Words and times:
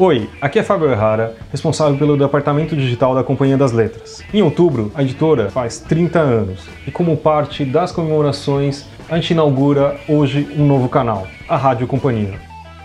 Oi, 0.00 0.30
aqui 0.40 0.60
é 0.60 0.62
Fábio 0.62 0.88
Errara, 0.92 1.34
responsável 1.50 1.98
pelo 1.98 2.16
departamento 2.16 2.76
digital 2.76 3.16
da 3.16 3.24
Companhia 3.24 3.56
das 3.56 3.72
Letras. 3.72 4.22
Em 4.32 4.40
outubro, 4.40 4.92
a 4.94 5.02
editora 5.02 5.50
faz 5.50 5.80
30 5.80 6.20
anos 6.20 6.68
e, 6.86 6.90
como 6.92 7.16
parte 7.16 7.64
das 7.64 7.90
comemorações, 7.90 8.86
a 9.08 9.16
gente 9.16 9.32
inaugura 9.32 9.98
hoje 10.08 10.48
um 10.56 10.64
novo 10.64 10.88
canal, 10.88 11.26
a 11.48 11.56
Rádio 11.56 11.88
Companhia. 11.88 12.38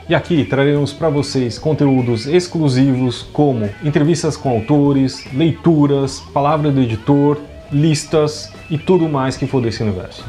E 0.10 0.16
aqui 0.16 0.44
traremos 0.44 0.92
para 0.92 1.08
vocês 1.08 1.60
conteúdos 1.60 2.26
exclusivos 2.26 3.22
como 3.22 3.70
entrevistas 3.84 4.36
com 4.36 4.50
autores, 4.50 5.24
leituras, 5.32 6.20
palavra 6.34 6.72
do 6.72 6.82
editor, 6.82 7.38
listas 7.72 8.52
e 8.72 8.78
tudo 8.80 9.08
mais 9.08 9.38
que 9.38 9.46
for 9.46 9.62
desse 9.62 9.84
universo. 9.84 10.26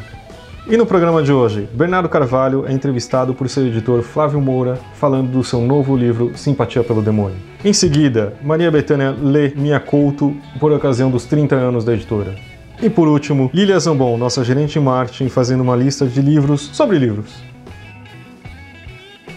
E 0.66 0.78
no 0.78 0.86
programa 0.86 1.22
de 1.22 1.30
hoje, 1.30 1.68
Bernardo 1.74 2.08
Carvalho 2.08 2.64
é 2.66 2.72
entrevistado 2.72 3.34
por 3.34 3.50
seu 3.50 3.66
editor 3.66 4.00
Flávio 4.00 4.40
Moura, 4.40 4.78
falando 4.94 5.30
do 5.30 5.44
seu 5.44 5.60
novo 5.60 5.94
livro 5.94 6.32
Simpatia 6.38 6.82
pelo 6.82 7.02
Demônio. 7.02 7.36
Em 7.62 7.74
seguida, 7.74 8.32
Maria 8.42 8.70
Bethânia 8.70 9.10
lê 9.10 9.50
Minha 9.54 9.78
Couto 9.78 10.34
por 10.58 10.72
ocasião 10.72 11.10
dos 11.10 11.26
30 11.26 11.54
anos 11.54 11.84
da 11.84 11.92
editora. 11.92 12.34
E 12.80 12.88
por 12.88 13.06
último, 13.06 13.50
Lilia 13.52 13.78
Zambon, 13.78 14.16
nossa 14.16 14.42
gerente 14.42 14.72
de 14.72 14.80
marketing, 14.80 15.28
fazendo 15.28 15.60
uma 15.60 15.76
lista 15.76 16.06
de 16.06 16.22
livros 16.22 16.70
sobre 16.72 16.98
livros. 16.98 17.42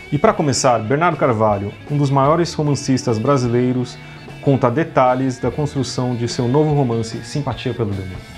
E 0.10 0.18
para 0.18 0.32
começar, 0.32 0.80
Bernardo 0.80 1.18
Carvalho, 1.18 1.74
um 1.92 1.98
dos 1.98 2.10
maiores 2.10 2.54
romancistas 2.54 3.18
brasileiros, 3.20 3.98
conta 4.42 4.72
detalhes 4.72 5.38
da 5.40 5.52
construção 5.52 6.16
de 6.16 6.26
seu 6.30 6.48
novo 6.48 6.74
romance 6.74 7.18
Simpatia 7.26 7.74
pelo 7.74 7.92
Demônio. 7.92 8.37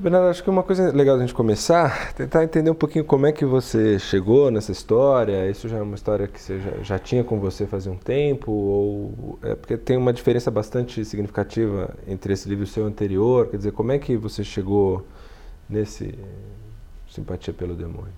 Bernardo, 0.00 0.28
acho 0.28 0.42
que 0.42 0.50
uma 0.50 0.62
coisa 0.62 0.92
legal 0.92 1.16
a 1.16 1.18
gente 1.18 1.32
começar, 1.32 2.12
tentar 2.12 2.44
entender 2.44 2.70
um 2.70 2.74
pouquinho 2.74 3.04
como 3.04 3.26
é 3.26 3.32
que 3.32 3.46
você 3.46 3.98
chegou 3.98 4.50
nessa 4.50 4.70
história. 4.70 5.48
Isso 5.50 5.68
já 5.68 5.78
é 5.78 5.82
uma 5.82 5.94
história 5.94 6.28
que 6.28 6.40
você 6.40 6.60
já, 6.60 6.70
já 6.82 6.98
tinha 6.98 7.24
com 7.24 7.40
você 7.40 7.66
fazia 7.66 7.90
um 7.90 7.96
tempo, 7.96 8.52
ou 8.52 9.38
é 9.42 9.54
porque 9.54 9.76
tem 9.76 9.96
uma 9.96 10.12
diferença 10.12 10.50
bastante 10.50 11.04
significativa 11.04 11.94
entre 12.06 12.34
esse 12.34 12.46
livro 12.48 12.64
e 12.64 12.68
o 12.68 12.70
seu 12.70 12.84
anterior. 12.84 13.46
Quer 13.46 13.56
dizer, 13.56 13.72
como 13.72 13.90
é 13.90 13.98
que 13.98 14.16
você 14.16 14.44
chegou 14.44 15.06
nesse 15.68 16.14
Simpatia 17.08 17.54
pelo 17.54 17.74
Demônio? 17.74 18.12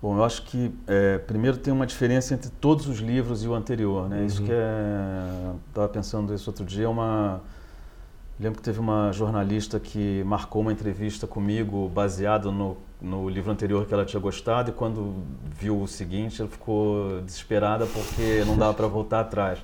Bom, 0.00 0.16
eu 0.16 0.24
acho 0.24 0.44
que 0.46 0.72
é, 0.86 1.18
primeiro 1.18 1.56
tem 1.56 1.72
uma 1.72 1.86
diferença 1.86 2.34
entre 2.34 2.50
todos 2.60 2.86
os 2.86 3.00
livros 3.00 3.44
e 3.44 3.48
o 3.48 3.54
anterior, 3.54 4.08
né? 4.08 4.20
Uhum. 4.20 4.26
Isso 4.26 4.42
que 4.42 4.52
é, 4.52 5.52
estava 5.68 5.88
pensando 5.88 6.32
isso 6.32 6.48
outro 6.48 6.64
dia, 6.64 6.84
é 6.84 6.88
uma 6.88 7.40
Lembro 8.40 8.58
que 8.58 8.64
teve 8.64 8.80
uma 8.80 9.12
jornalista 9.12 9.78
que 9.78 10.24
marcou 10.24 10.62
uma 10.62 10.72
entrevista 10.72 11.26
comigo 11.26 11.90
baseado 11.90 12.50
no, 12.50 12.78
no 12.98 13.28
livro 13.28 13.52
anterior 13.52 13.84
que 13.84 13.92
ela 13.92 14.02
tinha 14.02 14.18
gostado 14.18 14.70
e 14.70 14.72
quando 14.72 15.14
viu 15.44 15.82
o 15.82 15.86
seguinte 15.86 16.40
ela 16.40 16.50
ficou 16.50 17.20
desesperada 17.20 17.84
porque 17.84 18.42
não 18.46 18.56
dava 18.56 18.72
para 18.72 18.86
voltar 18.86 19.20
atrás. 19.20 19.58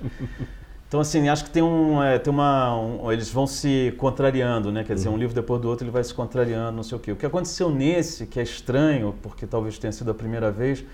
Então 0.87 0.99
assim 0.99 1.27
acho 1.27 1.43
que 1.43 1.49
tem 1.49 1.63
um, 1.63 2.01
é, 2.03 2.19
tem 2.19 2.31
uma 2.31 2.79
um, 2.79 3.11
eles 3.11 3.31
vão 3.31 3.47
se 3.47 3.95
contrariando, 3.97 4.71
né? 4.71 4.83
Quer 4.83 4.93
dizer 4.93 5.09
um 5.09 5.17
livro 5.17 5.33
depois 5.33 5.59
do 5.59 5.67
outro 5.67 5.83
ele 5.83 5.91
vai 5.91 6.03
se 6.03 6.13
contrariando, 6.13 6.77
não 6.77 6.83
sei 6.83 6.97
o 6.97 7.01
quê. 7.01 7.11
O 7.11 7.15
que 7.15 7.25
aconteceu 7.25 7.71
nesse 7.71 8.27
que 8.27 8.39
é 8.39 8.43
estranho 8.43 9.15
porque 9.23 9.47
talvez 9.47 9.79
tenha 9.79 9.91
sido 9.91 10.11
a 10.11 10.13
primeira 10.13 10.51
vez 10.51 10.85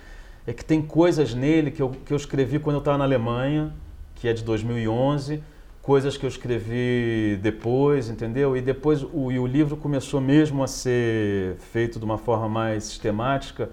é 0.47 0.53
que 0.53 0.63
tem 0.63 0.81
coisas 0.81 1.35
nele 1.35 1.69
que 1.69 1.81
eu, 1.81 1.89
que 1.89 2.13
eu 2.13 2.17
escrevi 2.17 2.59
quando 2.59 2.77
eu 2.77 2.79
estava 2.79 2.97
na 2.97 3.03
Alemanha, 3.03 3.73
que 4.15 4.27
é 4.27 4.31
de 4.31 4.41
2011 4.41 5.43
coisas 5.83 6.15
que 6.15 6.25
eu 6.25 6.29
escrevi 6.29 7.37
depois, 7.41 8.09
entendeu? 8.09 8.55
E 8.55 8.61
depois 8.61 9.03
o, 9.03 9.29
e 9.29 9.37
o 9.37 9.45
livro 9.45 9.75
começou 9.75 10.21
mesmo 10.21 10.63
a 10.63 10.67
ser 10.67 11.57
feito 11.57 11.99
de 11.99 12.05
uma 12.05 12.17
forma 12.17 12.47
mais 12.47 12.85
sistemática 12.85 13.69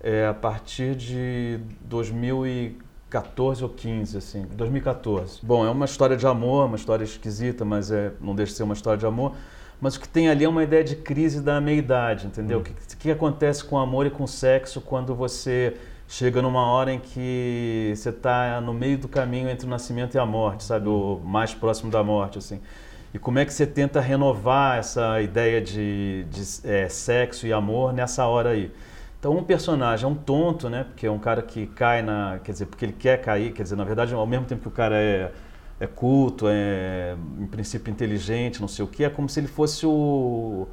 é, 0.00 0.26
a 0.26 0.32
partir 0.32 0.96
de 0.96 1.60
2014 1.82 3.62
ou 3.62 3.68
15, 3.68 4.16
assim, 4.16 4.46
2014. 4.52 5.40
Bom, 5.42 5.66
é 5.66 5.70
uma 5.70 5.84
história 5.84 6.16
de 6.16 6.26
amor, 6.26 6.64
uma 6.64 6.76
história 6.76 7.04
esquisita, 7.04 7.62
mas 7.62 7.90
é, 7.90 8.12
não 8.22 8.34
deixa 8.34 8.52
de 8.52 8.56
ser 8.56 8.62
uma 8.62 8.74
história 8.74 8.98
de 8.98 9.06
amor. 9.06 9.34
Mas 9.78 9.96
o 9.96 10.00
que 10.00 10.08
tem 10.08 10.30
ali 10.30 10.44
é 10.44 10.48
uma 10.48 10.64
ideia 10.64 10.82
de 10.82 10.96
crise 10.96 11.42
da 11.42 11.60
meia-idade, 11.60 12.26
entendeu? 12.26 12.60
Hum. 12.60 12.62
O 12.62 12.64
que, 12.64 12.96
que 12.96 13.10
acontece 13.10 13.62
com 13.62 13.76
o 13.76 13.78
amor 13.78 14.06
e 14.06 14.10
com 14.10 14.24
o 14.24 14.28
sexo 14.28 14.80
quando 14.80 15.14
você 15.14 15.76
chega 16.08 16.42
numa 16.42 16.66
hora 16.66 16.92
em 16.92 16.98
que 16.98 17.92
você 17.96 18.10
está 18.10 18.60
no 18.60 18.72
meio 18.72 18.98
do 18.98 19.08
caminho 19.08 19.48
entre 19.48 19.66
o 19.66 19.70
nascimento 19.70 20.14
e 20.14 20.18
a 20.18 20.26
morte, 20.26 20.64
sabe? 20.64 20.88
O 20.88 21.20
mais 21.24 21.54
próximo 21.54 21.90
da 21.90 22.02
morte, 22.02 22.38
assim. 22.38 22.60
E 23.12 23.18
como 23.18 23.38
é 23.38 23.44
que 23.44 23.52
você 23.52 23.66
tenta 23.66 24.00
renovar 24.00 24.78
essa 24.78 25.20
ideia 25.22 25.60
de, 25.60 26.26
de 26.30 26.42
é, 26.68 26.88
sexo 26.88 27.46
e 27.46 27.52
amor 27.52 27.92
nessa 27.92 28.26
hora 28.26 28.50
aí? 28.50 28.72
Então, 29.20 29.38
um 29.38 29.42
personagem 29.42 30.04
é 30.04 30.08
um 30.08 30.14
tonto, 30.14 30.68
né? 30.68 30.84
Porque 30.84 31.06
é 31.06 31.10
um 31.10 31.18
cara 31.18 31.40
que 31.40 31.66
cai 31.68 32.02
na. 32.02 32.40
Quer 32.44 32.52
dizer, 32.52 32.66
porque 32.66 32.84
ele 32.84 32.92
quer 32.92 33.20
cair, 33.22 33.52
quer 33.52 33.62
dizer, 33.62 33.76
na 33.76 33.84
verdade, 33.84 34.12
ao 34.12 34.26
mesmo 34.26 34.44
tempo 34.46 34.62
que 34.62 34.68
o 34.68 34.70
cara 34.70 34.96
é, 34.96 35.32
é 35.80 35.86
culto, 35.86 36.46
é, 36.48 37.16
em 37.38 37.46
princípio, 37.46 37.90
inteligente, 37.90 38.60
não 38.60 38.68
sei 38.68 38.84
o 38.84 38.88
quê, 38.88 39.04
é 39.04 39.08
como 39.08 39.28
se 39.28 39.40
ele 39.40 39.46
fosse 39.46 39.86
o. 39.86 40.66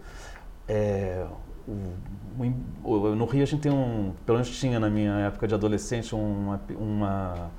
É, 0.68 1.26
o, 1.68 1.94
no 2.36 3.26
Rio 3.26 3.44
a 3.44 3.46
gente 3.46 3.62
tem 3.62 3.72
um, 3.72 4.14
pelo 4.26 4.38
menos 4.38 4.58
tinha 4.58 4.80
na 4.80 4.90
minha 4.90 5.14
época 5.20 5.48
de 5.48 5.54
adolescente, 5.54 6.16
uma, 6.16 6.62
uma, 6.78 7.52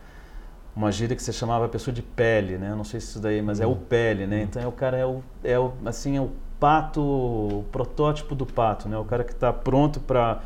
uma 0.75 0.91
gíria 0.93 1.15
que 1.15 1.23
se 1.23 1.33
chamava 1.33 1.69
pessoa 1.69 1.95
de 1.95 2.03
pele, 2.03 2.59
né? 2.59 2.75
Não 2.75 2.85
sei 2.85 3.01
se 3.01 3.09
isso 3.09 3.21
daí, 3.21 3.43
mas 3.43 3.61
é 3.61 3.67
o 3.67 3.71
uhum. 3.71 3.77
pele, 3.77 4.27
né? 4.27 4.39
Uhum. 4.39 4.43
Então 4.43 4.63
é 4.63 4.67
o 4.67 4.73
cara 4.73 4.97
é 4.97 5.07
o, 5.07 5.23
é 5.45 5.59
o 5.59 5.73
assim 5.85 6.17
é 6.17 6.21
o 6.21 6.31
pato, 6.59 7.01
o 7.01 7.65
protótipo 7.73 8.35
do 8.35 8.47
pato, 8.47 8.89
né? 8.89 8.97
O 8.97 9.05
cara 9.05 9.25
que 9.25 9.33
está 9.33 9.53
pronto 9.53 10.01
para 10.01 10.41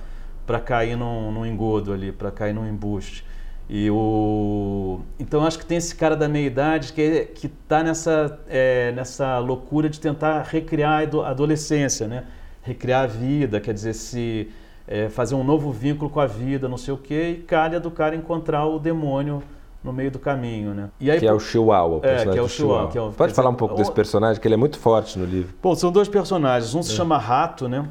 para 0.46 0.60
cair 0.60 0.96
num, 0.96 1.32
num 1.32 1.44
engodo 1.44 1.92
ali, 1.92 2.12
para 2.12 2.30
cair 2.30 2.54
num 2.54 2.66
embuste. 2.66 3.24
E 3.68 3.90
o 3.90 5.00
então 5.18 5.44
acho 5.44 5.58
que 5.58 5.66
tem 5.66 5.76
esse 5.76 5.94
cara 5.94 6.16
da 6.16 6.28
meia 6.28 6.46
idade 6.46 6.92
que 6.92 7.26
que 7.26 7.46
está 7.48 7.82
nessa 7.82 8.38
é, 8.48 8.92
nessa 8.92 9.38
loucura 9.38 9.88
de 9.88 10.00
tentar 10.00 10.42
recriar 10.42 11.02
a 11.02 11.30
adolescência, 11.30 12.06
né? 12.06 12.24
Recriar 12.66 13.04
a 13.04 13.06
vida, 13.06 13.60
quer 13.60 13.72
dizer, 13.72 13.94
se 13.94 14.50
é, 14.88 15.08
fazer 15.08 15.36
um 15.36 15.44
novo 15.44 15.70
vínculo 15.70 16.10
com 16.10 16.18
a 16.18 16.26
vida, 16.26 16.68
não 16.68 16.76
sei 16.76 16.92
o 16.92 16.98
quê, 16.98 17.36
e 17.38 17.42
calha 17.42 17.78
do 17.78 17.90
cara 17.90 18.16
encontrar 18.16 18.66
o 18.66 18.78
demônio 18.78 19.42
no 19.84 19.92
meio 19.92 20.10
do 20.10 20.18
caminho, 20.18 20.74
né? 20.74 20.90
E 20.98 21.08
aí, 21.08 21.20
que 21.20 21.26
é 21.26 21.32
o 21.32 21.38
Chihuahua, 21.38 21.98
o 21.98 22.00
personagem 22.00 22.28
é, 22.28 22.32
que 22.32 22.38
é 22.38 22.42
o 22.42 22.48
Chihuahua. 22.48 22.90
Que 22.90 22.98
é 22.98 23.00
o, 23.00 23.12
Pode 23.12 23.32
falar 23.32 23.50
dizer, 23.50 23.54
um 23.54 23.58
pouco 23.58 23.74
o, 23.74 23.76
desse 23.78 23.92
personagem, 23.92 24.42
que 24.42 24.48
ele 24.48 24.54
é 24.54 24.58
muito 24.58 24.80
forte 24.80 25.16
no 25.16 25.24
livro. 25.24 25.54
Bom, 25.62 25.76
são 25.76 25.92
dois 25.92 26.08
personagens. 26.08 26.74
Um 26.74 26.82
se 26.82 26.92
é. 26.92 26.96
chama 26.96 27.16
Rato, 27.16 27.68
né? 27.68 27.86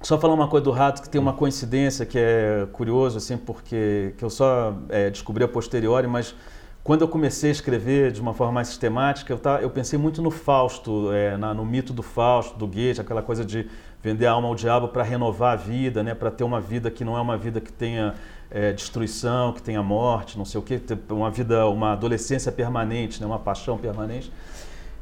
Só 0.00 0.18
falar 0.18 0.34
uma 0.34 0.48
coisa 0.48 0.64
do 0.64 0.72
Rato, 0.72 1.00
que 1.00 1.08
tem 1.08 1.20
uma 1.20 1.32
coincidência 1.32 2.04
que 2.04 2.18
é 2.18 2.66
curioso, 2.72 3.18
assim, 3.18 3.36
porque 3.36 4.14
que 4.18 4.24
eu 4.24 4.30
só 4.30 4.74
é, 4.88 5.10
descobri 5.10 5.44
a 5.44 5.48
posteriori, 5.48 6.08
mas 6.08 6.34
quando 6.82 7.02
eu 7.02 7.08
comecei 7.08 7.50
a 7.50 7.52
escrever 7.52 8.10
de 8.10 8.20
uma 8.20 8.34
forma 8.34 8.52
mais 8.54 8.66
sistemática, 8.66 9.32
eu, 9.32 9.38
tá, 9.38 9.62
eu 9.62 9.70
pensei 9.70 9.96
muito 9.96 10.20
no 10.20 10.32
Fausto, 10.32 11.12
é, 11.12 11.36
na, 11.36 11.54
no 11.54 11.64
mito 11.64 11.92
do 11.92 12.02
Fausto, 12.02 12.58
do 12.58 12.66
Goethe, 12.66 13.00
aquela 13.00 13.22
coisa 13.22 13.44
de 13.44 13.68
vender 14.02 14.26
a 14.26 14.32
alma 14.32 14.48
ao 14.48 14.54
diabo 14.54 14.88
para 14.88 15.02
renovar 15.02 15.52
a 15.52 15.56
vida, 15.56 16.02
né, 16.02 16.14
para 16.14 16.30
ter 16.30 16.44
uma 16.44 16.60
vida 16.60 16.90
que 16.90 17.04
não 17.04 17.16
é 17.16 17.20
uma 17.20 17.36
vida 17.36 17.60
que 17.60 17.72
tenha 17.72 18.14
é, 18.50 18.72
destruição, 18.72 19.52
que 19.52 19.62
tenha 19.62 19.82
morte, 19.82 20.36
não 20.36 20.44
sei 20.44 20.60
o 20.60 20.62
quê, 20.62 20.80
uma 21.10 21.30
vida, 21.30 21.66
uma 21.68 21.92
adolescência 21.92 22.50
permanente, 22.50 23.20
né, 23.20 23.26
uma 23.26 23.38
paixão 23.38 23.78
permanente. 23.78 24.32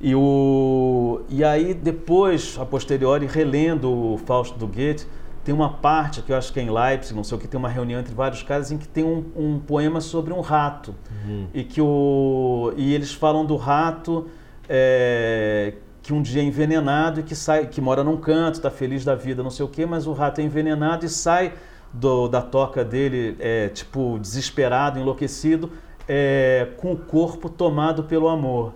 E, 0.00 0.14
o, 0.14 1.22
e 1.28 1.44
aí 1.44 1.74
depois, 1.74 2.56
a 2.58 2.64
posteriori, 2.64 3.26
relendo 3.26 3.90
o 3.90 4.18
Fausto 4.18 4.58
do 4.58 4.66
Goethe, 4.66 5.06
tem 5.44 5.54
uma 5.54 5.70
parte 5.70 6.22
que 6.22 6.32
eu 6.32 6.36
acho 6.36 6.52
que 6.52 6.60
é 6.60 6.62
em 6.62 6.70
Leipzig, 6.70 7.14
não 7.14 7.24
sei 7.24 7.36
o 7.36 7.40
que, 7.40 7.48
tem 7.48 7.58
uma 7.58 7.68
reunião 7.68 8.00
entre 8.00 8.14
vários 8.14 8.42
caras 8.42 8.70
em 8.70 8.78
que 8.78 8.86
tem 8.86 9.04
um, 9.04 9.24
um 9.34 9.58
poema 9.58 10.00
sobre 10.00 10.32
um 10.32 10.40
rato. 10.40 10.94
Uhum. 11.24 11.46
E 11.52 11.64
que 11.64 11.80
o, 11.80 12.72
e 12.76 12.94
eles 12.94 13.12
falam 13.12 13.44
do 13.44 13.56
rato 13.56 14.28
é, 14.68 15.74
que 16.02 16.12
um 16.12 16.22
dia 16.22 16.42
é 16.42 16.44
envenenado 16.44 17.20
e 17.20 17.22
que 17.22 17.34
sai, 17.34 17.66
que 17.66 17.80
mora 17.80 18.02
num 18.02 18.16
canto, 18.16 18.54
está 18.54 18.70
feliz 18.70 19.04
da 19.04 19.14
vida, 19.14 19.42
não 19.42 19.50
sei 19.50 19.64
o 19.64 19.68
que, 19.68 19.84
mas 19.84 20.06
o 20.06 20.12
rato 20.12 20.40
é 20.40 20.44
envenenado 20.44 21.04
e 21.04 21.08
sai 21.08 21.52
do, 21.92 22.28
da 22.28 22.40
toca 22.40 22.84
dele, 22.84 23.36
é, 23.38 23.68
tipo, 23.68 24.18
desesperado, 24.18 24.98
enlouquecido, 24.98 25.70
é, 26.08 26.68
com 26.76 26.92
o 26.92 26.96
corpo 26.96 27.48
tomado 27.48 28.04
pelo 28.04 28.28
amor. 28.28 28.74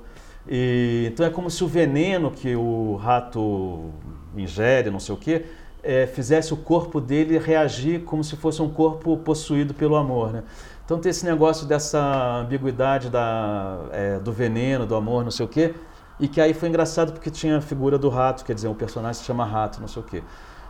E, 0.48 1.08
então 1.10 1.24
é 1.24 1.30
como 1.30 1.50
se 1.50 1.64
o 1.64 1.66
veneno 1.66 2.30
que 2.30 2.54
o 2.54 2.96
rato 2.96 3.90
ingere, 4.36 4.90
não 4.90 5.00
sei 5.00 5.14
o 5.14 5.18
que, 5.18 5.44
é, 5.82 6.06
fizesse 6.06 6.52
o 6.52 6.56
corpo 6.56 7.00
dele 7.00 7.38
reagir 7.38 8.00
como 8.04 8.24
se 8.24 8.36
fosse 8.36 8.60
um 8.60 8.68
corpo 8.68 9.16
possuído 9.18 9.74
pelo 9.74 9.96
amor, 9.96 10.32
né? 10.32 10.42
Então 10.84 10.98
tem 10.98 11.10
esse 11.10 11.24
negócio 11.24 11.66
dessa 11.66 12.40
ambiguidade 12.40 13.08
da, 13.08 13.78
é, 13.90 14.18
do 14.18 14.32
veneno, 14.32 14.86
do 14.86 14.94
amor, 14.94 15.24
não 15.24 15.30
sei 15.30 15.46
o 15.46 15.48
quê, 15.48 15.74
e 16.18 16.28
que 16.28 16.40
aí 16.40 16.54
foi 16.54 16.68
engraçado 16.68 17.12
porque 17.12 17.30
tinha 17.30 17.58
a 17.58 17.60
figura 17.60 17.98
do 17.98 18.08
rato, 18.08 18.44
quer 18.44 18.54
dizer, 18.54 18.68
o 18.68 18.74
personagem 18.74 19.20
se 19.20 19.24
chama 19.26 19.44
Rato, 19.44 19.80
não 19.80 19.88
sei 19.88 20.02
o 20.02 20.04
quê. 20.04 20.22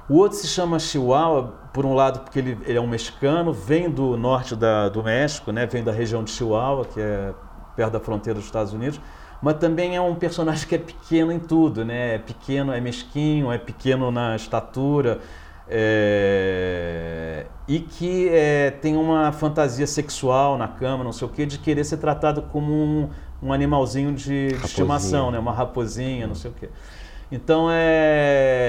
O 0.08 0.16
outro 0.16 0.38
se 0.38 0.46
chama 0.46 0.78
Chihuahua, 0.78 1.54
por 1.72 1.86
um 1.86 1.94
lado 1.94 2.20
porque 2.20 2.38
ele, 2.38 2.58
ele 2.66 2.78
é 2.78 2.80
um 2.80 2.86
mexicano, 2.86 3.52
vem 3.52 3.90
do 3.90 4.16
norte 4.16 4.54
da, 4.56 4.88
do 4.88 5.02
México, 5.02 5.50
né? 5.52 5.66
vem 5.66 5.82
da 5.84 5.92
região 5.92 6.22
de 6.24 6.30
Chihuahua, 6.30 6.84
que 6.86 7.00
é 7.00 7.34
perto 7.76 7.92
da 7.92 8.00
fronteira 8.00 8.38
dos 8.38 8.46
Estados 8.46 8.72
Unidos, 8.72 9.00
mas 9.42 9.56
também 9.58 9.96
é 9.96 10.00
um 10.00 10.14
personagem 10.14 10.66
que 10.68 10.74
é 10.74 10.78
pequeno 10.78 11.32
em 11.32 11.38
tudo, 11.40 11.84
né? 11.84 12.14
É 12.16 12.18
pequeno, 12.18 12.72
é 12.72 12.80
mesquinho, 12.80 13.50
é 13.52 13.58
pequeno 13.58 14.10
na 14.10 14.36
estatura, 14.36 15.20
É, 15.66 17.46
e 17.66 17.80
que 17.80 18.28
é, 18.28 18.70
tem 18.70 18.96
uma 18.96 19.32
fantasia 19.32 19.86
sexual 19.86 20.58
na 20.58 20.68
cama, 20.68 21.02
não 21.02 21.12
sei 21.12 21.26
o 21.26 21.30
que, 21.30 21.46
de 21.46 21.58
querer 21.58 21.84
ser 21.84 21.96
tratado 21.96 22.42
como 22.42 22.70
um, 22.72 23.08
um 23.44 23.52
animalzinho 23.52 24.12
de, 24.14 24.48
de 24.48 24.64
estimação, 24.64 25.30
né? 25.30 25.38
uma 25.38 25.52
raposinha, 25.52 26.26
não 26.26 26.34
sei 26.34 26.50
o 26.50 26.54
que. 26.54 26.68
Então 27.30 27.68
é 27.70 28.64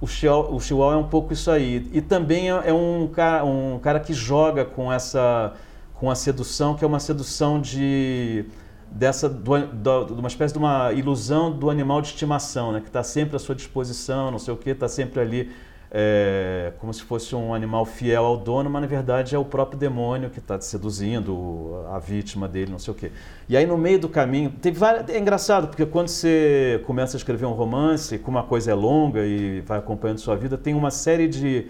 o 0.00 0.06
Chihuahua, 0.06 0.54
o 0.54 0.60
Chihuahua 0.60 0.94
é 0.94 0.96
um 0.96 1.08
pouco 1.08 1.32
isso 1.32 1.50
aí. 1.50 1.88
E 1.92 2.00
também 2.00 2.50
é, 2.50 2.70
é 2.70 2.72
um 2.72 3.06
cara, 3.08 3.44
um 3.44 3.78
cara 3.78 4.00
que 4.00 4.14
joga 4.14 4.64
com 4.64 4.90
essa 4.92 5.52
com 5.94 6.10
a 6.10 6.14
sedução, 6.14 6.74
que 6.74 6.82
é 6.82 6.86
uma 6.86 6.98
sedução 6.98 7.60
de 7.60 8.46
dessa 8.90 9.28
do, 9.28 9.66
do, 9.66 10.04
de 10.06 10.12
uma 10.14 10.28
espécie 10.28 10.54
de 10.54 10.58
uma 10.58 10.92
ilusão 10.94 11.52
do 11.52 11.68
animal 11.68 12.00
de 12.00 12.08
estimação, 12.08 12.72
né? 12.72 12.80
que 12.80 12.86
está 12.86 13.02
sempre 13.02 13.36
à 13.36 13.38
sua 13.38 13.54
disposição, 13.54 14.30
não 14.30 14.38
sei 14.38 14.54
o 14.54 14.56
que, 14.56 14.70
está 14.70 14.88
sempre 14.88 15.20
ali 15.20 15.52
é, 15.92 16.72
como 16.78 16.94
se 16.94 17.02
fosse 17.02 17.34
um 17.34 17.52
animal 17.52 17.84
fiel 17.84 18.24
ao 18.24 18.36
dono, 18.36 18.70
mas 18.70 18.82
na 18.82 18.86
verdade 18.86 19.34
é 19.34 19.38
o 19.38 19.44
próprio 19.44 19.78
demônio 19.78 20.30
que 20.30 20.38
está 20.38 20.60
seduzindo 20.60 21.84
a 21.90 21.98
vítima 21.98 22.46
dele, 22.46 22.70
não 22.70 22.78
sei 22.78 22.92
o 22.92 22.96
quê. 22.96 23.10
E 23.48 23.56
aí 23.56 23.66
no 23.66 23.76
meio 23.76 23.98
do 23.98 24.08
caminho, 24.08 24.50
tem 24.50 24.72
várias, 24.72 25.08
é 25.08 25.18
engraçado, 25.18 25.66
porque 25.66 25.84
quando 25.84 26.08
você 26.08 26.80
começa 26.86 27.16
a 27.16 27.18
escrever 27.18 27.46
um 27.46 27.52
romance, 27.52 28.18
como 28.18 28.38
uma 28.38 28.44
coisa 28.44 28.70
é 28.70 28.74
longa 28.74 29.26
e 29.26 29.60
vai 29.62 29.78
acompanhando 29.78 30.18
sua 30.18 30.36
vida, 30.36 30.56
tem 30.56 30.74
uma 30.74 30.92
série 30.92 31.26
de, 31.26 31.66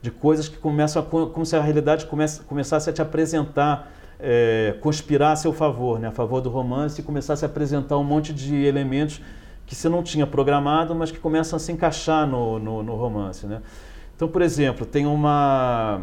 de 0.00 0.10
coisas 0.10 0.48
que 0.48 0.56
começam 0.56 1.02
a, 1.02 1.04
como 1.04 1.44
se 1.44 1.56
a 1.56 1.60
realidade 1.60 2.06
comece, 2.06 2.42
começasse 2.42 2.88
a 2.88 2.92
te 2.92 3.02
apresentar 3.02 3.90
é, 4.20 4.76
conspirar 4.80 5.32
a 5.32 5.36
seu 5.36 5.52
favor, 5.52 5.98
né, 5.98 6.08
a 6.08 6.12
favor 6.12 6.40
do 6.40 6.48
romance, 6.48 7.00
e 7.00 7.04
começar 7.04 7.34
a 7.34 7.36
se 7.36 7.44
apresentar 7.44 7.98
um 7.98 8.04
monte 8.04 8.32
de 8.32 8.54
elementos 8.64 9.20
que 9.66 9.74
você 9.74 9.88
não 9.88 10.02
tinha 10.02 10.26
programado, 10.26 10.94
mas 10.94 11.10
que 11.10 11.18
começam 11.18 11.56
a 11.56 11.60
se 11.60 11.72
encaixar 11.72 12.26
no, 12.26 12.58
no, 12.58 12.82
no 12.82 12.94
romance. 12.94 13.46
Né? 13.46 13.62
Então, 14.14 14.28
por 14.28 14.42
exemplo, 14.42 14.84
tem 14.86 15.06
uma. 15.06 16.02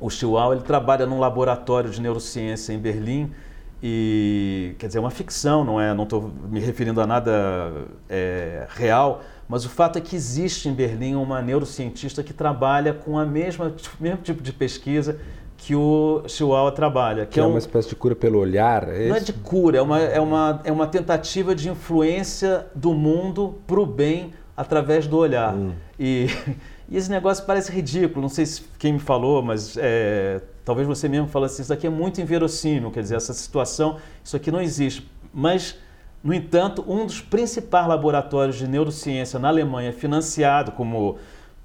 O 0.00 0.08
Chihuahua 0.08 0.54
ele 0.54 0.64
trabalha 0.64 1.06
num 1.06 1.18
laboratório 1.18 1.90
de 1.90 2.00
neurociência 2.00 2.72
em 2.72 2.78
Berlim 2.78 3.32
e 3.82 4.74
quer 4.78 4.86
dizer 4.88 4.98
é 4.98 5.00
uma 5.00 5.10
ficção, 5.10 5.64
não 5.64 5.80
é? 5.80 5.92
Não 5.94 6.04
estou 6.04 6.30
me 6.48 6.60
referindo 6.60 7.00
a 7.00 7.06
nada 7.06 7.86
é, 8.08 8.66
real, 8.70 9.22
mas 9.48 9.64
o 9.64 9.68
fato 9.68 9.98
é 9.98 10.00
que 10.00 10.14
existe 10.14 10.68
em 10.68 10.74
Berlim 10.74 11.14
uma 11.14 11.40
neurocientista 11.42 12.22
que 12.22 12.32
trabalha 12.32 12.92
com 12.92 13.18
a 13.18 13.24
mesma 13.24 13.74
mesmo 14.00 14.18
tipo 14.22 14.42
de 14.42 14.52
pesquisa 14.52 15.20
que 15.68 15.76
o 15.76 16.22
Chihuahua 16.26 16.72
trabalha. 16.72 17.26
Que, 17.26 17.32
que 17.32 17.40
é, 17.40 17.42
é 17.42 17.46
uma 17.46 17.58
espécie 17.58 17.90
de 17.90 17.94
cura 17.94 18.16
pelo 18.16 18.38
olhar? 18.38 18.88
É 18.88 19.06
não 19.06 19.16
é 19.16 19.20
de 19.20 19.34
cura, 19.34 19.76
é 19.76 19.82
uma, 19.82 20.00
é, 20.00 20.18
uma, 20.18 20.62
é 20.64 20.72
uma 20.72 20.86
tentativa 20.86 21.54
de 21.54 21.68
influência 21.68 22.64
do 22.74 22.94
mundo 22.94 23.56
para 23.66 23.78
o 23.78 23.84
bem 23.84 24.32
através 24.56 25.06
do 25.06 25.18
olhar. 25.18 25.54
Hum. 25.54 25.74
E, 26.00 26.28
e, 26.88 26.96
esse 26.96 27.10
negócio 27.10 27.44
parece 27.44 27.70
ridículo, 27.70 28.22
não 28.22 28.30
sei 28.30 28.46
se 28.46 28.62
quem 28.78 28.94
me 28.94 28.98
falou, 28.98 29.42
mas 29.42 29.76
é, 29.76 30.40
talvez 30.64 30.88
você 30.88 31.06
mesmo 31.06 31.28
fale 31.28 31.44
assim, 31.44 31.60
isso 31.60 31.72
aqui 31.74 31.86
é 31.86 31.90
muito 31.90 32.18
inverossímil, 32.18 32.90
quer 32.90 33.02
dizer, 33.02 33.16
essa 33.16 33.34
situação, 33.34 33.98
isso 34.24 34.34
aqui 34.34 34.50
não 34.50 34.62
existe. 34.62 35.06
Mas, 35.34 35.76
no 36.24 36.32
entanto, 36.32 36.82
um 36.88 37.04
dos 37.04 37.20
principais 37.20 37.86
laboratórios 37.86 38.56
de 38.56 38.66
neurociência 38.66 39.38
na 39.38 39.48
Alemanha, 39.48 39.92
financiado 39.92 40.72
como 40.72 41.18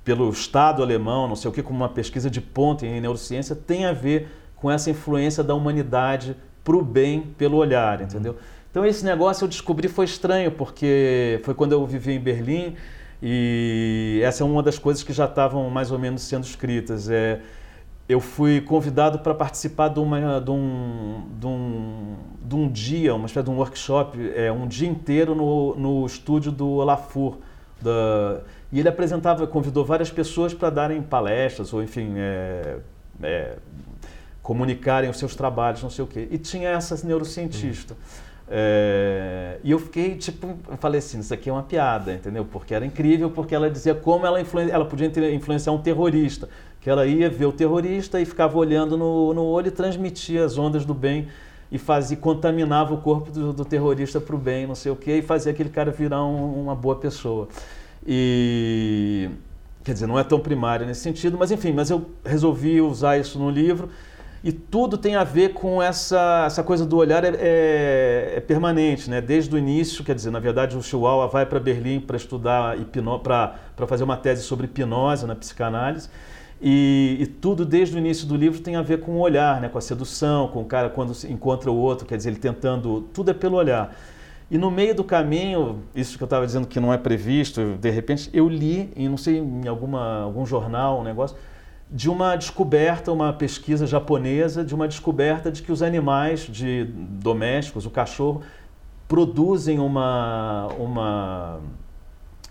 pelo 0.03 0.29
Estado 0.29 0.83
alemão, 0.83 1.27
não 1.27 1.35
sei 1.35 1.49
o 1.49 1.53
que, 1.53 1.63
como 1.63 1.79
uma 1.79 1.89
pesquisa 1.89 2.29
de 2.29 2.41
ponta 2.41 2.85
em 2.85 2.99
neurociência, 2.99 3.55
tem 3.55 3.85
a 3.85 3.93
ver 3.93 4.27
com 4.55 4.69
essa 4.69 4.89
influência 4.89 5.43
da 5.43 5.53
humanidade 5.53 6.35
para 6.63 6.75
o 6.75 6.83
bem 6.83 7.21
pelo 7.37 7.57
olhar, 7.57 8.01
entendeu? 8.01 8.37
Então 8.69 8.85
esse 8.85 9.05
negócio 9.05 9.43
eu 9.43 9.47
descobri 9.47 9.87
foi 9.87 10.05
estranho, 10.05 10.51
porque 10.51 11.39
foi 11.43 11.53
quando 11.53 11.73
eu 11.73 11.85
vivi 11.85 12.13
em 12.13 12.19
Berlim 12.19 12.75
e 13.21 14.19
essa 14.23 14.43
é 14.43 14.45
uma 14.45 14.63
das 14.63 14.77
coisas 14.77 15.03
que 15.03 15.13
já 15.13 15.25
estavam 15.25 15.69
mais 15.69 15.91
ou 15.91 15.99
menos 15.99 16.23
sendo 16.23 16.43
escritas. 16.43 17.09
É, 17.09 17.39
eu 18.07 18.19
fui 18.19 18.59
convidado 18.59 19.19
para 19.19 19.33
participar 19.33 19.87
de, 19.87 19.99
uma, 19.99 20.41
de, 20.41 20.51
um, 20.51 21.23
de, 21.39 21.47
um, 21.47 22.15
de 22.43 22.55
um 22.55 22.69
dia, 22.69 23.15
uma 23.15 23.27
espécie 23.27 23.45
de 23.45 23.51
um 23.51 23.57
workshop, 23.57 24.17
é, 24.35 24.51
um 24.51 24.67
dia 24.67 24.89
inteiro 24.89 25.33
no, 25.35 25.75
no 25.75 26.05
estúdio 26.05 26.51
do 26.51 26.67
Olafur, 26.67 27.37
da, 27.81 28.41
e 28.73 28.79
ele 28.79 28.89
apresentava, 28.89 29.45
convidou 29.45 29.85
várias 29.85 30.09
pessoas 30.09 30.51
para 30.51 30.71
darem 30.71 30.99
palestras 30.99 31.71
ou, 31.71 31.83
enfim, 31.83 32.15
é, 32.17 32.77
é, 33.21 33.55
comunicarem 34.41 35.11
os 35.11 35.17
seus 35.19 35.35
trabalhos, 35.35 35.83
não 35.83 35.91
sei 35.91 36.03
o 36.03 36.07
quê. 36.07 36.27
E 36.31 36.39
tinha 36.39 36.69
essa 36.69 37.05
neurocientista. 37.05 37.95
É, 38.49 39.59
e 39.63 39.69
eu 39.69 39.77
fiquei, 39.77 40.15
tipo, 40.15 40.57
eu 40.67 40.75
falei 40.77 40.97
assim, 40.97 41.19
isso 41.19 41.31
aqui 41.31 41.51
é 41.51 41.53
uma 41.53 41.61
piada, 41.61 42.13
entendeu? 42.13 42.45
Porque 42.45 42.73
era 42.73 42.83
incrível, 42.83 43.29
porque 43.29 43.53
ela 43.53 43.69
dizia 43.69 43.93
como 43.93 44.25
ela, 44.25 44.39
ela 44.39 44.85
podia 44.85 45.07
influenciar 45.31 45.71
um 45.71 45.77
terrorista. 45.77 46.49
Que 46.81 46.89
ela 46.89 47.05
ia 47.05 47.29
ver 47.29 47.45
o 47.45 47.51
terrorista 47.51 48.19
e 48.19 48.25
ficava 48.25 48.57
olhando 48.57 48.97
no, 48.97 49.35
no 49.35 49.43
olho 49.43 49.67
e 49.67 49.71
transmitia 49.71 50.43
as 50.43 50.57
ondas 50.57 50.83
do 50.83 50.95
bem 50.95 51.27
e 51.71 51.77
fazia, 51.77 52.17
contaminava 52.17 52.91
o 52.95 52.97
corpo 52.97 53.29
do, 53.29 53.53
do 53.53 53.63
terrorista 53.63 54.19
para 54.19 54.35
o 54.35 54.39
bem, 54.39 54.65
não 54.65 54.73
sei 54.73 54.91
o 54.91 54.95
quê, 54.95 55.19
e 55.19 55.21
fazia 55.21 55.51
aquele 55.51 55.69
cara 55.69 55.91
virar 55.91 56.25
um, 56.25 56.63
uma 56.63 56.75
boa 56.75 56.95
pessoa. 56.95 57.47
E 58.05 59.29
quer 59.83 59.93
dizer, 59.93 60.07
não 60.07 60.17
é 60.17 60.23
tão 60.23 60.39
primário 60.39 60.85
nesse 60.85 61.01
sentido, 61.01 61.37
mas 61.37 61.51
enfim, 61.51 61.73
mas 61.73 61.89
eu 61.89 62.05
resolvi 62.23 62.79
usar 62.81 63.17
isso 63.17 63.37
no 63.37 63.49
livro 63.49 63.89
e 64.43 64.51
tudo 64.51 64.97
tem 64.97 65.15
a 65.15 65.23
ver 65.23 65.53
com 65.53 65.81
essa, 65.81 66.43
essa 66.45 66.61
coisa 66.61 66.85
do 66.85 66.97
olhar 66.97 67.23
é, 67.23 67.29
é, 67.39 68.33
é 68.35 68.39
permanente, 68.41 69.09
né? 69.09 69.21
Desde 69.21 69.55
o 69.55 69.57
início, 69.57 70.03
quer 70.03 70.13
dizer, 70.13 70.31
na 70.31 70.39
verdade 70.39 70.75
o 70.75 70.83
Chihuahua 70.83 71.27
vai 71.27 71.45
para 71.45 71.61
Berlim 71.61 72.01
para 72.01 72.17
estudar 72.17 72.75
para 73.23 73.87
fazer 73.87 74.03
uma 74.03 74.17
tese 74.17 74.43
sobre 74.43 74.65
hipnose 74.65 75.25
na 75.25 75.33
psicanálise. 75.33 76.09
E, 76.61 77.17
e, 77.21 77.25
tudo 77.25 77.65
desde 77.65 77.95
o 77.95 77.99
início 77.99 78.27
do 78.27 78.35
livro 78.35 78.59
tem 78.59 78.75
a 78.75 78.81
ver 78.81 78.99
com 78.99 79.13
o 79.13 79.19
olhar, 79.19 79.59
né? 79.61 79.69
com 79.69 79.77
a 79.77 79.81
sedução, 79.81 80.47
com 80.47 80.61
o 80.61 80.65
cara 80.65 80.89
quando 80.89 81.13
encontra 81.27 81.69
o 81.71 81.75
outro, 81.75 82.05
quer 82.05 82.17
dizer, 82.17 82.29
ele 82.29 82.39
tentando. 82.39 83.01
Tudo 83.13 83.31
é 83.31 83.33
pelo 83.33 83.55
olhar. 83.55 83.95
E 84.53 84.57
no 84.59 84.69
meio 84.69 84.93
do 84.93 85.03
caminho, 85.03 85.81
isso 85.95 86.15
que 86.15 86.23
eu 86.23 86.27
estava 86.27 86.45
dizendo 86.45 86.67
que 86.67 86.79
não 86.79 86.93
é 86.93 86.97
previsto, 86.99 87.75
de 87.81 87.89
repente 87.89 88.29
eu 88.31 88.47
li, 88.47 88.93
em 88.95 89.09
não 89.09 89.17
sei, 89.17 89.39
em 89.39 89.67
alguma, 89.67 90.21
algum 90.21 90.45
jornal, 90.45 90.99
um 90.99 91.03
negócio, 91.03 91.35
de 91.89 92.07
uma 92.07 92.35
descoberta, 92.35 93.11
uma 93.11 93.33
pesquisa 93.33 93.87
japonesa, 93.87 94.63
de 94.63 94.75
uma 94.75 94.87
descoberta 94.87 95.51
de 95.51 95.63
que 95.63 95.71
os 95.71 95.81
animais 95.81 96.41
de 96.41 96.83
domésticos, 96.83 97.87
o 97.87 97.89
cachorro, 97.89 98.43
produzem 99.07 99.79
uma, 99.79 100.67
uma 100.77 101.59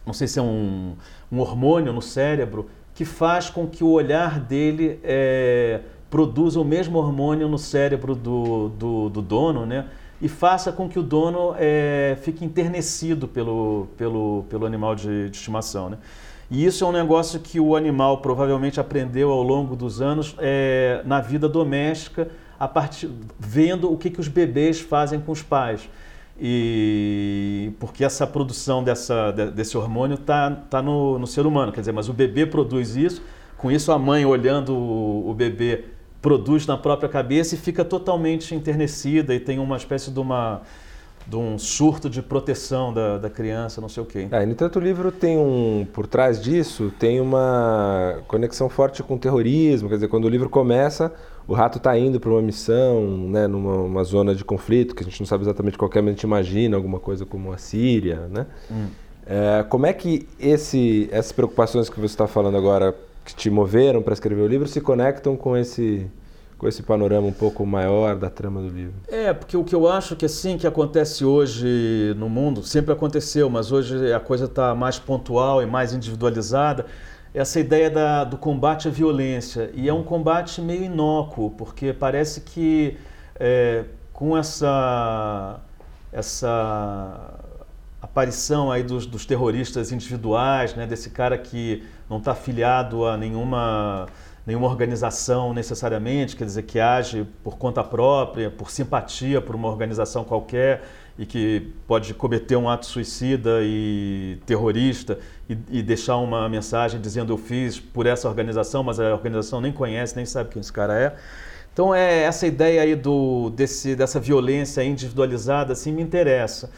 não 0.04 0.12
sei 0.12 0.26
se 0.26 0.40
é 0.40 0.42
um, 0.42 0.96
um 1.30 1.38
hormônio 1.38 1.92
no 1.92 2.02
cérebro 2.02 2.68
que 2.96 3.04
faz 3.04 3.48
com 3.48 3.64
que 3.64 3.84
o 3.84 3.90
olhar 3.90 4.40
dele 4.40 4.98
é, 5.04 5.82
produza 6.10 6.58
o 6.58 6.64
mesmo 6.64 6.98
hormônio 6.98 7.48
no 7.48 7.58
cérebro 7.58 8.16
do, 8.16 8.70
do, 8.70 9.08
do 9.08 9.22
dono, 9.22 9.64
né? 9.64 9.86
E 10.22 10.28
faça 10.28 10.70
com 10.70 10.88
que 10.88 11.00
o 11.00 11.02
dono 11.02 11.52
é, 11.58 12.16
fique 12.22 12.44
enternecido 12.44 13.26
pelo, 13.26 13.88
pelo, 13.96 14.44
pelo 14.48 14.64
animal 14.64 14.94
de, 14.94 15.28
de 15.28 15.36
estimação. 15.36 15.90
Né? 15.90 15.98
E 16.48 16.64
isso 16.64 16.84
é 16.84 16.86
um 16.86 16.92
negócio 16.92 17.40
que 17.40 17.58
o 17.58 17.74
animal 17.74 18.18
provavelmente 18.18 18.78
aprendeu 18.78 19.32
ao 19.32 19.42
longo 19.42 19.74
dos 19.74 20.00
anos 20.00 20.36
é, 20.38 21.02
na 21.04 21.20
vida 21.20 21.48
doméstica, 21.48 22.28
a 22.56 22.68
partir, 22.68 23.10
vendo 23.36 23.92
o 23.92 23.98
que, 23.98 24.10
que 24.10 24.20
os 24.20 24.28
bebês 24.28 24.80
fazem 24.80 25.18
com 25.18 25.32
os 25.32 25.42
pais. 25.42 25.88
E 26.40 27.72
porque 27.80 28.04
essa 28.04 28.24
produção 28.24 28.84
dessa, 28.84 29.32
desse 29.32 29.76
hormônio 29.76 30.14
está 30.14 30.52
tá 30.52 30.80
no, 30.80 31.18
no 31.18 31.26
ser 31.26 31.46
humano, 31.46 31.72
quer 31.72 31.80
dizer, 31.80 31.92
mas 31.92 32.08
o 32.08 32.12
bebê 32.12 32.46
produz 32.46 32.94
isso, 32.94 33.22
com 33.56 33.72
isso 33.72 33.90
a 33.90 33.98
mãe 33.98 34.24
olhando 34.24 34.72
o, 34.72 35.30
o 35.30 35.34
bebê 35.34 35.84
produz 36.22 36.66
na 36.66 36.78
própria 36.78 37.08
cabeça 37.08 37.56
e 37.56 37.58
fica 37.58 37.84
totalmente 37.84 38.54
enternecida 38.54 39.34
e 39.34 39.40
tem 39.40 39.58
uma 39.58 39.76
espécie 39.76 40.10
de 40.10 40.20
uma 40.20 40.62
de 41.26 41.36
um 41.36 41.56
surto 41.56 42.10
de 42.10 42.20
proteção 42.20 42.92
da, 42.92 43.16
da 43.16 43.30
criança, 43.30 43.80
não 43.80 43.88
sei 43.88 44.02
o 44.02 44.06
quê. 44.06 44.26
É, 44.30 44.44
no 44.44 44.52
entanto, 44.52 44.80
o 44.80 44.82
livro 44.82 45.12
tem 45.12 45.38
um, 45.38 45.86
por 45.92 46.06
trás 46.06 46.42
disso, 46.42 46.92
tem 46.98 47.20
uma 47.20 48.20
conexão 48.26 48.68
forte 48.68 49.02
com 49.04 49.14
o 49.14 49.18
terrorismo, 49.18 49.88
quer 49.88 49.96
dizer, 49.96 50.08
quando 50.08 50.24
o 50.24 50.28
livro 50.28 50.48
começa, 50.48 51.12
o 51.46 51.54
rato 51.54 51.78
está 51.78 51.96
indo 51.96 52.18
para 52.18 52.30
uma 52.30 52.42
missão, 52.42 53.28
né, 53.28 53.46
numa 53.46 54.02
zona 54.04 54.34
de 54.34 54.44
conflito, 54.44 54.94
que 54.94 55.02
a 55.02 55.06
gente 55.06 55.20
não 55.20 55.26
sabe 55.26 55.44
exatamente 55.44 55.78
qual 55.78 55.90
é, 55.94 56.00
mas 56.00 56.08
a 56.08 56.10
gente 56.10 56.22
imagina 56.22 56.76
alguma 56.76 56.98
coisa 56.98 57.24
como 57.24 57.52
a 57.52 57.56
Síria, 57.56 58.26
né? 58.28 58.46
Hum. 58.70 58.86
É, 59.24 59.64
como 59.68 59.86
é 59.86 59.92
que 59.92 60.28
esse, 60.40 61.08
essas 61.12 61.30
preocupações 61.30 61.88
que 61.88 62.00
você 62.00 62.06
está 62.06 62.26
falando 62.26 62.56
agora 62.56 62.92
que 63.24 63.34
te 63.34 63.50
moveram 63.50 64.02
para 64.02 64.12
escrever 64.12 64.42
o 64.42 64.46
livro 64.46 64.66
se 64.66 64.80
conectam 64.80 65.36
com 65.36 65.56
esse 65.56 66.10
com 66.62 66.68
esse 66.68 66.80
panorama 66.80 67.26
um 67.26 67.32
pouco 67.32 67.66
maior 67.66 68.14
da 68.14 68.30
trama 68.30 68.60
do 68.60 68.68
livro. 68.68 68.94
É, 69.08 69.32
porque 69.32 69.56
o 69.56 69.64
que 69.64 69.74
eu 69.74 69.88
acho 69.88 70.14
que 70.14 70.24
assim 70.24 70.56
que 70.56 70.64
acontece 70.64 71.24
hoje 71.24 72.14
no 72.16 72.28
mundo, 72.28 72.62
sempre 72.62 72.92
aconteceu, 72.92 73.50
mas 73.50 73.72
hoje 73.72 74.12
a 74.12 74.20
coisa 74.20 74.44
está 74.44 74.72
mais 74.72 74.96
pontual 74.96 75.60
e 75.60 75.66
mais 75.66 75.92
individualizada, 75.92 76.86
essa 77.34 77.58
ideia 77.58 77.90
da, 77.90 78.22
do 78.22 78.36
combate 78.36 78.86
à 78.86 78.92
violência. 78.92 79.72
E 79.74 79.88
é 79.88 79.92
um 79.92 80.04
combate 80.04 80.60
meio 80.60 80.84
inócuo, 80.84 81.50
porque 81.50 81.92
parece 81.92 82.42
que 82.42 82.96
é, 83.40 83.86
com 84.12 84.38
essa, 84.38 85.58
essa 86.12 87.34
aparição 88.00 88.70
aí 88.70 88.84
dos, 88.84 89.04
dos 89.04 89.26
terroristas 89.26 89.90
individuais, 89.90 90.76
né, 90.76 90.86
desse 90.86 91.10
cara 91.10 91.36
que 91.36 91.82
não 92.12 92.18
está 92.18 92.32
afiliado 92.32 93.06
a 93.06 93.16
nenhuma 93.16 94.06
nenhuma 94.44 94.66
organização 94.66 95.54
necessariamente, 95.54 96.34
quer 96.34 96.44
dizer, 96.44 96.64
que 96.64 96.80
age 96.80 97.24
por 97.44 97.56
conta 97.56 97.82
própria, 97.84 98.50
por 98.50 98.72
simpatia 98.72 99.40
por 99.40 99.54
uma 99.54 99.68
organização 99.68 100.24
qualquer 100.24 100.82
e 101.16 101.24
que 101.24 101.72
pode 101.86 102.12
cometer 102.12 102.56
um 102.56 102.68
ato 102.68 102.86
suicida 102.86 103.60
e 103.62 104.38
terrorista 104.44 105.20
e, 105.48 105.56
e, 105.70 105.80
deixar 105.80 106.16
uma 106.16 106.48
mensagem 106.48 107.00
dizendo 107.00 107.32
eu 107.32 107.38
fiz 107.38 107.78
por 107.78 108.04
essa 108.04 108.28
organização, 108.28 108.82
mas 108.82 108.98
a 108.98 109.12
organização 109.12 109.60
nem 109.60 109.72
conhece, 109.72 110.16
nem 110.16 110.26
sabe 110.26 110.50
quem 110.50 110.58
esse 110.58 110.72
cara 110.72 110.98
é. 110.98 111.14
Então 111.72 111.94
é 111.94 112.22
essa 112.24 112.44
ideia 112.44 112.82
aí 112.82 112.96
do, 112.96 113.48
desse, 113.50 113.94
dessa 113.94 114.18
violência 114.18 114.82
individualizada 114.82 115.72
assim 115.72 115.92
me 115.92 116.02
interessa. 116.02 116.68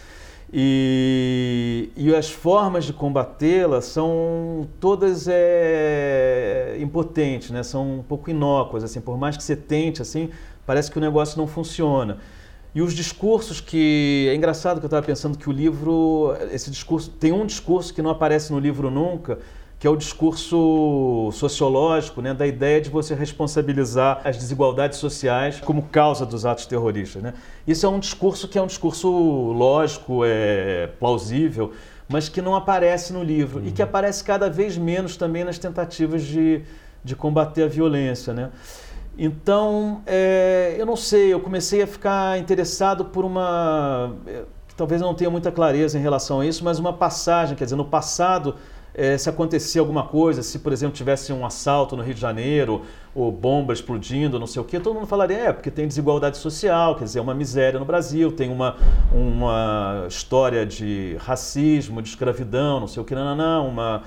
E, 0.52 1.90
e 1.96 2.14
as 2.14 2.30
formas 2.30 2.84
de 2.84 2.92
combatê-la 2.92 3.80
são 3.80 4.68
todas 4.78 5.26
é, 5.28 6.76
impotentes, 6.80 7.50
né? 7.50 7.62
são 7.62 7.98
um 7.98 8.02
pouco 8.02 8.30
inócuas. 8.30 8.84
Assim, 8.84 9.00
por 9.00 9.18
mais 9.18 9.36
que 9.36 9.42
você 9.42 9.56
tente, 9.56 10.00
assim, 10.00 10.30
parece 10.66 10.90
que 10.90 10.98
o 10.98 11.00
negócio 11.00 11.38
não 11.38 11.46
funciona. 11.46 12.18
E 12.74 12.82
os 12.82 12.92
discursos 12.92 13.60
que. 13.60 14.26
É 14.30 14.34
engraçado 14.34 14.80
que 14.80 14.84
eu 14.84 14.88
estava 14.88 15.06
pensando 15.06 15.38
que 15.38 15.48
o 15.48 15.52
livro. 15.52 16.36
Esse 16.50 16.70
discurso. 16.70 17.08
Tem 17.08 17.30
um 17.30 17.46
discurso 17.46 17.94
que 17.94 18.02
não 18.02 18.10
aparece 18.10 18.52
no 18.52 18.58
livro 18.58 18.90
nunca, 18.90 19.38
que 19.85 19.88
é 19.88 19.91
o 19.91 19.97
discurso 19.97 21.29
sociológico, 21.31 22.23
né, 22.23 22.33
da 22.33 22.47
ideia 22.47 22.81
de 22.81 22.88
você 22.88 23.14
responsabilizar 23.14 24.23
as 24.25 24.38
desigualdades 24.38 24.99
sociais 24.99 25.61
como 25.61 25.83
causa 25.83 26.25
dos 26.25 26.47
atos 26.47 26.64
terroristas. 26.64 27.23
Né? 27.23 27.35
Isso 27.67 27.85
é 27.85 27.88
um 27.91 27.99
discurso 27.99 28.49
que 28.49 28.57
é 28.57 28.62
um 28.62 28.67
discurso 28.67 29.11
lógico, 29.11 30.25
é 30.25 30.87
plausível, 30.99 31.73
mas 32.09 32.31
que 32.31 32.41
não 32.41 32.55
aparece 32.55 33.12
no 33.12 33.23
livro 33.23 33.61
uhum. 33.61 33.67
e 33.67 33.73
que 33.73 33.83
uhum. 33.83 33.88
aparece 33.91 34.25
cada 34.25 34.49
vez 34.49 34.79
menos 34.79 35.19
também 35.19 35.45
nas 35.45 35.59
tentativas 35.59 36.23
de, 36.23 36.62
de 37.05 37.14
combater 37.14 37.64
a 37.64 37.69
violência. 37.69 38.33
Né? 38.33 38.49
Então, 39.19 40.00
é, 40.07 40.76
eu 40.79 40.87
não 40.87 40.97
sei, 40.97 41.31
eu 41.31 41.41
comecei 41.41 41.83
a 41.83 41.87
ficar 41.87 42.38
interessado 42.38 43.05
por 43.05 43.23
uma. 43.23 44.14
É, 44.26 44.45
talvez 44.79 45.03
eu 45.03 45.07
não 45.07 45.14
tenha 45.14 45.29
muita 45.29 45.53
clareza 45.53 45.99
em 45.99 46.00
relação 46.00 46.41
a 46.41 46.47
isso, 46.47 46.64
mas 46.64 46.79
uma 46.79 46.95
passagem, 46.95 47.55
quer 47.55 47.64
dizer, 47.64 47.76
no 47.76 47.85
passado 47.85 48.55
é, 48.94 49.18
se 49.18 49.28
acontecia 49.28 49.80
alguma 49.80 50.04
coisa, 50.04 50.42
se, 50.42 50.60
por 50.60 50.72
exemplo, 50.72 50.94
tivesse 50.94 51.32
um 51.32 51.44
assalto 51.44 51.96
no 51.96 52.02
Rio 52.02 52.14
de 52.14 52.20
Janeiro, 52.20 52.82
ou 53.12 53.30
bomba 53.30 53.72
explodindo, 53.72 54.38
não 54.38 54.46
sei 54.46 54.62
o 54.62 54.64
quê, 54.64 54.78
todo 54.78 54.94
mundo 54.94 55.06
falaria, 55.06 55.36
é, 55.36 55.52
porque 55.52 55.70
tem 55.70 55.86
desigualdade 55.86 56.36
social, 56.36 56.94
quer 56.94 57.04
dizer, 57.04 57.18
é 57.18 57.22
uma 57.22 57.34
miséria 57.34 57.78
no 57.78 57.84
Brasil, 57.84 58.30
tem 58.30 58.50
uma, 58.50 58.76
uma 59.12 60.06
história 60.08 60.64
de 60.64 61.16
racismo, 61.18 62.00
de 62.00 62.08
escravidão, 62.08 62.80
não 62.80 62.86
sei 62.86 63.02
o 63.02 63.04
que, 63.04 63.14
não, 63.14 63.24
não, 63.24 63.36
não, 63.36 63.68
uma, 63.68 64.02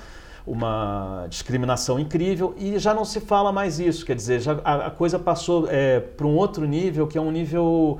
uma 0.45 1.27
discriminação 1.29 1.99
incrível, 1.99 2.55
e 2.57 2.79
já 2.79 2.93
não 2.93 3.03
se 3.03 3.19
fala 3.19 3.51
mais 3.51 3.79
isso, 3.79 4.05
quer 4.05 4.15
dizer, 4.15 4.39
já, 4.39 4.57
a, 4.63 4.87
a 4.87 4.89
coisa 4.89 5.19
passou 5.19 5.67
é, 5.69 5.99
para 5.99 6.25
um 6.25 6.35
outro 6.35 6.65
nível, 6.65 7.07
que 7.07 7.17
é 7.17 7.21
um 7.21 7.31
nível 7.31 7.99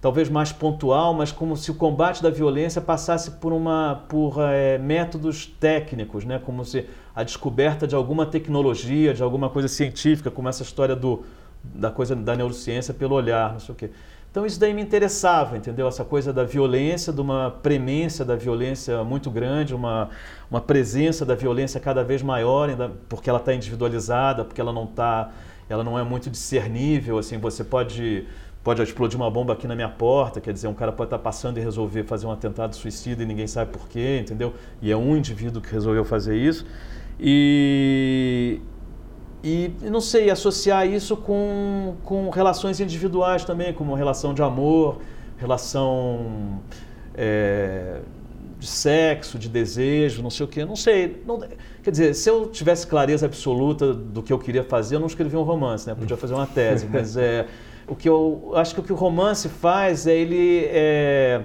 talvez 0.00 0.28
mais 0.28 0.52
pontual, 0.52 1.12
mas 1.12 1.32
como 1.32 1.56
se 1.56 1.70
o 1.70 1.74
combate 1.74 2.22
da 2.22 2.30
violência 2.30 2.80
passasse 2.80 3.32
por 3.32 3.52
uma 3.52 4.04
por 4.08 4.36
é, 4.38 4.78
métodos 4.78 5.46
técnicos, 5.46 6.24
né? 6.24 6.38
Como 6.38 6.64
se 6.64 6.86
a 7.14 7.22
descoberta 7.22 7.86
de 7.86 7.94
alguma 7.94 8.24
tecnologia, 8.24 9.12
de 9.12 9.22
alguma 9.22 9.50
coisa 9.50 9.68
científica, 9.68 10.30
como 10.30 10.48
essa 10.48 10.62
história 10.62 10.94
do 10.94 11.24
da 11.62 11.90
coisa 11.90 12.14
da 12.14 12.36
neurociência 12.36 12.94
pelo 12.94 13.14
olhar, 13.14 13.52
não 13.52 13.60
sei 13.60 13.74
o 13.74 13.76
quê. 13.76 13.90
Então 14.30 14.44
isso 14.44 14.60
daí 14.60 14.74
me 14.74 14.82
interessava, 14.82 15.56
entendeu? 15.56 15.88
Essa 15.88 16.04
coisa 16.04 16.32
da 16.32 16.44
violência, 16.44 17.12
de 17.12 17.20
uma 17.20 17.50
premência 17.50 18.24
da 18.24 18.36
violência 18.36 19.02
muito 19.02 19.30
grande, 19.30 19.74
uma, 19.74 20.10
uma 20.50 20.60
presença 20.60 21.24
da 21.24 21.34
violência 21.34 21.80
cada 21.80 22.04
vez 22.04 22.22
maior, 22.22 22.68
ainda 22.68 22.92
porque 23.08 23.28
ela 23.28 23.38
está 23.38 23.54
individualizada, 23.54 24.44
porque 24.44 24.60
ela 24.60 24.72
não 24.72 24.86
tá, 24.86 25.32
ela 25.68 25.82
não 25.82 25.98
é 25.98 26.04
muito 26.04 26.28
discernível, 26.28 27.18
assim, 27.18 27.38
você 27.38 27.64
pode 27.64 28.26
pode 28.62 28.82
explodir 28.82 29.16
uma 29.16 29.30
bomba 29.30 29.52
aqui 29.52 29.66
na 29.66 29.74
minha 29.74 29.88
porta, 29.88 30.40
quer 30.40 30.52
dizer, 30.52 30.68
um 30.68 30.74
cara 30.74 30.92
pode 30.92 31.08
estar 31.08 31.18
passando 31.18 31.58
e 31.58 31.60
resolver 31.60 32.04
fazer 32.04 32.26
um 32.26 32.32
atentado 32.32 32.74
suicida 32.74 33.22
e 33.22 33.26
ninguém 33.26 33.46
sabe 33.46 33.72
por 33.72 33.88
quê, 33.88 34.18
entendeu? 34.20 34.54
E 34.82 34.90
é 34.90 34.96
um 34.96 35.16
indivíduo 35.16 35.62
que 35.62 35.72
resolveu 35.72 36.04
fazer 36.04 36.36
isso. 36.36 36.66
E, 37.20 38.60
e 39.42 39.72
não 39.82 40.00
sei, 40.00 40.30
associar 40.30 40.86
isso 40.86 41.16
com, 41.16 41.96
com 42.04 42.28
relações 42.30 42.80
individuais 42.80 43.44
também, 43.44 43.72
como 43.72 43.94
relação 43.94 44.34
de 44.34 44.42
amor, 44.42 44.98
relação 45.38 46.60
é, 47.14 48.00
de 48.58 48.66
sexo, 48.66 49.38
de 49.38 49.48
desejo, 49.48 50.22
não 50.22 50.30
sei 50.30 50.44
o 50.44 50.48
quê, 50.48 50.64
não 50.64 50.76
sei. 50.76 51.22
Não, 51.26 51.40
quer 51.82 51.90
dizer, 51.90 52.14
se 52.14 52.28
eu 52.28 52.48
tivesse 52.48 52.86
clareza 52.86 53.26
absoluta 53.26 53.94
do 53.94 54.22
que 54.22 54.32
eu 54.32 54.38
queria 54.38 54.64
fazer, 54.64 54.96
eu 54.96 55.00
não 55.00 55.06
escrevia 55.06 55.38
um 55.38 55.44
romance, 55.44 55.86
né? 55.86 55.94
Podia 55.94 56.16
fazer 56.16 56.34
uma 56.34 56.46
tese, 56.46 56.86
mas 56.92 57.16
é 57.16 57.46
o 57.88 57.96
que 57.96 58.08
eu 58.08 58.52
acho 58.54 58.74
que 58.74 58.80
o 58.80 58.84
que 58.84 58.92
o 58.92 58.96
romance 58.96 59.48
faz 59.48 60.06
é 60.06 60.14
ele 60.14 60.64
é, 60.66 61.42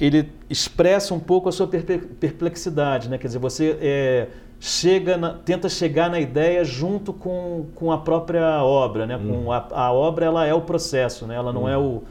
ele 0.00 0.32
expressa 0.48 1.14
um 1.14 1.20
pouco 1.20 1.48
a 1.48 1.52
sua 1.52 1.68
perplexidade, 1.68 3.08
né? 3.08 3.18
Quer 3.18 3.28
dizer, 3.28 3.38
você 3.38 3.78
é, 3.80 4.28
chega 4.58 5.16
na, 5.16 5.34
tenta 5.34 5.68
chegar 5.68 6.10
na 6.10 6.18
ideia 6.18 6.64
junto 6.64 7.12
com, 7.12 7.66
com 7.74 7.92
a 7.92 7.98
própria 7.98 8.64
obra, 8.64 9.06
né? 9.06 9.16
Hum. 9.16 9.44
Com 9.44 9.52
a, 9.52 9.68
a, 9.70 9.92
obra 9.92 10.26
ela 10.26 10.46
é 10.46 10.54
o 10.54 10.62
processo, 10.62 11.26
né? 11.26 11.34
Ela 11.34 11.52
não 11.52 11.64
hum. 11.64 11.68
é 11.68 11.78
o, 11.78 12.02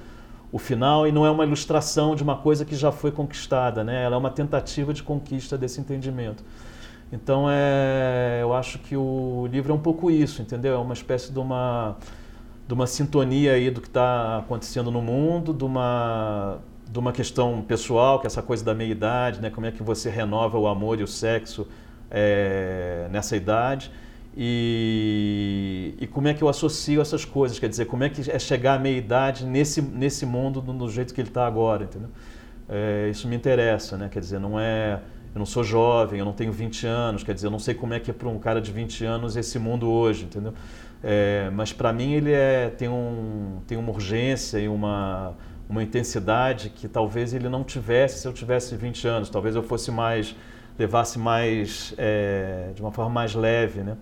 o 0.52 0.58
final 0.58 1.08
e 1.08 1.12
não 1.12 1.26
é 1.26 1.32
uma 1.32 1.44
ilustração 1.44 2.16
de 2.16 2.24
uma 2.24 2.38
coisa 2.38 2.64
que 2.64 2.76
já 2.76 2.92
foi 2.92 3.12
conquistada, 3.12 3.84
né? 3.84 4.04
Ela 4.04 4.16
é 4.16 4.20
uma 4.20 4.32
tentativa 4.32 4.94
de 4.94 5.04
conquista 5.04 5.58
desse 5.58 5.82
entendimento. 5.82 6.44
Então 7.12 7.48
é, 7.50 8.40
eu 8.42 8.54
acho 8.54 8.78
que 8.80 8.96
o 8.96 9.48
livro 9.52 9.72
é 9.74 9.76
um 9.76 9.80
pouco 9.80 10.12
isso, 10.12 10.42
entendeu? 10.42 10.76
É 10.76 10.78
uma 10.78 10.94
espécie 10.94 11.32
de 11.32 11.40
uma 11.40 11.98
de 12.70 12.74
uma 12.76 12.86
sintonia 12.86 13.54
aí 13.54 13.72
do 13.72 13.82
que 13.82 13.88
está 13.88 14.38
acontecendo 14.38 14.92
no 14.92 15.02
mundo, 15.02 15.56
de 15.56 15.64
uma, 15.64 16.60
de 16.88 17.00
uma 17.00 17.12
questão 17.12 17.64
pessoal, 17.64 18.20
que 18.20 18.28
é 18.28 18.30
essa 18.30 18.44
coisa 18.44 18.64
da 18.64 18.76
meia-idade, 18.76 19.42
né? 19.42 19.50
como 19.50 19.66
é 19.66 19.72
que 19.72 19.82
você 19.82 20.08
renova 20.08 20.56
o 20.56 20.68
amor 20.68 21.00
e 21.00 21.04
o 21.04 21.08
sexo 21.08 21.68
é, 22.12 23.08
nessa 23.10 23.36
idade. 23.36 23.92
E, 24.38 25.96
e, 26.00 26.06
como 26.06 26.28
é 26.28 26.34
que 26.36 26.44
eu 26.44 26.48
associo 26.48 27.02
essas 27.02 27.26
coisas, 27.26 27.58
quer 27.58 27.70
dizer, 27.70 27.86
como 27.86 28.04
é 28.04 28.10
que 28.10 28.30
é 28.30 28.38
chegar 28.38 28.76
à 28.76 28.80
meia-idade 28.80 29.48
nesse, 29.48 29.82
nesse 29.82 30.24
mundo 30.24 30.62
do, 30.62 30.90
jeito 30.92 31.12
que 31.12 31.22
ele 31.22 31.30
está 31.30 31.48
agora, 31.48 31.86
entendeu? 31.86 32.10
É, 32.70 33.10
isso 33.10 33.28
me 33.28 33.36
interessa, 33.36 33.98
né? 33.98 34.10
Quer 34.12 34.20
dizer, 34.20 34.40
não 34.40 34.60
é... 34.60 35.00
Eu 35.34 35.40
não 35.40 35.46
sou 35.46 35.64
jovem, 35.64 36.20
eu 36.20 36.26
não 36.26 36.34
tenho 36.34 36.52
20 36.52 36.88
anos, 36.88 37.24
quer 37.24 37.34
dizer, 37.34 37.48
eu 37.48 37.52
não 37.52 37.60
sei 37.60 37.74
como 37.74 37.94
é 37.94 38.00
que 38.00 38.10
é 38.10 38.14
para 38.14 38.28
um 38.28 38.40
cara 38.40 38.60
de 38.60 38.72
20 38.72 39.06
anos 39.06 39.36
esse 39.36 39.60
mundo 39.60 39.90
hoje, 39.90 40.26
entendeu? 40.26 40.54
É, 41.04 41.50
mas 41.54 41.72
para 41.72 41.94
mim 41.94 42.14
ele 42.14 42.32
é, 42.32 42.70
tem, 42.70 42.90
um, 42.90 43.60
tem 43.68 43.78
uma 43.78 43.92
urgência 43.92 44.58
e 44.58 44.68
uma, 44.68 45.34
uma 45.70 45.84
intensidade 45.84 46.70
que 46.70 46.88
talvez 46.88 47.34
ele 47.34 47.48
não 47.48 47.64
tivesse 47.64 48.20
se 48.20 48.28
eu 48.28 48.34
tivesse 48.34 48.76
20 48.76 49.08
anos. 49.08 49.30
Talvez 49.30 49.56
eu 49.56 49.64
fosse 49.64 49.92
mais, 49.92 50.36
levasse 50.78 51.18
mais, 51.20 51.94
é, 51.98 52.72
de 52.76 52.82
uma 52.82 52.92
forma 52.92 53.12
mais 53.12 53.34
leve, 53.36 53.82
né? 53.82 53.96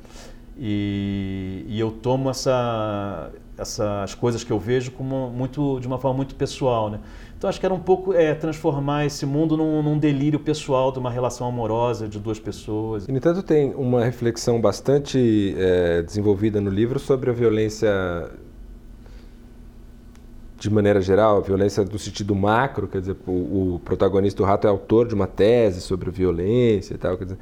E, 0.59 1.65
e 1.67 1.79
eu 1.79 1.91
tomo 1.91 2.31
essa, 2.31 3.31
essas 3.57 4.15
coisas 4.15 4.43
que 4.43 4.51
eu 4.51 4.59
vejo 4.59 4.91
como 4.91 5.29
muito, 5.29 5.79
de 5.79 5.85
uma 5.85 5.99
forma 5.99 6.17
muito 6.17 6.33
pessoal, 6.33 6.89
né? 6.89 6.99
Então 7.37 7.47
acho 7.47 7.59
que 7.59 7.65
era 7.65 7.75
um 7.75 7.79
pouco 7.79 8.13
é, 8.13 8.33
transformar 8.33 9.05
esse 9.05 9.23
mundo 9.23 9.55
num, 9.55 9.83
num, 9.83 9.99
delírio 9.99 10.39
pessoal 10.39 10.91
de 10.91 10.97
uma 10.97 11.11
relação 11.11 11.47
amorosa 11.47 12.07
de 12.07 12.19
duas 12.19 12.39
pessoas. 12.39 13.07
E, 13.07 13.11
no 13.11 13.17
entanto, 13.17 13.43
tem 13.43 13.75
uma 13.75 14.03
reflexão 14.03 14.59
bastante 14.59 15.55
é, 15.55 16.01
desenvolvida 16.01 16.59
no 16.59 16.71
livro 16.71 16.97
sobre 16.97 17.29
a 17.29 17.33
violência 17.33 17.91
de 20.57 20.69
maneira 20.71 20.99
geral, 20.99 21.37
a 21.37 21.41
violência 21.41 21.85
do 21.85 21.99
sentido 21.99 22.33
macro, 22.33 22.87
quer 22.87 23.01
dizer, 23.01 23.15
o, 23.27 23.75
o 23.75 23.81
protagonista 23.85 24.41
do 24.41 24.43
rato 24.43 24.65
é 24.65 24.69
autor 24.71 25.07
de 25.07 25.13
uma 25.13 25.27
tese 25.27 25.81
sobre 25.81 26.09
violência 26.09 26.95
e 26.95 26.97
tal, 26.97 27.15
quer 27.15 27.25
dizer, 27.25 27.37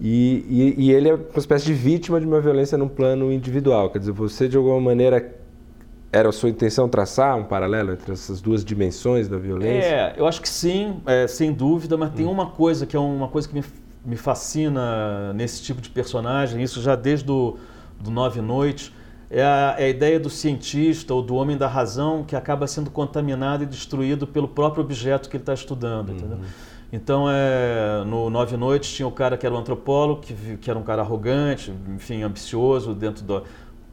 e, 0.00 0.44
e, 0.48 0.86
e, 0.86 0.92
ele 0.92 1.08
é 1.08 1.14
uma 1.14 1.38
espécie 1.38 1.66
de 1.66 1.74
vítima 1.74 2.20
de 2.20 2.26
uma 2.26 2.40
violência 2.40 2.76
num 2.76 2.88
plano 2.88 3.32
individual, 3.32 3.90
quer 3.90 4.00
dizer, 4.00 4.10
você 4.10 4.48
de 4.48 4.56
alguma 4.56 4.80
maneira 4.80 5.20
era 6.10 6.28
a 6.28 6.32
sua 6.32 6.48
intenção 6.48 6.88
traçar 6.88 7.36
um 7.36 7.44
paralelo 7.44 7.92
entre 7.92 8.12
essas 8.12 8.40
duas 8.40 8.64
dimensões 8.64 9.28
da 9.28 9.36
violência? 9.36 9.86
É, 9.86 10.14
eu 10.16 10.26
acho 10.26 10.40
que 10.40 10.48
sim, 10.48 11.00
é, 11.06 11.26
sem 11.26 11.52
dúvida, 11.52 11.96
mas 11.96 12.10
hum. 12.10 12.14
tem 12.14 12.26
uma 12.26 12.46
coisa 12.46 12.86
que 12.86 12.96
é 12.96 13.00
uma 13.00 13.28
coisa 13.28 13.48
que 13.48 13.54
me, 13.54 13.64
me 14.04 14.16
fascina 14.16 15.32
nesse 15.34 15.62
tipo 15.62 15.80
de 15.80 15.90
personagem, 15.90 16.62
isso 16.62 16.80
já 16.80 16.96
desde 16.96 17.26
do, 17.26 17.58
do 18.00 18.10
Nove 18.10 18.40
Noites, 18.40 18.92
é 19.30 19.42
a, 19.42 19.76
é 19.78 19.84
a, 19.84 19.88
ideia 19.88 20.18
do 20.18 20.30
cientista 20.30 21.12
ou 21.12 21.20
do 21.20 21.34
homem 21.34 21.58
da 21.58 21.68
razão 21.68 22.24
que 22.24 22.34
acaba 22.34 22.66
sendo 22.66 22.90
contaminado 22.90 23.62
e 23.62 23.66
destruído 23.66 24.26
pelo 24.26 24.48
próprio 24.48 24.82
objeto 24.82 25.28
que 25.28 25.36
ele 25.36 25.42
está 25.42 25.52
estudando, 25.52 26.08
uhum. 26.08 26.16
entendeu? 26.16 26.38
Então, 26.90 27.26
é, 27.28 28.02
no 28.06 28.30
Nove 28.30 28.56
Noites 28.56 28.90
tinha 28.90 29.06
o 29.06 29.12
cara 29.12 29.36
que 29.36 29.44
era 29.44 29.54
o 29.54 29.58
antropólogo, 29.58 30.22
que, 30.22 30.56
que 30.56 30.70
era 30.70 30.78
um 30.78 30.82
cara 30.82 31.02
arrogante, 31.02 31.70
enfim, 31.94 32.22
ambicioso 32.22 32.94
dentro 32.94 33.22
do, 33.22 33.44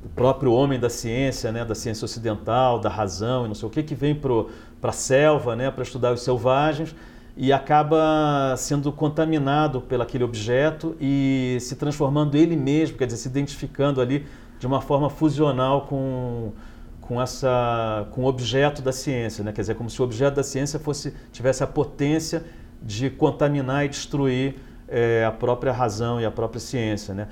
o 0.05 0.09
próprio 0.09 0.53
homem 0.53 0.79
da 0.79 0.89
ciência, 0.89 1.51
né, 1.51 1.65
da 1.65 1.73
ciência 1.73 2.05
ocidental, 2.05 2.79
da 2.79 2.89
razão 2.89 3.45
e 3.45 3.47
não 3.47 3.55
sei 3.55 3.67
o 3.67 3.71
que, 3.71 3.81
que 3.81 3.95
vem 3.95 4.13
para 4.13 4.45
a 4.83 4.91
selva 4.91 5.55
né, 5.55 5.71
para 5.71 5.81
estudar 5.81 6.13
os 6.13 6.21
selvagens. 6.21 6.95
e 7.35 7.51
acaba 7.51 8.55
sendo 8.55 8.91
contaminado 8.91 9.81
pelo 9.81 10.03
aquele 10.03 10.23
objeto 10.23 10.95
e 11.01 11.57
se 11.59 11.75
transformando 11.75 12.37
ele 12.37 12.55
mesmo, 12.55 12.97
quer 12.97 13.07
dizer, 13.07 13.17
se 13.17 13.27
identificando 13.27 13.99
ali 13.99 14.25
de 14.59 14.65
uma 14.67 14.79
forma 14.79 15.09
fusional 15.09 15.81
com, 15.81 16.53
com, 17.01 17.21
essa, 17.21 18.07
com 18.11 18.23
o 18.23 18.25
objeto 18.25 18.81
da 18.81 18.93
ciência, 18.93 19.43
né? 19.43 19.51
quer 19.51 19.61
dizer, 19.61 19.75
como 19.75 19.89
se 19.89 19.99
o 20.01 20.05
objeto 20.05 20.35
da 20.35 20.43
ciência 20.43 20.79
fosse, 20.79 21.13
tivesse 21.31 21.63
a 21.63 21.67
potência 21.67 22.45
de 22.81 23.09
contaminar 23.09 23.85
e 23.85 23.89
destruir 23.89 24.55
é, 24.87 25.25
a 25.25 25.31
própria 25.31 25.73
razão 25.73 26.21
e 26.21 26.25
a 26.25 26.31
própria 26.31 26.59
ciência. 26.59 27.13
Né? 27.13 27.27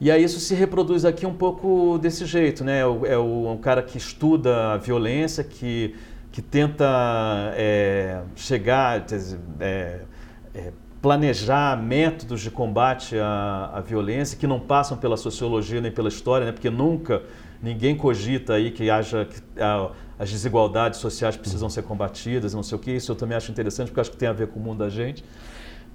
E 0.00 0.10
aí 0.10 0.22
isso 0.22 0.38
se 0.40 0.54
reproduz 0.54 1.04
aqui 1.04 1.24
um 1.24 1.34
pouco 1.34 1.98
desse 1.98 2.26
jeito, 2.26 2.62
né? 2.62 2.80
É, 2.80 2.86
o, 2.86 3.06
é 3.06 3.18
um 3.18 3.56
cara 3.56 3.82
que 3.82 3.96
estuda 3.96 4.72
a 4.72 4.76
violência, 4.76 5.42
que 5.42 5.94
que 6.36 6.42
tenta 6.42 6.84
é, 7.54 8.20
chegar, 8.34 9.06
é, 9.58 10.00
é, 10.54 10.72
planejar 11.00 11.82
métodos 11.82 12.42
de 12.42 12.50
combate 12.50 13.18
à, 13.18 13.70
à, 13.72 13.80
violência 13.80 14.36
que 14.36 14.46
não 14.46 14.60
passam 14.60 14.98
pela 14.98 15.16
sociologia 15.16 15.80
nem 15.80 15.90
pela 15.90 16.10
história, 16.10 16.44
né? 16.44 16.52
porque 16.52 16.68
nunca 16.68 17.22
ninguém 17.62 17.96
cogita 17.96 18.52
aí 18.52 18.70
que 18.70 18.90
haja 18.90 19.24
que 19.24 19.40
a, 19.58 19.92
as 20.18 20.30
desigualdades 20.30 21.00
sociais 21.00 21.38
precisam 21.38 21.70
ser 21.70 21.84
combatidas, 21.84 22.52
não 22.52 22.62
sei 22.62 22.76
o 22.76 22.78
que. 22.78 22.90
Isso 22.90 23.12
eu 23.12 23.16
também 23.16 23.34
acho 23.34 23.50
interessante 23.50 23.88
porque 23.88 24.00
acho 24.02 24.10
que 24.10 24.18
tem 24.18 24.28
a 24.28 24.34
ver 24.34 24.48
com 24.48 24.60
o 24.60 24.62
mundo 24.62 24.80
da 24.80 24.90
gente. 24.90 25.24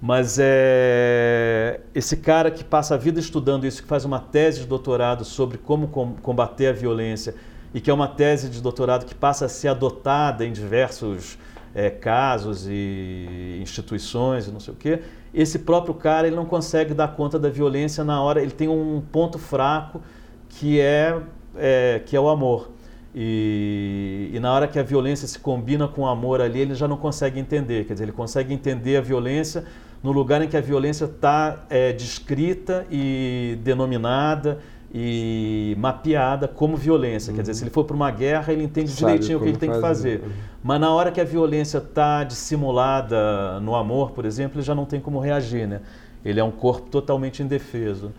Mas 0.02 0.36
é 0.40 1.80
esse 1.94 2.16
cara 2.16 2.50
que 2.50 2.64
passa 2.64 2.96
a 2.96 2.98
vida 2.98 3.20
estudando 3.20 3.64
isso, 3.64 3.80
que 3.80 3.88
faz 3.88 4.04
uma 4.04 4.18
tese 4.18 4.62
de 4.62 4.66
doutorado 4.66 5.24
sobre 5.24 5.58
como 5.58 5.86
combater 5.86 6.66
a 6.66 6.72
violência 6.72 7.36
e 7.72 7.80
que 7.80 7.88
é 7.88 7.94
uma 7.94 8.08
tese 8.08 8.48
de 8.48 8.60
doutorado 8.60 9.06
que 9.06 9.14
passa 9.14 9.44
a 9.44 9.48
ser 9.48 9.68
adotada 9.68 10.44
em 10.44 10.52
diversos 10.52 11.38
é, 11.72 11.88
casos 11.88 12.66
e 12.68 13.60
instituições 13.62 14.48
e 14.48 14.50
não 14.50 14.58
sei 14.58 14.74
o 14.74 14.76
quê, 14.76 15.02
esse 15.32 15.60
próprio 15.60 15.94
cara 15.94 16.26
ele 16.26 16.34
não 16.34 16.46
consegue 16.46 16.92
dar 16.92 17.14
conta 17.14 17.38
da 17.38 17.48
violência 17.48 18.02
na 18.02 18.20
hora, 18.20 18.42
ele 18.42 18.50
tem 18.50 18.66
um 18.66 19.00
ponto 19.00 19.38
fraco 19.38 20.02
que 20.48 20.80
é, 20.80 21.16
é 21.54 22.02
que 22.04 22.16
é 22.16 22.20
o 22.20 22.28
amor. 22.28 22.72
E, 23.14 24.30
e, 24.32 24.40
na 24.40 24.52
hora 24.52 24.66
que 24.66 24.78
a 24.78 24.82
violência 24.82 25.28
se 25.28 25.38
combina 25.38 25.86
com 25.86 26.02
o 26.02 26.06
amor 26.06 26.40
ali, 26.40 26.60
ele 26.60 26.74
já 26.74 26.88
não 26.88 26.96
consegue 26.96 27.38
entender. 27.38 27.84
Quer 27.84 27.92
dizer, 27.92 28.04
ele 28.04 28.12
consegue 28.12 28.54
entender 28.54 28.96
a 28.96 29.00
violência 29.02 29.64
no 30.02 30.12
lugar 30.12 30.40
em 30.42 30.48
que 30.48 30.56
a 30.56 30.60
violência 30.60 31.04
está 31.04 31.64
é, 31.68 31.92
descrita 31.92 32.86
e 32.90 33.58
denominada 33.62 34.58
e 34.94 35.74
mapeada 35.78 36.48
como 36.48 36.76
violência. 36.76 37.30
Uhum. 37.30 37.36
Quer 37.36 37.42
dizer, 37.42 37.54
se 37.54 37.64
ele 37.64 37.70
for 37.70 37.84
para 37.84 37.96
uma 37.96 38.10
guerra, 38.10 38.52
ele 38.52 38.64
entende 38.64 38.90
Sabe 38.90 39.12
direitinho 39.12 39.38
o 39.38 39.42
que 39.42 39.48
ele 39.48 39.58
tem 39.58 39.70
fazer. 39.70 39.80
que 39.80 39.88
fazer. 39.88 40.20
Uhum. 40.24 40.32
Mas 40.62 40.80
na 40.80 40.92
hora 40.92 41.10
que 41.10 41.20
a 41.20 41.24
violência 41.24 41.78
está 41.78 42.24
dissimulada 42.24 43.60
no 43.60 43.74
amor, 43.74 44.10
por 44.12 44.24
exemplo, 44.24 44.58
ele 44.58 44.66
já 44.66 44.74
não 44.74 44.84
tem 44.84 45.00
como 45.00 45.18
reagir, 45.18 45.66
né? 45.66 45.80
Ele 46.24 46.40
é 46.40 46.44
um 46.44 46.50
corpo 46.50 46.88
totalmente 46.88 47.42
indefeso. 47.42 48.12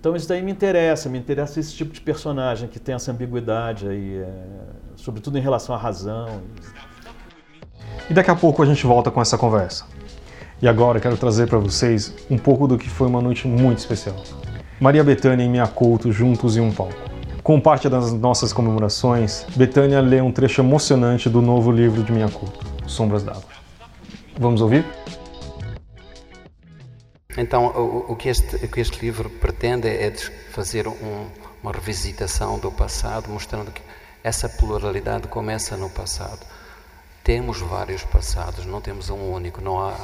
Então 0.00 0.14
isso 0.14 0.28
daí 0.28 0.42
me 0.42 0.52
interessa, 0.52 1.08
me 1.08 1.18
interessa 1.18 1.58
esse 1.58 1.74
tipo 1.74 1.92
de 1.92 2.00
personagem 2.00 2.68
que 2.68 2.78
tem 2.78 2.94
essa 2.94 3.10
ambiguidade 3.10 3.88
aí, 3.88 4.18
é, 4.18 4.28
sobretudo 4.94 5.36
em 5.36 5.40
relação 5.40 5.74
à 5.74 5.78
razão. 5.78 6.40
E 8.08 8.14
daqui 8.14 8.30
a 8.30 8.36
pouco 8.36 8.62
a 8.62 8.66
gente 8.66 8.86
volta 8.86 9.10
com 9.10 9.20
essa 9.20 9.36
conversa. 9.36 9.84
E 10.62 10.68
agora 10.68 11.00
quero 11.00 11.16
trazer 11.16 11.48
para 11.48 11.58
vocês 11.58 12.14
um 12.30 12.38
pouco 12.38 12.66
do 12.68 12.78
que 12.78 12.88
foi 12.88 13.08
uma 13.08 13.20
noite 13.20 13.46
muito 13.46 13.78
especial. 13.78 14.16
Maria 14.80 15.02
Bethânia 15.02 15.44
e 15.44 15.48
Minha 15.48 15.66
Couto 15.66 16.12
juntos 16.12 16.56
em 16.56 16.60
um 16.60 16.72
palco. 16.72 16.94
Como 17.42 17.60
parte 17.60 17.88
das 17.88 18.12
nossas 18.12 18.52
comemorações, 18.52 19.46
Betânia 19.56 20.00
lê 20.00 20.20
um 20.20 20.30
trecho 20.30 20.60
emocionante 20.60 21.28
do 21.28 21.40
novo 21.42 21.72
livro 21.72 22.02
de 22.02 22.12
Minha 22.12 22.28
Couto, 22.28 22.60
Sombras 22.86 23.22
d'Água. 23.22 23.42
Vamos 24.38 24.60
ouvir? 24.60 24.84
Então, 27.40 27.66
o, 27.66 28.12
o, 28.12 28.16
que 28.16 28.28
este, 28.28 28.56
o, 28.56 28.68
que 28.68 28.80
este, 28.80 28.98
livro 29.00 29.30
pretende 29.30 29.86
é 29.86 30.12
fazer 30.50 30.88
um, 30.88 31.30
uma 31.62 31.70
revisitação 31.70 32.58
do 32.58 32.72
passado, 32.72 33.30
mostrando 33.30 33.70
que 33.70 33.80
essa 34.24 34.48
pluralidade 34.48 35.28
começa 35.28 35.76
no 35.76 35.88
passado. 35.88 36.44
Temos 37.22 37.60
vários 37.60 38.02
passados, 38.02 38.66
não 38.66 38.80
temos 38.80 39.08
um 39.08 39.32
único, 39.32 39.60
não 39.60 39.78
há, 39.80 39.96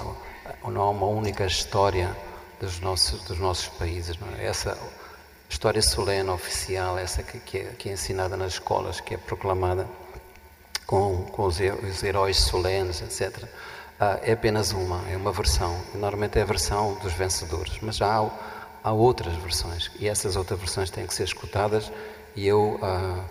não 0.65 0.81
há 0.81 0.91
uma 0.91 1.07
única 1.07 1.45
história 1.45 2.17
dos 2.61 2.79
nossos, 2.79 3.21
dos 3.25 3.41
nossos 3.41 3.67
países. 3.67 4.17
É? 4.39 4.47
Essa 4.47 4.79
história 5.49 5.83
solene 5.83 6.31
oficial, 6.31 6.97
essa 6.97 7.25
que, 7.25 7.41
que, 7.41 7.59
é, 7.59 7.65
que, 7.77 7.89
é, 7.89 7.95
ensinada 7.95 8.37
nas 8.37 8.53
escolas, 8.53 9.01
que 9.01 9.15
é 9.15 9.17
proclamada 9.17 9.89
com, 10.87 11.25
com 11.33 11.47
os, 11.47 11.59
os, 11.59 12.03
heróis 12.05 12.37
solenes, 12.37 13.03
etc., 13.03 13.45
ah, 13.99 14.19
é 14.23 14.33
apenas 14.33 14.73
uma, 14.73 15.03
é 15.11 15.17
uma 15.17 15.33
versão. 15.33 15.81
Normalmente 15.95 16.39
é 16.39 16.43
a 16.43 16.47
versão 16.47 16.95
dos 17.01 17.13
vencedores, 17.13 17.79
mas 17.81 17.97
já 17.97 18.19
há, 18.19 18.31
há 18.83 18.93
outras 18.93 19.35
versões 19.37 19.91
e 19.99 20.09
essas 20.09 20.37
outras 20.37 20.59
versões 20.59 20.91
têm 20.91 21.07
que 21.07 21.15
ser 21.15 21.25
escutadas 21.25 21.91
e 22.35 22.47
eu. 22.47 22.79
Ah, 22.83 23.25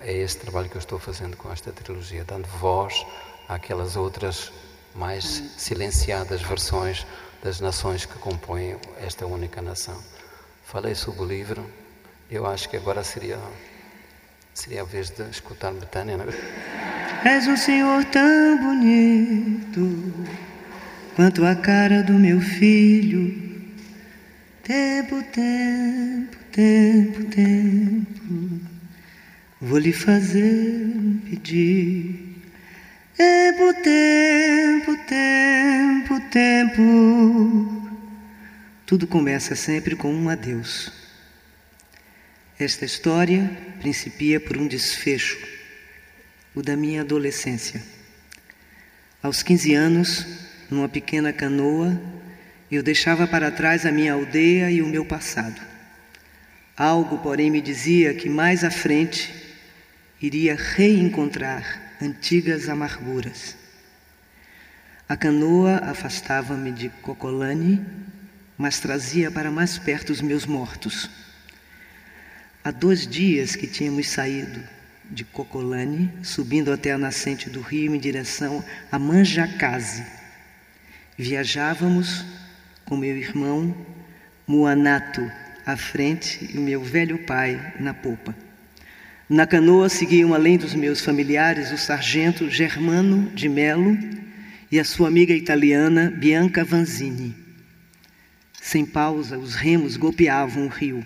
é 0.00 0.12
esse 0.12 0.38
trabalho 0.38 0.68
que 0.68 0.76
eu 0.76 0.80
estou 0.80 0.98
fazendo 0.98 1.36
com 1.36 1.50
esta 1.50 1.72
trilogia, 1.72 2.24
dando 2.24 2.46
voz 2.46 3.04
àquelas 3.48 3.96
outras 3.96 4.52
mais 4.94 5.24
silenciadas 5.56 6.42
versões 6.42 7.06
das 7.42 7.60
nações 7.60 8.06
que 8.06 8.18
compõem 8.18 8.78
esta 8.98 9.26
única 9.26 9.60
nação. 9.60 10.00
Falei 10.64 10.94
sobre 10.94 11.22
o 11.22 11.24
livro, 11.24 11.64
eu 12.30 12.46
acho 12.46 12.68
que 12.68 12.76
agora 12.76 13.04
seria, 13.04 13.38
seria 14.54 14.82
a 14.82 14.84
vez 14.84 15.10
de 15.10 15.22
escutar 15.30 15.72
Betânia. 15.72 16.16
Né? 16.16 16.24
És 17.26 17.48
um 17.48 17.56
senhor 17.56 18.04
tão 18.04 18.56
bonito 18.56 20.14
quanto 21.16 21.44
a 21.44 21.56
cara 21.56 22.00
do 22.00 22.12
meu 22.12 22.40
filho. 22.40 23.34
Tempo, 24.62 25.20
tempo, 25.32 26.36
tempo, 26.52 27.24
tempo, 27.24 28.60
vou 29.60 29.76
lhe 29.76 29.92
fazer 29.92 30.86
um 30.94 31.18
pedido. 31.28 32.16
Tempo, 33.16 33.74
tempo, 33.82 34.96
tempo, 35.08 36.20
tempo. 36.30 37.90
Tudo 38.86 39.04
começa 39.08 39.56
sempre 39.56 39.96
com 39.96 40.14
um 40.14 40.28
adeus. 40.28 40.92
Esta 42.56 42.84
história 42.84 43.50
principia 43.80 44.38
por 44.38 44.56
um 44.56 44.68
desfecho, 44.68 45.55
o 46.56 46.62
da 46.62 46.74
minha 46.74 47.02
adolescência. 47.02 47.82
Aos 49.22 49.42
15 49.42 49.74
anos, 49.74 50.26
numa 50.70 50.88
pequena 50.88 51.30
canoa, 51.30 52.00
eu 52.72 52.82
deixava 52.82 53.26
para 53.26 53.50
trás 53.50 53.84
a 53.84 53.92
minha 53.92 54.14
aldeia 54.14 54.70
e 54.70 54.80
o 54.80 54.86
meu 54.86 55.04
passado. 55.04 55.60
Algo, 56.74 57.18
porém, 57.18 57.50
me 57.50 57.60
dizia 57.60 58.14
que 58.14 58.30
mais 58.30 58.64
à 58.64 58.70
frente 58.70 59.34
iria 60.20 60.56
reencontrar 60.56 61.92
antigas 62.00 62.70
amarguras. 62.70 63.54
A 65.06 65.14
canoa 65.14 65.76
afastava-me 65.84 66.72
de 66.72 66.88
Cocolane, 66.88 67.84
mas 68.56 68.80
trazia 68.80 69.30
para 69.30 69.50
mais 69.50 69.76
perto 69.76 70.08
os 70.08 70.22
meus 70.22 70.46
mortos. 70.46 71.10
Há 72.64 72.70
dois 72.70 73.06
dias 73.06 73.54
que 73.54 73.66
tínhamos 73.66 74.08
saído 74.08 74.75
de 75.10 75.24
Cocolane, 75.24 76.10
subindo 76.22 76.72
até 76.72 76.92
a 76.92 76.98
nascente 76.98 77.48
do 77.48 77.60
rio 77.60 77.94
em 77.94 77.98
direção 77.98 78.64
a 78.90 78.98
Manjacase. 78.98 80.04
Viajávamos 81.16 82.24
com 82.84 82.96
meu 82.96 83.16
irmão 83.16 83.74
Muanato 84.46 85.30
à 85.64 85.76
frente 85.76 86.50
e 86.52 86.58
o 86.58 86.60
meu 86.60 86.82
velho 86.82 87.18
pai 87.26 87.74
na 87.80 87.92
popa. 87.92 88.34
Na 89.28 89.46
canoa 89.46 89.88
seguiam, 89.88 90.32
além 90.32 90.56
dos 90.56 90.74
meus 90.74 91.00
familiares, 91.00 91.72
o 91.72 91.78
sargento 91.78 92.48
Germano 92.48 93.28
de 93.34 93.48
Melo 93.48 93.98
e 94.70 94.78
a 94.78 94.84
sua 94.84 95.08
amiga 95.08 95.32
italiana 95.32 96.12
Bianca 96.16 96.64
Vanzini. 96.64 97.34
Sem 98.60 98.86
pausa, 98.86 99.38
os 99.38 99.54
remos 99.54 99.96
golpeavam 99.96 100.66
o 100.66 100.68
rio. 100.68 101.04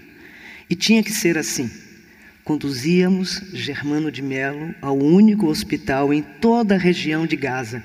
E 0.68 0.74
tinha 0.74 1.02
que 1.02 1.12
ser 1.12 1.38
assim. 1.38 1.70
Conduzíamos 2.50 3.44
Germano 3.52 4.10
de 4.10 4.20
Melo 4.20 4.74
ao 4.82 4.98
único 4.98 5.46
hospital 5.46 6.12
em 6.12 6.20
toda 6.20 6.74
a 6.74 6.78
região 6.78 7.24
de 7.24 7.36
Gaza. 7.36 7.80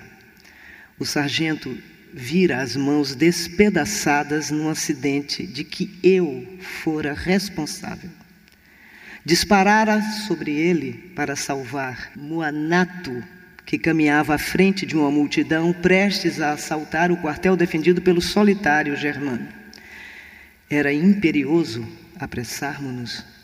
O 0.97 1.05
sargento 1.05 1.77
vira 2.11 2.59
as 2.59 2.75
mãos 2.75 3.13
despedaçadas 3.13 4.49
num 4.49 4.67
acidente 4.67 5.45
de 5.45 5.63
que 5.63 5.95
eu 6.01 6.43
fora 6.81 7.13
responsável 7.13 8.09
disparara 9.23 10.01
sobre 10.27 10.51
ele 10.51 11.11
para 11.15 11.35
salvar 11.35 12.11
Muanato, 12.15 13.23
que 13.67 13.77
caminhava 13.77 14.33
à 14.33 14.39
frente 14.39 14.83
de 14.83 14.95
uma 14.95 15.11
multidão 15.11 15.71
prestes 15.73 16.41
a 16.41 16.53
assaltar 16.53 17.11
o 17.11 17.17
quartel 17.17 17.55
defendido 17.55 18.01
pelo 18.01 18.19
solitário 18.19 18.97
Germano. 18.97 19.47
Era 20.67 20.91
imperioso 20.91 21.87
apressarmos-nos 22.19 23.34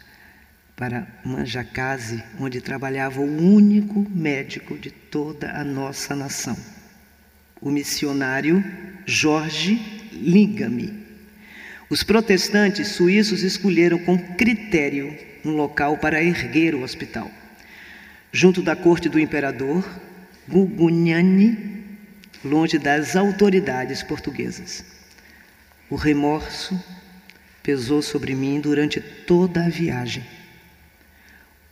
para 0.82 1.06
Manjacase, 1.24 2.24
onde 2.40 2.60
trabalhava 2.60 3.22
o 3.22 3.54
único 3.54 4.04
médico 4.10 4.76
de 4.76 4.90
toda 4.90 5.52
a 5.52 5.64
nossa 5.64 6.16
nação, 6.16 6.58
o 7.62 7.70
missionário 7.70 8.66
Jorge 9.06 9.80
Lingame. 10.12 11.06
Os 11.88 12.02
protestantes 12.02 12.88
suíços 12.88 13.44
escolheram 13.44 14.00
com 14.00 14.18
critério 14.18 15.16
um 15.46 15.52
local 15.52 16.00
para 16.00 16.24
erguer 16.24 16.74
o 16.74 16.82
hospital. 16.82 17.30
Junto 18.32 18.64
da 18.64 18.76
corte 18.76 19.08
do 19.08 19.20
imperador 19.20 19.88
Gugugnani, 20.50 21.86
longe 22.44 22.80
das 22.80 23.16
autoridades 23.16 24.02
portuguesas. 24.02 24.84
O 25.92 25.96
remorso 25.96 26.84
pesou 27.62 28.02
sobre 28.02 28.34
mim 28.34 28.60
durante 28.60 29.00
toda 29.00 29.64
a 29.64 29.70
viagem. 29.70 30.41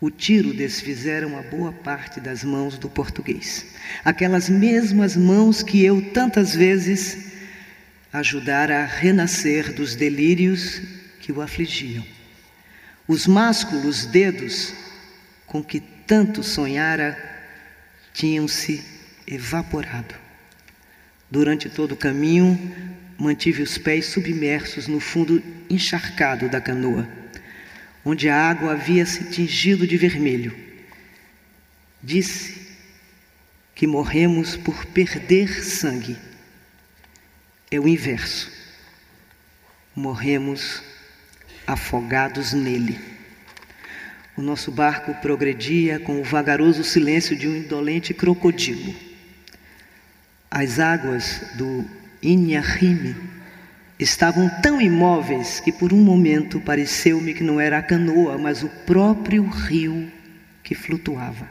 O 0.01 0.09
tiro 0.09 0.53
desfizera 0.53 1.27
uma 1.27 1.41
boa 1.41 1.73
parte 1.73 2.21
das 2.21 2.43
mãos 2.43 2.77
do 2.77 2.89
português. 2.89 3.65
Aquelas 4.05 4.47
mesmas 4.49 5.17
mãos 5.17 5.61
que 5.61 5.83
eu 5.83 6.01
tantas 6.13 6.55
vezes 6.55 7.33
ajudara 8.11 8.81
a 8.81 8.85
renascer 8.85 9.73
dos 9.73 9.95
delírios 9.95 10.81
que 11.19 11.33
o 11.33 11.41
afligiam. 11.41 12.05
Os 13.07 13.27
másculos 13.27 14.05
dedos 14.05 14.73
com 15.45 15.61
que 15.61 15.79
tanto 15.79 16.43
sonhara 16.43 17.17
tinham-se 18.13 18.83
evaporado. 19.27 20.15
Durante 21.29 21.69
todo 21.69 21.91
o 21.91 21.97
caminho, 21.97 22.57
mantive 23.17 23.61
os 23.61 23.77
pés 23.77 24.05
submersos 24.07 24.87
no 24.87 24.99
fundo 24.99 25.43
encharcado 25.69 26.47
da 26.47 26.61
canoa, 26.61 27.07
onde 28.03 28.29
a 28.29 28.35
água 28.35 28.71
havia 28.71 29.05
se 29.05 29.25
tingido 29.25 29.85
de 29.85 29.97
vermelho. 29.97 30.55
Disse 32.01 32.69
que 33.75 33.85
morremos 33.85 34.55
por 34.55 34.85
perder 34.87 35.63
sangue 35.63 36.17
é 37.71 37.79
o 37.79 37.87
inverso. 37.87 38.51
Morremos 39.95 40.81
afogados 41.67 42.53
nele. 42.53 42.99
O 44.35 44.41
nosso 44.41 44.71
barco 44.71 45.13
progredia 45.21 45.99
com 45.99 46.19
o 46.19 46.23
vagaroso 46.23 46.83
silêncio 46.83 47.35
de 47.35 47.47
um 47.47 47.55
indolente 47.55 48.13
crocodilo. 48.13 48.95
As 50.49 50.79
águas 50.79 51.41
do 51.55 51.85
Inhahime 52.23 53.15
estavam 53.99 54.49
tão 54.61 54.81
imóveis 54.81 55.59
que 55.59 55.71
por 55.71 55.91
um 55.91 56.01
momento 56.01 56.61
pareceu-me 56.61 57.33
que 57.33 57.43
não 57.43 57.59
era 57.59 57.77
a 57.77 57.83
canoa, 57.83 58.37
mas 58.37 58.63
o 58.63 58.69
próprio 58.69 59.45
rio 59.45 60.09
que 60.63 60.73
flutuava. 60.73 61.49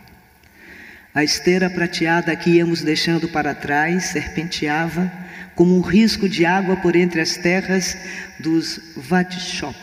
A 1.14 1.22
esteira 1.22 1.68
prateada 1.68 2.34
que 2.34 2.50
íamos 2.50 2.80
deixando 2.80 3.28
para 3.28 3.54
trás 3.54 4.04
serpenteava 4.04 5.12
como 5.54 5.76
um 5.76 5.80
risco 5.80 6.28
de 6.28 6.46
água 6.46 6.76
por 6.76 6.96
entre 6.96 7.20
as 7.20 7.36
terras 7.36 7.96
dos 8.38 8.80
Vatshop. 8.96 9.76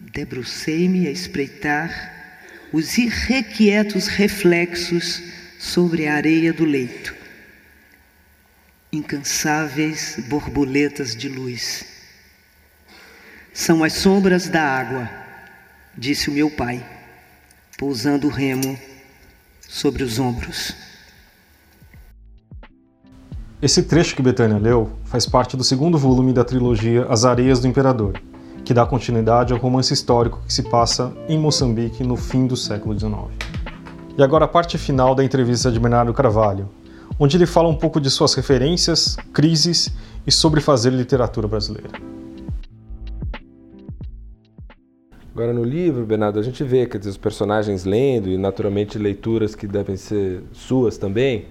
Debrucei-me 0.00 1.06
a 1.06 1.10
espreitar 1.10 2.18
os 2.72 2.96
irrequietos 2.96 4.06
reflexos 4.06 5.22
sobre 5.58 6.06
a 6.06 6.14
areia 6.14 6.52
do 6.52 6.64
leito. 6.64 7.19
Incansáveis 8.92 10.18
borboletas 10.28 11.14
de 11.14 11.28
luz. 11.28 11.84
São 13.54 13.84
as 13.84 13.92
sombras 13.92 14.48
da 14.48 14.60
água, 14.60 15.08
disse 15.96 16.28
o 16.28 16.32
meu 16.32 16.50
pai, 16.50 16.84
pousando 17.78 18.26
o 18.26 18.30
remo 18.30 18.76
sobre 19.60 20.02
os 20.02 20.18
ombros. 20.18 20.74
Esse 23.62 23.84
trecho 23.84 24.16
que 24.16 24.22
Betânia 24.22 24.58
leu 24.58 24.90
faz 25.04 25.24
parte 25.24 25.56
do 25.56 25.62
segundo 25.62 25.96
volume 25.96 26.32
da 26.32 26.42
trilogia 26.42 27.06
As 27.08 27.24
Areias 27.24 27.60
do 27.60 27.68
Imperador, 27.68 28.20
que 28.64 28.74
dá 28.74 28.84
continuidade 28.84 29.52
ao 29.52 29.58
romance 29.60 29.94
histórico 29.94 30.42
que 30.44 30.52
se 30.52 30.64
passa 30.64 31.12
em 31.28 31.38
Moçambique 31.38 32.02
no 32.02 32.16
fim 32.16 32.44
do 32.44 32.56
século 32.56 32.98
XIX. 32.98 33.14
E 34.18 34.22
agora 34.22 34.46
a 34.46 34.48
parte 34.48 34.76
final 34.76 35.14
da 35.14 35.22
entrevista 35.22 35.70
de 35.70 35.78
Bernardo 35.78 36.12
Carvalho, 36.12 36.68
onde 37.20 37.36
ele 37.36 37.46
fala 37.46 37.68
um 37.68 37.76
pouco 37.76 38.00
de 38.00 38.10
suas 38.10 38.34
referências, 38.34 39.16
crises 39.32 39.92
e 40.26 40.32
sobre 40.32 40.60
fazer 40.60 40.90
literatura 40.90 41.46
brasileira. 41.46 41.90
Agora 45.32 45.52
no 45.52 45.62
livro, 45.62 46.04
Bernardo, 46.04 46.40
a 46.40 46.42
gente 46.42 46.64
vê 46.64 46.86
quer 46.86 46.98
dizer, 46.98 47.10
os 47.10 47.16
personagens 47.16 47.84
lendo 47.84 48.28
e 48.28 48.36
naturalmente 48.36 48.98
leituras 48.98 49.54
que 49.54 49.66
devem 49.66 49.96
ser 49.96 50.42
suas 50.52 50.96
também 50.96 51.46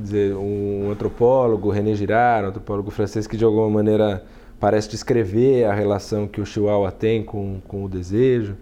dizer, 0.00 0.34
um 0.36 0.90
antropólogo, 0.90 1.70
René 1.70 1.94
Girard, 1.94 2.46
um 2.46 2.48
antropólogo 2.50 2.90
francês, 2.90 3.26
que 3.26 3.36
de 3.36 3.44
alguma 3.44 3.68
maneira 3.68 4.24
parece 4.60 4.88
descrever 4.88 5.64
a 5.64 5.74
relação 5.74 6.26
que 6.26 6.40
o 6.40 6.46
Chihuahua 6.46 6.92
tem 6.92 7.22
com, 7.22 7.60
com 7.66 7.84
o 7.84 7.88
desejo. 7.88 8.56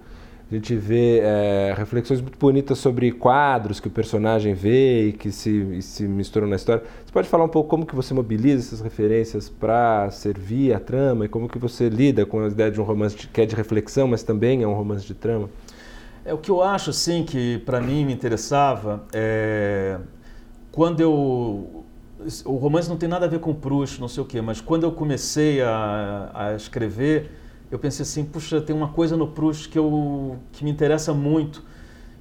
A 0.48 0.54
gente 0.54 0.76
vê 0.76 1.18
é, 1.18 1.74
reflexões 1.76 2.20
muito 2.20 2.38
bonitas 2.38 2.78
sobre 2.78 3.10
quadros 3.10 3.80
que 3.80 3.88
o 3.88 3.90
personagem 3.90 4.54
vê 4.54 5.08
e 5.08 5.12
que 5.12 5.32
se, 5.32 5.50
e 5.50 5.82
se 5.82 6.04
misturam 6.06 6.46
na 6.46 6.54
história. 6.54 6.84
Você 7.04 7.12
pode 7.12 7.28
falar 7.28 7.44
um 7.44 7.48
pouco 7.48 7.68
como 7.68 7.84
que 7.84 7.96
você 7.96 8.14
mobiliza 8.14 8.68
essas 8.68 8.80
referências 8.80 9.48
para 9.48 10.08
servir 10.12 10.72
a 10.72 10.78
trama 10.78 11.24
e 11.24 11.28
como 11.28 11.48
que 11.48 11.58
você 11.58 11.88
lida 11.88 12.24
com 12.24 12.44
a 12.44 12.46
ideia 12.46 12.70
de 12.70 12.80
um 12.80 12.84
romance 12.84 13.16
de, 13.16 13.26
que 13.26 13.40
é 13.40 13.46
de 13.46 13.56
reflexão, 13.56 14.06
mas 14.06 14.22
também 14.22 14.62
é 14.62 14.68
um 14.68 14.74
romance 14.74 15.04
de 15.04 15.14
trama? 15.14 15.50
É 16.24 16.32
o 16.32 16.38
que 16.38 16.50
eu 16.50 16.62
acho 16.62 16.90
assim 16.90 17.24
que 17.24 17.58
para 17.58 17.80
mim 17.80 18.04
me 18.04 18.12
interessava 18.12 19.04
é 19.12 19.98
quando 20.70 21.00
eu 21.00 21.84
o 22.44 22.56
romance 22.56 22.88
não 22.88 22.96
tem 22.96 23.08
nada 23.08 23.26
a 23.26 23.28
ver 23.28 23.40
com 23.40 23.52
Proust, 23.52 24.00
não 24.00 24.08
sei 24.08 24.22
o 24.22 24.26
quê, 24.26 24.40
mas 24.40 24.60
quando 24.60 24.84
eu 24.84 24.92
comecei 24.92 25.60
a, 25.60 26.30
a 26.32 26.54
escrever, 26.54 27.30
eu 27.70 27.78
pensei 27.78 28.02
assim, 28.02 28.24
puxa, 28.24 28.60
tem 28.60 28.74
uma 28.74 28.88
coisa 28.88 29.16
no 29.16 29.28
Proust 29.28 29.68
que, 29.68 29.78
eu, 29.78 30.38
que 30.52 30.64
me 30.64 30.70
interessa 30.70 31.12
muito 31.12 31.62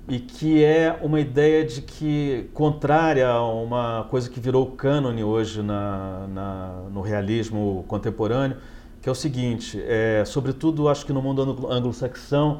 e 0.07 0.19
que 0.19 0.63
é 0.63 0.97
uma 1.01 1.19
ideia 1.19 1.65
de 1.65 1.81
que, 1.81 2.49
contrária 2.53 3.27
a 3.27 3.43
uma 3.43 4.07
coisa 4.09 4.29
que 4.29 4.39
virou 4.39 4.67
cânone 4.71 5.23
hoje 5.23 5.61
na, 5.61 6.27
na, 6.27 6.83
no 6.91 7.01
realismo 7.01 7.83
contemporâneo, 7.87 8.57
que 9.01 9.09
é 9.09 9.11
o 9.11 9.15
seguinte, 9.15 9.81
é, 9.85 10.23
sobretudo 10.25 10.89
acho 10.89 11.05
que 11.05 11.13
no 11.13 11.21
mundo 11.21 11.41
anglo-saxão, 11.69 12.59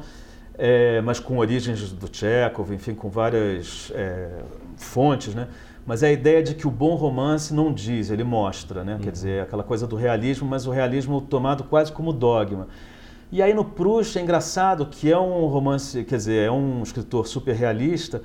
é, 0.58 1.00
mas 1.02 1.20
com 1.20 1.38
origens 1.38 1.92
do 1.92 2.08
Chekhov, 2.10 2.72
enfim, 2.72 2.94
com 2.94 3.08
várias 3.08 3.92
é, 3.94 4.42
fontes, 4.76 5.34
né? 5.34 5.48
Mas 5.86 6.02
é 6.02 6.08
a 6.08 6.12
ideia 6.12 6.42
de 6.42 6.54
que 6.54 6.66
o 6.66 6.70
bom 6.70 6.96
romance 6.96 7.54
não 7.54 7.72
diz, 7.72 8.10
ele 8.10 8.24
mostra, 8.24 8.82
né? 8.82 8.94
Uhum. 8.94 9.00
Quer 9.00 9.12
dizer, 9.12 9.42
aquela 9.42 9.62
coisa 9.62 9.86
do 9.86 9.94
realismo, 9.94 10.46
mas 10.46 10.66
o 10.66 10.70
realismo 10.70 11.20
tomado 11.20 11.62
quase 11.64 11.92
como 11.92 12.12
dogma. 12.12 12.66
E 13.30 13.40
aí 13.40 13.54
no 13.54 13.64
Proust 13.64 14.18
é 14.18 14.22
engraçado 14.22 14.86
que 14.86 15.10
é 15.10 15.18
um 15.18 15.46
romance, 15.46 16.04
quer 16.04 16.16
dizer, 16.16 16.46
é 16.46 16.50
um 16.50 16.82
escritor 16.82 17.26
super 17.26 17.54
realista, 17.54 18.20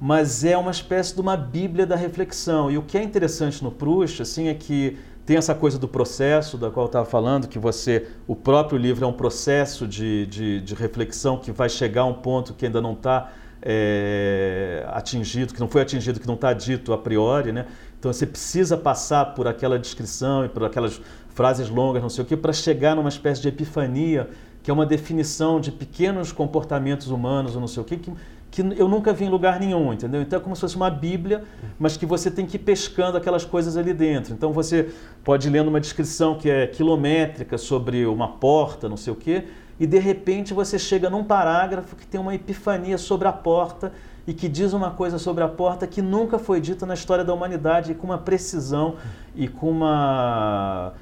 mas 0.00 0.42
é 0.42 0.56
uma 0.56 0.70
espécie 0.70 1.14
de 1.14 1.20
uma 1.20 1.36
bíblia 1.36 1.86
da 1.86 1.96
reflexão. 1.96 2.70
E 2.70 2.78
o 2.78 2.82
que 2.82 2.96
é 2.96 3.02
interessante 3.02 3.62
no 3.62 3.70
Proust, 3.70 4.22
assim, 4.22 4.48
é 4.48 4.54
que 4.54 4.96
tem 5.24 5.36
essa 5.36 5.54
coisa 5.54 5.78
do 5.78 5.86
processo, 5.86 6.58
da 6.58 6.70
qual 6.70 6.84
eu 6.84 6.88
estava 6.88 7.04
falando, 7.04 7.46
que 7.46 7.58
você, 7.58 8.08
o 8.26 8.34
próprio 8.34 8.76
livro 8.76 9.04
é 9.04 9.08
um 9.08 9.12
processo 9.12 9.86
de, 9.86 10.26
de, 10.26 10.60
de 10.60 10.74
reflexão 10.74 11.38
que 11.38 11.52
vai 11.52 11.68
chegar 11.68 12.02
a 12.02 12.06
um 12.06 12.14
ponto 12.14 12.54
que 12.54 12.66
ainda 12.66 12.80
não 12.80 12.94
está 12.94 13.30
é, 13.62 14.84
atingido, 14.88 15.54
que 15.54 15.60
não 15.60 15.68
foi 15.68 15.82
atingido, 15.82 16.18
que 16.18 16.26
não 16.26 16.34
está 16.34 16.52
dito 16.52 16.92
a 16.92 16.98
priori, 16.98 17.52
né? 17.52 17.66
Então 17.98 18.12
você 18.12 18.26
precisa 18.26 18.76
passar 18.76 19.26
por 19.34 19.46
aquela 19.46 19.78
descrição 19.78 20.44
e 20.44 20.48
por 20.48 20.64
aquelas 20.64 21.00
frases 21.30 21.70
longas, 21.70 22.02
não 22.02 22.10
sei 22.10 22.24
o 22.24 22.26
que, 22.26 22.36
para 22.36 22.52
chegar 22.52 22.96
numa 22.96 23.08
espécie 23.08 23.40
de 23.40 23.48
epifania, 23.48 24.28
que 24.62 24.70
é 24.70 24.74
uma 24.74 24.84
definição 24.84 25.60
de 25.60 25.70
pequenos 25.70 26.32
comportamentos 26.32 27.08
humanos, 27.08 27.54
ou 27.54 27.60
não 27.60 27.68
sei 27.68 27.82
o 27.82 27.86
que, 27.86 27.96
que, 27.96 28.12
que 28.50 28.60
eu 28.60 28.88
nunca 28.88 29.12
vi 29.12 29.24
em 29.24 29.28
lugar 29.28 29.58
nenhum, 29.58 29.92
entendeu? 29.92 30.20
Então 30.20 30.38
é 30.38 30.42
como 30.42 30.54
se 30.54 30.60
fosse 30.60 30.76
uma 30.76 30.90
Bíblia, 30.90 31.44
mas 31.78 31.96
que 31.96 32.04
você 32.04 32.30
tem 32.30 32.44
que 32.44 32.56
ir 32.56 32.60
pescando 32.60 33.16
aquelas 33.16 33.44
coisas 33.44 33.76
ali 33.76 33.92
dentro. 33.92 34.34
Então 34.34 34.52
você 34.52 34.90
pode 35.24 35.48
ir 35.48 35.50
lendo 35.50 35.68
uma 35.68 35.80
descrição 35.80 36.36
que 36.36 36.50
é 36.50 36.66
quilométrica 36.66 37.56
sobre 37.56 38.04
uma 38.04 38.28
porta, 38.28 38.88
não 38.88 38.96
sei 38.96 39.12
o 39.12 39.16
quê, 39.16 39.44
e 39.78 39.86
de 39.86 39.98
repente 39.98 40.54
você 40.54 40.78
chega 40.78 41.10
num 41.10 41.24
parágrafo 41.24 41.96
que 41.96 42.06
tem 42.06 42.20
uma 42.20 42.34
epifania 42.34 42.98
sobre 42.98 43.26
a 43.28 43.32
porta 43.32 43.92
e 44.26 44.32
que 44.32 44.48
diz 44.48 44.72
uma 44.72 44.90
coisa 44.90 45.18
sobre 45.18 45.42
a 45.42 45.48
porta 45.48 45.86
que 45.86 46.00
nunca 46.00 46.38
foi 46.38 46.60
dita 46.60 46.86
na 46.86 46.94
história 46.94 47.24
da 47.24 47.34
humanidade 47.34 47.92
e 47.92 47.94
com 47.94 48.06
uma 48.06 48.18
precisão 48.18 48.96
e 49.34 49.48
com 49.48 49.70
uma, 49.70 50.92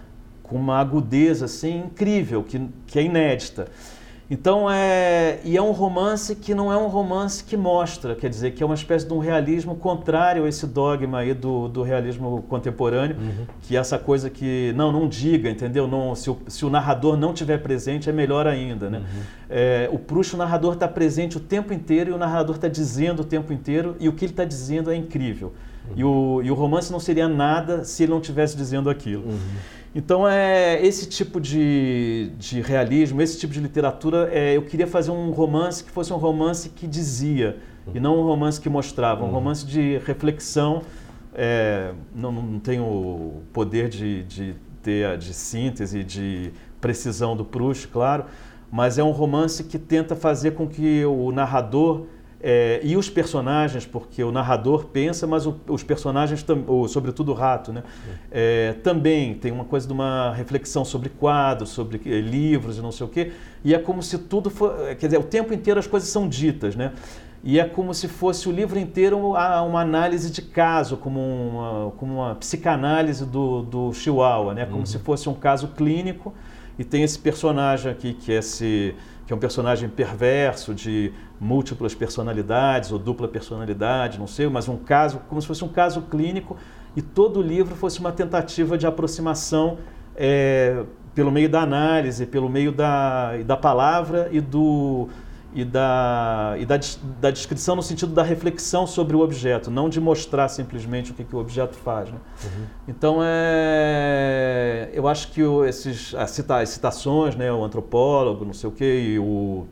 com 0.42 0.56
uma 0.56 0.78
agudeza 0.78 1.44
assim 1.44 1.80
incrível, 1.80 2.42
que, 2.42 2.68
que 2.86 2.98
é 2.98 3.02
inédita. 3.02 3.68
Então 4.30 4.70
é 4.70 5.40
e 5.44 5.56
é 5.56 5.62
um 5.62 5.72
romance 5.72 6.36
que 6.36 6.54
não 6.54 6.72
é 6.72 6.76
um 6.76 6.86
romance 6.86 7.42
que 7.42 7.56
mostra, 7.56 8.14
quer 8.14 8.30
dizer, 8.30 8.52
que 8.52 8.62
é 8.62 8.66
uma 8.66 8.76
espécie 8.76 9.04
de 9.04 9.12
um 9.12 9.18
realismo 9.18 9.74
contrário 9.74 10.44
a 10.44 10.48
esse 10.48 10.68
dogma 10.68 11.18
aí 11.18 11.34
do, 11.34 11.66
do 11.66 11.82
realismo 11.82 12.44
contemporâneo, 12.48 13.16
uhum. 13.16 13.46
que 13.62 13.76
é 13.76 13.80
essa 13.80 13.98
coisa 13.98 14.30
que 14.30 14.72
não 14.76 14.92
não 14.92 15.08
diga, 15.08 15.50
entendeu? 15.50 15.88
Não 15.88 16.14
se 16.14 16.30
o, 16.30 16.38
se 16.46 16.64
o 16.64 16.70
narrador 16.70 17.16
não 17.16 17.34
tiver 17.34 17.58
presente 17.58 18.08
é 18.08 18.12
melhor 18.12 18.46
ainda, 18.46 18.88
né? 18.88 18.98
Uhum. 18.98 19.22
É, 19.50 19.88
o 19.92 19.98
Proust, 19.98 20.34
o 20.34 20.38
narrador 20.38 20.74
está 20.74 20.86
presente 20.86 21.36
o 21.36 21.40
tempo 21.40 21.72
inteiro 21.72 22.10
e 22.10 22.12
o 22.12 22.18
narrador 22.18 22.54
está 22.54 22.68
dizendo 22.68 23.22
o 23.22 23.24
tempo 23.24 23.52
inteiro 23.52 23.96
e 23.98 24.08
o 24.08 24.12
que 24.12 24.24
ele 24.24 24.32
está 24.32 24.44
dizendo 24.44 24.92
é 24.92 24.96
incrível. 24.96 25.52
Uhum. 25.88 25.94
E, 25.96 26.04
o, 26.04 26.42
e 26.44 26.50
o 26.52 26.54
romance 26.54 26.92
não 26.92 27.00
seria 27.00 27.28
nada 27.28 27.84
se 27.84 28.04
ele 28.04 28.12
não 28.12 28.20
estivesse 28.20 28.56
dizendo 28.56 28.88
aquilo. 28.88 29.24
Então, 29.94 30.26
é 30.26 30.84
esse 30.86 31.08
tipo 31.08 31.40
de, 31.40 32.30
de 32.38 32.60
realismo, 32.60 33.20
esse 33.20 33.38
tipo 33.38 33.52
de 33.52 33.60
literatura, 33.60 34.30
é, 34.32 34.56
eu 34.56 34.62
queria 34.62 34.86
fazer 34.86 35.10
um 35.10 35.30
romance 35.30 35.82
que 35.82 35.90
fosse 35.90 36.12
um 36.12 36.16
romance 36.16 36.68
que 36.68 36.86
dizia, 36.86 37.58
e 37.92 37.98
não 37.98 38.20
um 38.20 38.22
romance 38.22 38.60
que 38.60 38.68
mostrava, 38.68 39.22
um 39.22 39.26
uhum. 39.26 39.32
romance 39.32 39.66
de 39.66 39.98
reflexão. 39.98 40.82
É, 41.34 41.92
não, 42.14 42.30
não 42.30 42.60
tem 42.60 42.80
o 42.80 43.42
poder 43.52 43.88
de, 43.88 44.22
de 44.24 44.54
ter 44.82 45.16
de 45.18 45.34
síntese, 45.34 46.04
de 46.04 46.52
precisão 46.80 47.36
do 47.36 47.44
Proust, 47.44 47.88
claro, 47.88 48.24
mas 48.70 48.98
é 48.98 49.02
um 49.02 49.10
romance 49.10 49.64
que 49.64 49.78
tenta 49.78 50.14
fazer 50.14 50.52
com 50.52 50.68
que 50.68 51.04
o 51.04 51.30
narrador 51.32 52.06
é, 52.42 52.80
e 52.82 52.96
os 52.96 53.10
personagens, 53.10 53.84
porque 53.84 54.24
o 54.24 54.32
narrador 54.32 54.86
pensa, 54.86 55.26
mas 55.26 55.46
o, 55.46 55.60
os 55.68 55.82
personagens, 55.82 56.44
ou, 56.66 56.88
sobretudo 56.88 57.32
o 57.32 57.34
rato, 57.34 57.72
né, 57.72 57.82
é, 58.30 58.74
também 58.82 59.34
tem 59.34 59.52
uma 59.52 59.64
coisa 59.64 59.86
de 59.86 59.92
uma 59.92 60.32
reflexão 60.32 60.84
sobre 60.84 61.10
quadros, 61.10 61.68
sobre 61.68 61.98
livros 62.20 62.78
e 62.78 62.80
não 62.80 62.90
sei 62.90 63.06
o 63.06 63.08
quê. 63.08 63.32
E 63.62 63.74
é 63.74 63.78
como 63.78 64.02
se 64.02 64.16
tudo 64.16 64.48
for, 64.48 64.74
quer 64.96 65.06
dizer, 65.06 65.18
o 65.18 65.22
tempo 65.22 65.52
inteiro 65.52 65.78
as 65.78 65.86
coisas 65.86 66.08
são 66.08 66.28
ditas, 66.28 66.74
né? 66.74 66.92
E 67.42 67.58
é 67.58 67.64
como 67.64 67.94
se 67.94 68.06
fosse 68.06 68.48
o 68.48 68.52
livro 68.52 68.78
inteiro 68.78 69.18
uma 69.18 69.80
análise 69.80 70.30
de 70.30 70.42
caso, 70.42 70.96
como 70.96 71.20
uma, 71.20 71.90
como 71.92 72.14
uma 72.16 72.34
psicanálise 72.34 73.24
do, 73.24 73.62
do 73.62 73.92
Chihuahua, 73.94 74.52
né? 74.52 74.66
Como 74.66 74.80
uhum. 74.80 74.86
se 74.86 74.98
fosse 74.98 75.28
um 75.28 75.34
caso 75.34 75.68
clínico. 75.68 76.34
E 76.78 76.84
tem 76.84 77.02
esse 77.02 77.18
personagem 77.18 77.90
aqui 77.90 78.12
que 78.12 78.32
é 78.32 78.36
esse 78.36 78.94
que 79.26 79.32
é 79.32 79.36
um 79.36 79.38
personagem 79.38 79.88
perverso 79.88 80.74
de 80.74 81.12
múltiplas 81.40 81.94
personalidades 81.94 82.92
ou 82.92 82.98
dupla 82.98 83.26
personalidade, 83.26 84.18
não 84.18 84.26
sei, 84.26 84.46
mas 84.48 84.68
um 84.68 84.76
caso, 84.76 85.20
como 85.28 85.40
se 85.40 85.48
fosse 85.48 85.64
um 85.64 85.68
caso 85.68 86.02
clínico 86.02 86.56
e 86.94 87.00
todo 87.00 87.38
o 87.38 87.42
livro 87.42 87.74
fosse 87.74 87.98
uma 87.98 88.12
tentativa 88.12 88.76
de 88.76 88.86
aproximação 88.86 89.78
é, 90.14 90.84
pelo 91.14 91.30
meio 91.30 91.48
da 91.48 91.62
análise, 91.62 92.26
pelo 92.26 92.48
meio 92.48 92.70
da, 92.70 93.38
da 93.38 93.56
palavra 93.56 94.28
e 94.30 94.40
do 94.40 95.08
e, 95.52 95.64
da, 95.64 96.54
e 96.58 96.64
da, 96.64 96.78
da, 97.20 97.30
descrição 97.30 97.74
no 97.74 97.82
sentido 97.82 98.12
da 98.12 98.22
reflexão 98.22 98.86
sobre 98.86 99.16
o 99.16 99.20
objeto, 99.20 99.70
não 99.70 99.88
de 99.88 100.00
mostrar 100.00 100.48
simplesmente 100.48 101.10
o 101.10 101.14
que, 101.14 101.24
que 101.24 101.34
o 101.34 101.40
objeto 101.40 101.76
faz. 101.76 102.08
Né? 102.08 102.18
Uhum. 102.44 102.64
Então, 102.86 103.18
é, 103.20 104.90
eu 104.92 105.08
acho 105.08 105.32
que 105.32 105.42
o, 105.42 105.64
esses, 105.64 106.14
as, 106.14 106.30
cita, 106.30 106.58
as, 106.58 106.68
citações, 106.68 107.34
né, 107.34 107.52
o 107.52 107.64
antropólogo, 107.64 108.44
não 108.44 108.52
sei 108.52 108.68
o 108.68 108.72
quê, 108.72 109.14
e, 109.14 109.18
o, 109.18 109.66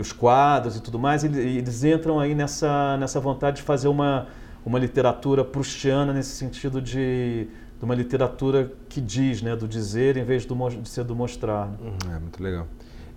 os 0.00 0.12
quadros 0.12 0.76
e 0.76 0.80
tudo 0.80 0.98
mais, 0.98 1.24
eles, 1.24 1.38
eles 1.38 1.84
entram 1.84 2.18
aí 2.18 2.34
nessa, 2.34 2.96
nessa 2.96 3.20
vontade 3.20 3.56
de 3.56 3.62
fazer 3.62 3.88
uma, 3.88 4.26
uma 4.64 4.78
literatura 4.78 5.44
prustiana 5.44 6.12
nesse 6.12 6.30
sentido 6.30 6.80
de, 6.80 7.46
de 7.78 7.84
uma 7.84 7.94
literatura 7.94 8.72
que 8.88 9.00
diz, 9.00 9.42
né, 9.42 9.54
do 9.56 9.66
dizer 9.66 10.16
em 10.16 10.24
vez 10.24 10.44
do, 10.44 10.68
de 10.68 10.88
ser 10.88 11.04
do 11.04 11.14
mostrar. 11.14 11.68
Né? 11.68 11.76
Uhum, 11.82 12.16
é 12.16 12.18
muito 12.18 12.42
legal. 12.42 12.66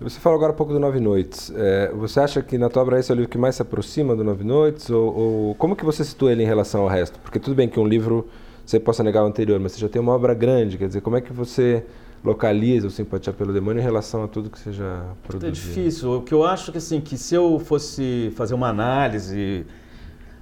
Você 0.00 0.18
falou 0.18 0.36
agora 0.36 0.52
um 0.52 0.56
pouco 0.56 0.72
do 0.72 0.80
Nove 0.80 1.00
Noites. 1.00 1.52
É, 1.54 1.92
você 1.94 2.20
acha 2.20 2.42
que 2.42 2.58
na 2.58 2.68
tua 2.68 2.82
obra 2.82 2.98
esse 2.98 3.10
é 3.10 3.14
o 3.14 3.16
livro 3.16 3.30
que 3.30 3.38
mais 3.38 3.54
se 3.54 3.62
aproxima 3.62 4.14
do 4.14 4.24
Nove 4.24 4.44
Noites? 4.44 4.90
Ou, 4.90 5.16
ou, 5.16 5.54
como 5.54 5.76
que 5.76 5.84
você 5.84 6.04
situa 6.04 6.32
ele 6.32 6.42
em 6.42 6.46
relação 6.46 6.82
ao 6.82 6.88
resto? 6.88 7.18
Porque 7.20 7.38
tudo 7.38 7.54
bem 7.54 7.68
que 7.68 7.78
um 7.78 7.86
livro 7.86 8.28
você 8.66 8.80
possa 8.80 9.02
negar 9.02 9.22
o 9.22 9.26
anterior, 9.26 9.60
mas 9.60 9.72
você 9.72 9.80
já 9.80 9.88
tem 9.88 10.00
uma 10.00 10.12
obra 10.12 10.34
grande, 10.34 10.78
quer 10.78 10.88
dizer, 10.88 11.00
como 11.00 11.16
é 11.16 11.20
que 11.20 11.32
você 11.32 11.84
localiza 12.24 12.86
o 12.86 12.90
Simpatia 12.90 13.32
pelo 13.32 13.52
Demônio 13.52 13.80
em 13.80 13.82
relação 13.82 14.24
a 14.24 14.28
tudo 14.28 14.48
que 14.48 14.58
você 14.58 14.72
já 14.72 15.04
produziu? 15.22 15.48
É 15.48 15.52
difícil. 15.52 16.12
O 16.18 16.22
que 16.22 16.32
eu 16.32 16.44
acho 16.44 16.72
que 16.72 16.78
assim, 16.78 17.00
que 17.00 17.18
se 17.18 17.34
eu 17.34 17.58
fosse 17.58 18.32
fazer 18.34 18.54
uma 18.54 18.68
análise 18.68 19.66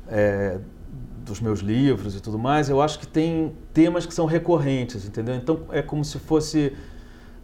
é, 0.09 0.59
dos 1.25 1.41
meus 1.41 1.61
livros 1.61 2.15
e 2.15 2.21
tudo 2.21 2.39
mais, 2.39 2.69
eu 2.69 2.81
acho 2.81 2.99
que 2.99 3.07
tem 3.07 3.53
temas 3.75 4.07
que 4.07 4.15
são 4.15 4.27
recorrentes, 4.27 5.05
entendeu? 5.05 5.35
Então 5.35 5.61
é 5.71 5.83
como 5.83 6.05
se 6.05 6.19
fosse 6.19 6.73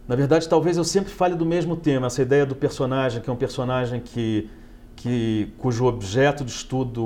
na 0.09 0.15
verdade, 0.15 0.49
talvez 0.49 0.75
eu 0.75 0.83
sempre 0.83 1.11
fale 1.11 1.35
do 1.35 1.45
mesmo 1.45 1.75
tema, 1.75 2.07
essa 2.07 2.23
ideia 2.23 2.43
do 2.43 2.55
personagem, 2.55 3.21
que 3.21 3.29
é 3.29 3.33
um 3.33 3.35
personagem 3.35 3.99
que, 3.99 4.49
que 4.95 5.53
cujo 5.59 5.85
objeto 5.85 6.43
de 6.43 6.49
estudo 6.49 7.03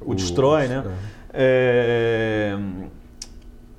o 0.00 0.14
destrói, 0.14 0.66
né? 0.66 0.82
É, 1.34 2.56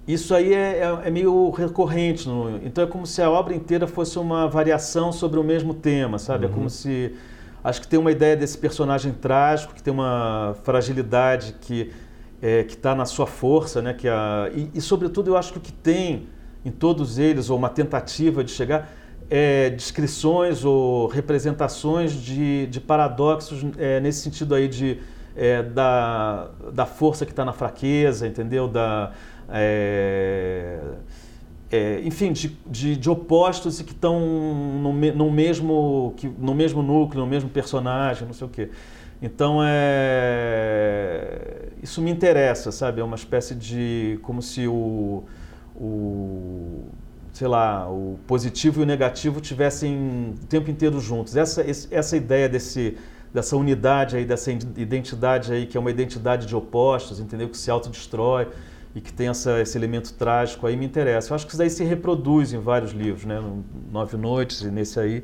isso 0.07 0.35
aí 0.35 0.53
é, 0.53 0.79
é, 0.79 1.07
é 1.07 1.09
meio 1.09 1.49
recorrente. 1.49 2.27
No, 2.27 2.57
então 2.63 2.83
é 2.83 2.87
como 2.87 3.05
se 3.07 3.21
a 3.21 3.29
obra 3.29 3.55
inteira 3.55 3.87
fosse 3.87 4.19
uma 4.19 4.47
variação 4.47 5.11
sobre 5.11 5.39
o 5.39 5.43
mesmo 5.43 5.73
tema, 5.73 6.19
sabe? 6.19 6.45
Uhum. 6.45 6.51
É 6.51 6.53
como 6.53 6.63
uhum. 6.63 6.69
se. 6.69 7.15
Acho 7.63 7.81
que 7.81 7.87
tem 7.87 7.97
uma 7.97 8.11
ideia 8.11 8.37
desse 8.37 8.57
personagem 8.57 9.11
trágico, 9.11 9.73
que 9.73 9.81
tem 9.81 9.91
uma 9.91 10.55
fragilidade 10.63 11.55
que 11.59 11.91
é, 12.39 12.61
está 12.61 12.93
na 12.93 13.05
sua 13.05 13.25
força, 13.25 13.81
né? 13.81 13.93
Que 13.93 14.07
a, 14.07 14.51
e, 14.53 14.69
e, 14.75 14.81
sobretudo, 14.81 15.31
eu 15.31 15.37
acho 15.37 15.51
que 15.51 15.57
o 15.57 15.61
que 15.61 15.73
tem 15.73 16.27
em 16.63 16.69
todos 16.69 17.17
eles, 17.17 17.49
ou 17.49 17.57
uma 17.57 17.69
tentativa 17.69 18.43
de 18.43 18.51
chegar, 18.51 18.91
é, 19.29 19.71
descrições 19.71 20.63
ou 20.63 21.07
representações 21.07 22.13
de, 22.13 22.67
de 22.67 22.79
paradoxos 22.79 23.65
é, 23.77 23.99
nesse 23.99 24.21
sentido 24.21 24.53
aí 24.53 24.67
de, 24.67 24.99
é, 25.35 25.63
da, 25.63 26.49
da 26.71 26.85
força 26.85 27.25
que 27.25 27.31
está 27.31 27.43
na 27.43 27.53
fraqueza, 27.53 28.27
entendeu? 28.27 28.67
Da, 28.67 29.11
é, 29.49 30.79
é, 31.71 32.01
enfim, 32.03 32.31
de, 32.31 32.57
de, 32.67 32.95
de, 32.95 33.09
opostos 33.09 33.81
que 33.81 33.91
estão 33.91 34.19
no, 34.19 34.93
no, 34.93 35.31
mesmo, 35.31 36.13
que, 36.17 36.27
no 36.27 36.53
mesmo 36.53 36.81
núcleo, 36.81 37.23
no 37.23 37.29
mesmo 37.29 37.49
personagem, 37.49 38.25
não 38.25 38.33
sei 38.33 38.47
o 38.47 38.49
quê. 38.49 38.69
Então, 39.21 39.59
é, 39.63 40.99
isso 41.81 42.01
me 42.01 42.11
interessa, 42.11 42.71
sabe? 42.71 43.01
É 43.01 43.03
uma 43.03 43.15
espécie 43.15 43.55
de. 43.55 44.19
como 44.21 44.41
se 44.41 44.67
o 44.67 45.23
o 45.75 46.85
sei 47.33 47.47
lá, 47.49 47.89
o 47.89 48.17
positivo 48.25 48.79
e 48.79 48.83
o 48.83 48.85
negativo 48.85 49.41
tivessem 49.41 50.33
o 50.41 50.47
tempo 50.47 50.71
inteiro 50.71 51.01
juntos. 51.01 51.35
Essa, 51.35 51.65
essa 51.91 52.15
ideia 52.15 52.47
desse, 52.47 52.97
dessa 53.33 53.57
unidade 53.57 54.15
aí, 54.15 54.23
dessa 54.23 54.53
identidade 54.53 55.51
aí, 55.51 55.65
que 55.65 55.75
é 55.75 55.79
uma 55.79 55.91
identidade 55.91 56.45
de 56.45 56.55
opostos, 56.55 57.19
entendeu? 57.19 57.49
Que 57.49 57.57
se 57.57 57.69
autodestrói 57.69 58.47
e 58.95 59.01
que 59.01 59.11
tem 59.11 59.27
essa, 59.27 59.61
esse 59.61 59.77
elemento 59.77 60.13
trágico 60.13 60.65
aí, 60.65 60.77
me 60.77 60.85
interessa. 60.85 61.31
Eu 61.31 61.35
acho 61.35 61.45
que 61.45 61.51
isso 61.51 61.57
daí 61.57 61.69
se 61.69 61.83
reproduz 61.83 62.53
em 62.53 62.59
vários 62.59 62.93
livros, 62.93 63.25
né? 63.25 63.43
Nove 63.91 64.15
Noites 64.15 64.61
e 64.61 64.71
nesse 64.71 64.99
aí. 64.99 65.23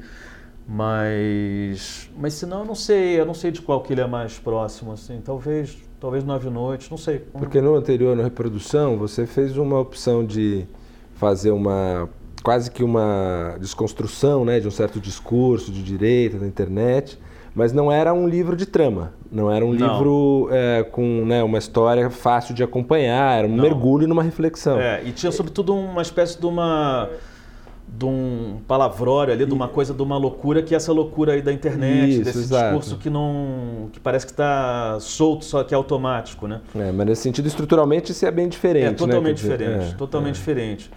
Mas, 0.68 2.10
mas 2.16 2.34
se 2.34 2.46
não, 2.46 2.60
eu 2.60 2.66
não 2.66 2.76
sei, 2.76 3.20
eu 3.20 3.26
não 3.26 3.34
sei 3.34 3.50
de 3.50 3.62
qual 3.62 3.82
que 3.82 3.94
ele 3.94 4.02
é 4.02 4.08
mais 4.08 4.38
próximo, 4.38 4.92
assim. 4.92 5.20
Talvez 5.24 5.78
talvez 6.02 6.24
nove 6.24 6.50
noites, 6.50 6.90
não 6.90 6.98
sei. 6.98 7.20
Porque 7.20 7.62
no 7.62 7.76
anterior, 7.76 8.16
na 8.16 8.24
reprodução, 8.24 8.98
você 8.98 9.28
fez 9.28 9.56
uma 9.56 9.80
opção 9.80 10.26
de 10.26 10.66
fazer 11.14 11.52
uma 11.52 12.10
quase 12.44 12.72
que 12.72 12.84
uma 12.84 13.56
desconstrução 13.60 14.44
né, 14.44 14.60
de 14.60 14.68
um 14.68 14.72
certo 14.72 15.00
discurso 15.00 15.72
de 15.72 15.84
direita 15.84 16.40
da 16.40 16.48
internet, 16.48 17.20
mas 17.54 17.74
não 17.74 17.92
era 17.92 18.14
um 18.14 18.28
livro 18.28 18.56
de 18.56 18.66
trama, 18.66 19.14
não 19.32 19.52
era 19.52 19.66
um 19.66 19.74
não. 19.74 19.94
livro 19.94 20.50
é, 20.52 20.84
com 20.84 21.26
né, 21.26 21.44
uma 21.44 21.58
história 21.58 22.10
fácil 22.10 22.54
de 22.54 22.64
acompanhar, 22.64 23.40
era 23.40 23.48
um 23.48 23.56
não. 23.56 23.64
mergulho 23.64 24.08
numa 24.08 24.24
reflexão. 24.24 24.80
É, 24.80 25.02
e 25.04 25.12
tinha 25.12 25.32
sobretudo 25.32 25.76
uma 25.76 26.02
espécie 26.02 26.40
de 26.40 26.46
uma 26.46 27.10
de 27.94 28.06
um 28.06 28.62
palavrório 28.66 29.34
ali, 29.34 29.46
de 29.46 29.54
uma 29.54 29.68
coisa, 29.68 29.94
de 29.94 30.02
uma 30.02 30.18
loucura 30.18 30.64
que 30.64 30.74
é 30.74 30.78
essa 30.78 30.94
loucura 30.94 31.34
aí 31.34 31.42
da 31.42 31.52
internet, 31.52 32.10
Isso, 32.10 32.24
desse 32.24 32.40
exato. 32.40 32.64
discurso 32.64 32.98
que 32.98 33.10
não. 33.10 33.90
que 33.92 34.00
parece 34.00 34.26
que 34.26 34.32
está 34.32 34.98
solto, 35.02 35.44
só 35.44 35.62
que 35.64 35.74
é 35.74 35.78
automático, 35.78 36.48
né? 36.48 36.62
É, 36.74 36.92
mas 36.92 37.06
nesse 37.06 37.24
sentido, 37.24 37.48
estruturalmente, 37.48 38.14
isso 38.14 38.26
é 38.26 38.32
bem 38.32 38.48
diferente. 38.48 38.86
É 38.86 38.90
né? 38.92 38.96
totalmente 38.96 39.46
né? 39.46 39.52
diferente, 39.58 39.92
é, 39.92 39.98
totalmente 39.98 40.36
é. 40.36 40.38
diferente. 40.38 40.92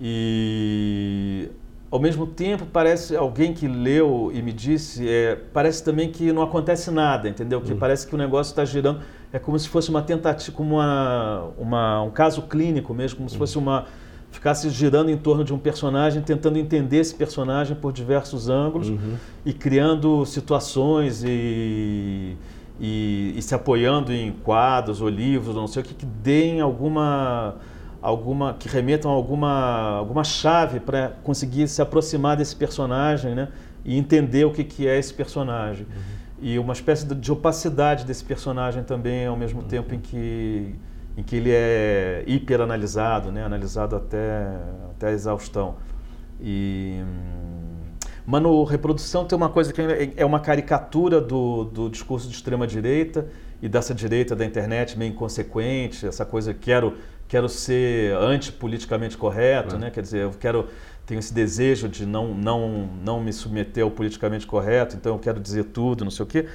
E 0.00 1.48
ao 1.90 1.98
mesmo 1.98 2.26
tempo 2.26 2.64
parece 2.64 3.16
alguém 3.16 3.52
que 3.52 3.66
leu 3.66 4.30
e 4.32 4.40
me 4.40 4.52
disse, 4.52 5.08
é, 5.08 5.36
parece 5.52 5.82
também 5.82 6.10
que 6.10 6.32
não 6.32 6.42
acontece 6.42 6.90
nada, 6.90 7.28
entendeu? 7.28 7.60
Que 7.60 7.72
hum. 7.72 7.78
parece 7.78 8.06
que 8.06 8.14
o 8.14 8.18
negócio 8.18 8.52
está 8.52 8.64
girando, 8.64 9.00
é 9.32 9.38
como 9.38 9.58
se 9.58 9.68
fosse 9.68 9.90
uma 9.90 10.00
tentativa, 10.00 10.56
como 10.56 10.76
uma, 10.76 11.50
uma, 11.58 12.02
um 12.02 12.10
caso 12.10 12.42
clínico 12.42 12.94
mesmo, 12.94 13.18
como 13.18 13.28
se 13.28 13.34
hum. 13.34 13.38
fosse 13.38 13.58
uma 13.58 13.86
ficasse 14.30 14.70
girando 14.70 15.10
em 15.10 15.16
torno 15.16 15.42
de 15.42 15.52
um 15.52 15.58
personagem, 15.58 16.22
tentando 16.22 16.56
entender 16.56 16.98
esse 16.98 17.12
personagem 17.14 17.76
por 17.76 17.92
diversos 17.92 18.48
ângulos 18.48 18.88
uhum. 18.88 19.16
e 19.44 19.52
criando 19.52 20.24
situações 20.24 21.24
e, 21.24 22.36
e, 22.80 23.34
e, 23.36 23.42
se 23.42 23.54
apoiando 23.56 24.12
em 24.12 24.30
quadros 24.30 25.00
ou 25.00 25.08
livros, 25.08 25.56
ou 25.56 25.62
não 25.62 25.66
sei 25.66 25.82
o 25.82 25.84
que, 25.84 25.94
que 25.94 26.06
deem 26.06 26.60
alguma 26.60 27.56
alguma 28.00 28.54
que 28.54 28.68
remetam 28.68 29.10
a 29.10 29.14
alguma 29.14 29.96
alguma 29.98 30.24
chave 30.24 30.80
para 30.80 31.10
conseguir 31.22 31.68
se 31.68 31.82
aproximar 31.82 32.36
desse 32.36 32.56
personagem, 32.56 33.34
né? 33.34 33.48
e 33.84 33.96
entender 33.96 34.44
o 34.44 34.52
que, 34.52 34.64
que 34.64 34.86
é 34.86 34.98
esse 34.98 35.12
personagem. 35.12 35.86
Uhum. 35.86 36.20
E 36.42 36.58
uma 36.58 36.72
espécie 36.72 37.06
de 37.06 37.32
opacidade 37.32 38.04
desse 38.04 38.24
personagem 38.24 38.82
também, 38.82 39.26
ao 39.26 39.36
mesmo 39.36 39.60
uhum. 39.60 39.68
tempo 39.68 39.94
em 39.94 40.00
que, 40.00 40.74
em 41.16 41.22
que 41.22 41.36
ele 41.36 41.50
é 41.52 42.24
hiperanalisado, 42.26 43.30
né? 43.30 43.44
analisado 43.44 43.96
até, 43.96 44.46
até 44.90 45.08
a 45.08 45.12
exaustão. 45.12 45.76
E, 46.40 47.02
mas 48.24 48.42
no 48.42 48.64
Reprodução 48.64 49.24
tem 49.24 49.36
uma 49.36 49.48
coisa 49.48 49.72
que 49.72 49.80
é 50.16 50.24
uma 50.24 50.40
caricatura 50.40 51.20
do, 51.20 51.64
do 51.64 51.90
discurso 51.90 52.28
de 52.28 52.34
extrema-direita 52.34 53.26
e 53.60 53.68
dessa 53.68 53.94
direita 53.94 54.34
da 54.34 54.44
internet 54.44 54.98
meio 54.98 55.10
inconsequente, 55.10 56.06
essa 56.06 56.24
coisa 56.24 56.54
quero 56.54 56.94
quero 57.30 57.48
ser 57.48 58.12
antipoliticamente 58.16 59.16
correto, 59.16 59.76
é. 59.76 59.78
né? 59.78 59.90
Quer 59.90 60.02
dizer, 60.02 60.18
eu 60.24 60.32
quero 60.32 60.68
tenho 61.06 61.20
esse 61.20 61.32
desejo 61.32 61.88
de 61.88 62.04
não 62.04 62.34
não 62.34 62.90
não 63.02 63.20
me 63.20 63.32
submeter 63.32 63.84
ao 63.84 63.90
politicamente 63.90 64.46
correto, 64.46 64.96
então 64.96 65.14
eu 65.14 65.18
quero 65.18 65.40
dizer 65.40 65.64
tudo, 65.64 66.04
não 66.04 66.10
sei 66.10 66.24
o 66.24 66.26
quê. 66.26 66.46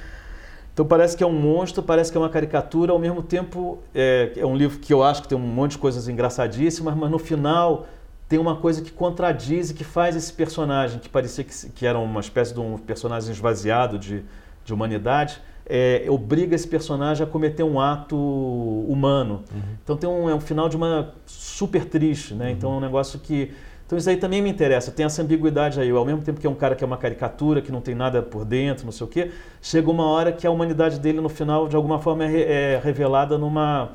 Então 0.72 0.84
parece 0.84 1.16
que 1.16 1.24
é 1.24 1.26
um 1.26 1.32
monstro, 1.32 1.82
parece 1.82 2.12
que 2.12 2.18
é 2.18 2.20
uma 2.20 2.28
caricatura, 2.28 2.92
ao 2.92 2.98
mesmo 2.98 3.22
tempo 3.22 3.78
é, 3.94 4.32
é 4.36 4.44
um 4.44 4.54
livro 4.54 4.78
que 4.78 4.92
eu 4.92 5.02
acho 5.02 5.22
que 5.22 5.28
tem 5.28 5.36
um 5.36 5.40
monte 5.40 5.72
de 5.72 5.78
coisas 5.78 6.06
engraçadíssimas, 6.08 6.94
mas 6.94 7.10
no 7.10 7.18
final 7.18 7.86
tem 8.28 8.38
uma 8.38 8.56
coisa 8.56 8.82
que 8.82 8.90
contradiz 8.90 9.70
e 9.70 9.74
que 9.74 9.84
faz 9.84 10.14
esse 10.14 10.32
personagem, 10.32 10.98
que 10.98 11.08
parecia 11.08 11.42
que, 11.42 11.70
que 11.70 11.86
era 11.86 11.98
uma 11.98 12.20
espécie 12.20 12.52
de 12.52 12.60
um 12.60 12.76
personagem 12.76 13.32
esvaziado 13.32 13.98
de, 13.98 14.22
de 14.62 14.74
humanidade, 14.74 15.40
é, 15.68 16.06
obriga 16.08 16.54
esse 16.54 16.66
personagem 16.66 17.26
a 17.26 17.28
cometer 17.28 17.62
um 17.62 17.80
ato 17.80 18.16
humano. 18.16 19.42
Uhum. 19.52 19.60
Então 19.82 19.96
tem 19.96 20.08
um, 20.08 20.30
é 20.30 20.34
um 20.34 20.40
final 20.40 20.68
de 20.68 20.76
uma 20.76 21.12
super 21.26 21.84
triste, 21.84 22.34
né? 22.34 22.46
Uhum. 22.46 22.52
Então 22.52 22.74
é 22.74 22.76
um 22.76 22.80
negócio 22.80 23.18
que 23.18 23.52
então 23.84 23.96
isso 23.96 24.10
aí 24.10 24.16
também 24.16 24.42
me 24.42 24.50
interessa, 24.50 24.90
tem 24.90 25.06
essa 25.06 25.22
ambiguidade 25.22 25.80
aí. 25.80 25.90
Ao 25.90 26.04
mesmo 26.04 26.20
tempo 26.20 26.40
que 26.40 26.46
é 26.46 26.50
um 26.50 26.54
cara 26.56 26.74
que 26.74 26.82
é 26.82 26.86
uma 26.86 26.96
caricatura, 26.96 27.62
que 27.62 27.70
não 27.70 27.80
tem 27.80 27.94
nada 27.94 28.20
por 28.20 28.44
dentro, 28.44 28.84
não 28.84 28.90
sei 28.90 29.06
o 29.06 29.08
quê, 29.08 29.30
chega 29.62 29.88
uma 29.88 30.04
hora 30.06 30.32
que 30.32 30.44
a 30.44 30.50
humanidade 30.50 30.98
dele 30.98 31.20
no 31.20 31.28
final, 31.28 31.68
de 31.68 31.76
alguma 31.76 32.00
forma, 32.00 32.24
é, 32.24 32.74
é 32.74 32.80
revelada 32.82 33.38
numa, 33.38 33.90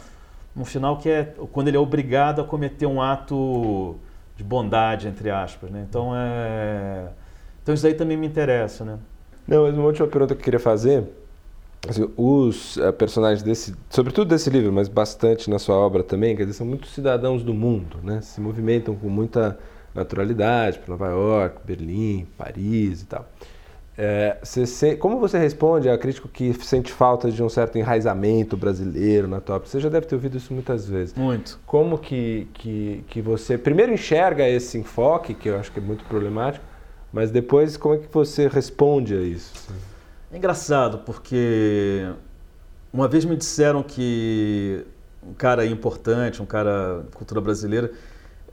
num 0.55 0.63
final 0.63 0.97
que 0.97 1.09
é 1.09 1.33
quando 1.51 1.67
ele 1.67 1.75
é 1.75 1.79
obrigado 1.79 2.39
a 2.39 2.45
cometer 2.45 2.85
um 2.85 3.01
ato 3.01 3.95
de 4.37 4.45
bondade, 4.45 5.09
entre 5.09 5.29
aspas. 5.29 5.69
Né? 5.69 5.85
Então, 5.89 6.13
é... 6.15 7.09
então 7.61 7.75
isso 7.75 7.85
aí 7.85 7.93
também 7.93 8.15
me 8.15 8.25
interessa. 8.25 8.85
Né? 8.85 8.97
Não, 9.45 9.63
mas 9.63 9.75
uma 9.75 9.87
última 9.87 10.07
pergunta 10.07 10.33
que 10.35 10.39
eu 10.39 10.45
queria 10.45 10.59
fazer 10.59 11.03
Assim, 11.87 12.07
os 12.15 12.77
uh, 12.77 12.93
personagens 12.93 13.41
desse, 13.41 13.73
sobretudo 13.89 14.29
desse 14.29 14.49
livro, 14.49 14.71
mas 14.71 14.87
bastante 14.87 15.49
na 15.49 15.57
sua 15.57 15.75
obra 15.75 16.03
também, 16.03 16.35
quer 16.35 16.43
dizer, 16.43 16.53
são 16.53 16.67
muitos 16.67 16.91
cidadãos 16.91 17.43
do 17.43 17.53
mundo, 17.53 17.97
né? 18.03 18.21
Se 18.21 18.39
movimentam 18.39 18.95
com 18.95 19.09
muita 19.09 19.57
naturalidade 19.93 20.79
para 20.79 20.91
Nova 20.91 21.07
York, 21.09 21.57
Berlim, 21.65 22.27
Paris 22.37 23.01
e 23.01 23.05
tal. 23.07 23.27
É, 23.97 24.37
você, 24.41 24.95
como 24.95 25.19
você 25.19 25.37
responde 25.37 25.89
a 25.89 25.97
crítico 25.97 26.27
que 26.27 26.53
sente 26.63 26.91
falta 26.91 27.29
de 27.29 27.43
um 27.43 27.49
certo 27.49 27.77
enraizamento 27.77 28.55
brasileiro 28.55 29.27
na 29.27 29.41
top? 29.41 29.67
Você 29.67 29.79
já 29.79 29.89
deve 29.89 30.05
ter 30.05 30.15
ouvido 30.15 30.37
isso 30.37 30.53
muitas 30.53 30.87
vezes. 30.87 31.13
Muito. 31.13 31.59
Como 31.65 31.97
que, 31.97 32.47
que, 32.53 33.03
que 33.07 33.21
você 33.21 33.57
primeiro 33.57 33.93
enxerga 33.93 34.47
esse 34.47 34.77
enfoque, 34.77 35.33
que 35.33 35.49
eu 35.49 35.59
acho 35.59 35.71
que 35.71 35.79
é 35.79 35.81
muito 35.81 36.05
problemático, 36.05 36.63
mas 37.11 37.31
depois 37.31 37.75
como 37.75 37.95
é 37.95 37.97
que 37.97 38.07
você 38.11 38.47
responde 38.47 39.13
a 39.13 39.21
isso? 39.21 39.51
É 40.31 40.37
engraçado 40.37 40.99
porque 40.99 42.07
uma 42.93 43.07
vez 43.07 43.25
me 43.25 43.35
disseram 43.35 43.83
que 43.83 44.85
um 45.21 45.33
cara 45.33 45.65
importante, 45.65 46.41
um 46.41 46.45
cara 46.45 47.03
cultura 47.13 47.41
brasileira, 47.41 47.91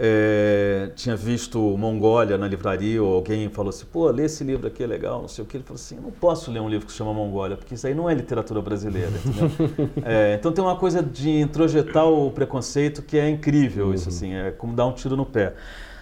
é, 0.01 0.91
tinha 0.95 1.17
visto 1.17 1.59
Mongólia 1.77 2.39
na 2.39 2.47
livraria 2.47 3.03
ou 3.03 3.15
alguém 3.15 3.49
falou 3.49 3.71
assim, 3.71 3.85
pô, 3.93 4.09
lê 4.11 4.25
esse 4.25 4.45
livro 4.45 4.67
aqui, 4.69 4.83
é 4.83 4.87
legal, 4.87 5.21
não 5.21 5.29
sei 5.29 5.43
o 5.45 5.47
que. 5.47 5.57
Ele 5.57 5.65
falou 5.65 5.77
assim, 5.77 5.97
não 5.97 6.11
posso 6.11 6.51
ler 6.51 6.61
um 6.61 6.69
livro 6.69 6.87
que 6.87 6.93
se 6.93 6.99
chama 6.99 7.13
Mongólia, 7.13 7.57
porque 7.57 7.75
isso 7.75 7.87
aí 7.87 7.95
não 7.95 8.09
é 8.09 8.15
literatura 8.15 8.61
brasileira, 8.61 9.11
é, 10.05 10.35
então 10.35 10.53
tem 10.53 10.63
uma 10.63 10.77
coisa 10.77 11.03
de 11.03 11.31
introjetar 11.41 12.07
o 12.07 12.31
preconceito 12.31 13.03
que 13.03 13.19
é 13.19 13.29
incrível, 13.29 13.87
uhum. 13.87 13.95
isso 13.95 14.09
assim, 14.09 14.35
é 14.35 14.51
como 14.53 14.73
dar 14.73 14.87
um 14.87 14.93
tiro 14.93 15.17
no 15.17 15.27
pé. 15.27 15.55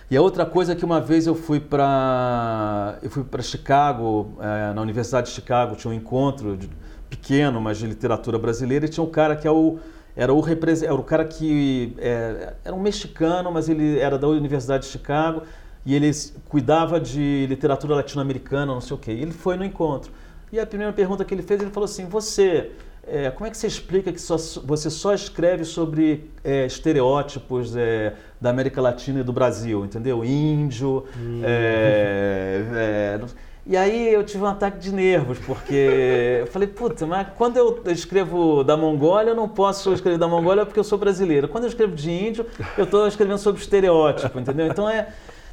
E 0.08 0.16
a 0.16 0.22
outra 0.22 0.46
coisa 0.46 0.72
é 0.72 0.76
que 0.76 0.84
uma 0.84 1.00
vez 1.00 1.26
eu 1.26 1.34
fui 1.34 1.58
para 1.58 2.96
eu 3.02 3.10
fui 3.10 3.24
para 3.24 3.42
Chicago, 3.42 4.36
é, 4.40 4.72
na 4.72 4.80
Universidade 4.80 5.28
de 5.28 5.32
Chicago, 5.32 5.74
tinha 5.74 5.90
um 5.90 5.94
encontro 5.94 6.56
de, 6.56 6.70
pequeno, 7.10 7.60
mas 7.60 7.78
de 7.78 7.86
literatura 7.86 8.38
brasileira, 8.38 8.86
e 8.86 8.88
tinha 8.88 9.02
um 9.02 9.10
cara 9.10 9.34
que 9.34 9.48
é 9.48 9.50
o, 9.50 9.78
era, 10.14 10.32
o, 10.32 10.44
era 10.84 10.94
o 10.94 11.02
cara 11.02 11.24
que 11.24 11.94
é, 11.98 12.54
era 12.64 12.74
um 12.74 12.80
mexicano, 12.80 13.50
mas 13.50 13.68
ele 13.68 13.98
era 13.98 14.16
da 14.16 14.28
Universidade 14.28 14.84
de 14.84 14.90
Chicago, 14.90 15.42
e 15.84 15.94
ele 15.94 16.10
cuidava 16.48 17.00
de 17.00 17.46
literatura 17.48 17.96
latino-americana, 17.96 18.66
não 18.66 18.80
sei 18.80 18.96
o 18.96 18.98
quê. 18.98 19.12
E 19.12 19.22
ele 19.22 19.32
foi 19.32 19.56
no 19.56 19.64
encontro. 19.64 20.12
E 20.52 20.58
a 20.58 20.66
primeira 20.66 20.92
pergunta 20.92 21.24
que 21.24 21.34
ele 21.34 21.42
fez, 21.42 21.60
ele 21.60 21.70
falou 21.70 21.84
assim, 21.84 22.06
você 22.06 22.70
é, 23.06 23.30
como 23.30 23.46
é 23.46 23.50
que 23.50 23.56
você 23.56 23.66
explica 23.66 24.12
que 24.12 24.20
só, 24.20 24.36
você 24.64 24.90
só 24.90 25.14
escreve 25.14 25.64
sobre 25.64 26.28
é, 26.42 26.66
estereótipos 26.66 27.76
é, 27.76 28.14
da 28.40 28.50
América 28.50 28.80
Latina 28.80 29.20
e 29.20 29.22
do 29.22 29.32
Brasil, 29.32 29.84
entendeu? 29.84 30.24
Índio. 30.24 31.04
Hum. 31.16 31.40
É, 31.44 33.18
é, 33.22 33.26
e 33.68 33.76
aí 33.76 34.12
eu 34.12 34.22
tive 34.24 34.44
um 34.44 34.46
ataque 34.46 34.78
de 34.78 34.92
nervos, 34.92 35.38
porque 35.38 35.74
eu 36.42 36.46
falei, 36.48 36.68
puta, 36.68 37.06
mas 37.06 37.28
quando 37.36 37.56
eu 37.56 37.82
escrevo 37.86 38.62
da 38.62 38.76
Mongólia, 38.76 39.30
eu 39.30 39.36
não 39.36 39.48
posso 39.48 39.92
escrever 39.92 40.18
da 40.18 40.28
Mongólia 40.28 40.64
porque 40.64 40.78
eu 40.78 40.84
sou 40.84 40.98
brasileiro. 40.98 41.48
Quando 41.48 41.64
eu 41.64 41.68
escrevo 41.68 41.94
de 41.94 42.10
índio, 42.10 42.46
eu 42.76 42.84
estou 42.84 43.06
escrevendo 43.06 43.38
sobre 43.38 43.60
estereótipo, 43.60 44.38
entendeu? 44.38 44.66
Então 44.66 44.88
é 44.88 45.08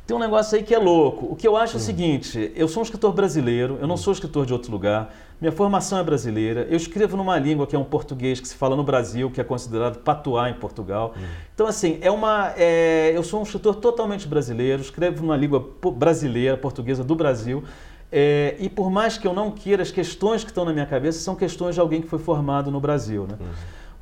tem 0.05 0.15
um 0.15 0.19
negócio 0.19 0.57
aí 0.57 0.63
que 0.63 0.75
é 0.75 0.77
louco. 0.77 1.27
O 1.31 1.35
que 1.35 1.47
eu 1.47 1.55
acho 1.55 1.75
é 1.75 1.77
o 1.77 1.79
seguinte: 1.79 2.51
eu 2.55 2.67
sou 2.67 2.81
um 2.81 2.83
escritor 2.83 3.13
brasileiro, 3.13 3.77
eu 3.79 3.87
não 3.87 3.95
sou 3.95 4.11
escritor 4.11 4.45
de 4.45 4.51
outro 4.51 4.71
lugar, 4.71 5.13
minha 5.39 5.51
formação 5.51 5.97
é 5.97 6.03
brasileira, 6.03 6.67
eu 6.69 6.75
escrevo 6.75 7.15
numa 7.15 7.37
língua 7.37 7.65
que 7.65 7.75
é 7.75 7.79
um 7.79 7.83
português 7.83 8.39
que 8.39 8.47
se 8.47 8.55
fala 8.55 8.75
no 8.75 8.83
Brasil, 8.83 9.31
que 9.31 9.39
é 9.39 9.43
considerado 9.43 9.99
patuá 9.99 10.49
em 10.49 10.53
Portugal. 10.53 11.13
Uhum. 11.15 11.23
Então, 11.53 11.67
assim, 11.67 11.99
é 12.01 12.11
uma, 12.11 12.53
é, 12.57 13.11
eu 13.15 13.23
sou 13.23 13.39
um 13.39 13.43
escritor 13.43 13.75
totalmente 13.75 14.27
brasileiro, 14.27 14.81
escrevo 14.81 15.21
numa 15.21 15.37
língua 15.37 15.69
brasileira, 15.95 16.57
portuguesa 16.57 17.03
do 17.03 17.15
Brasil. 17.15 17.63
É, 18.11 18.55
e 18.59 18.69
por 18.69 18.91
mais 18.91 19.17
que 19.17 19.25
eu 19.25 19.33
não 19.33 19.51
queira, 19.51 19.81
as 19.81 19.89
questões 19.89 20.43
que 20.43 20.51
estão 20.51 20.63
na 20.63 20.71
minha 20.71 20.85
cabeça 20.85 21.19
são 21.19 21.35
questões 21.35 21.75
de 21.75 21.81
alguém 21.81 22.01
que 22.01 22.07
foi 22.07 22.19
formado 22.19 22.69
no 22.69 22.79
Brasil. 22.79 23.23
Né? 23.23 23.35
Uhum. 23.39 23.47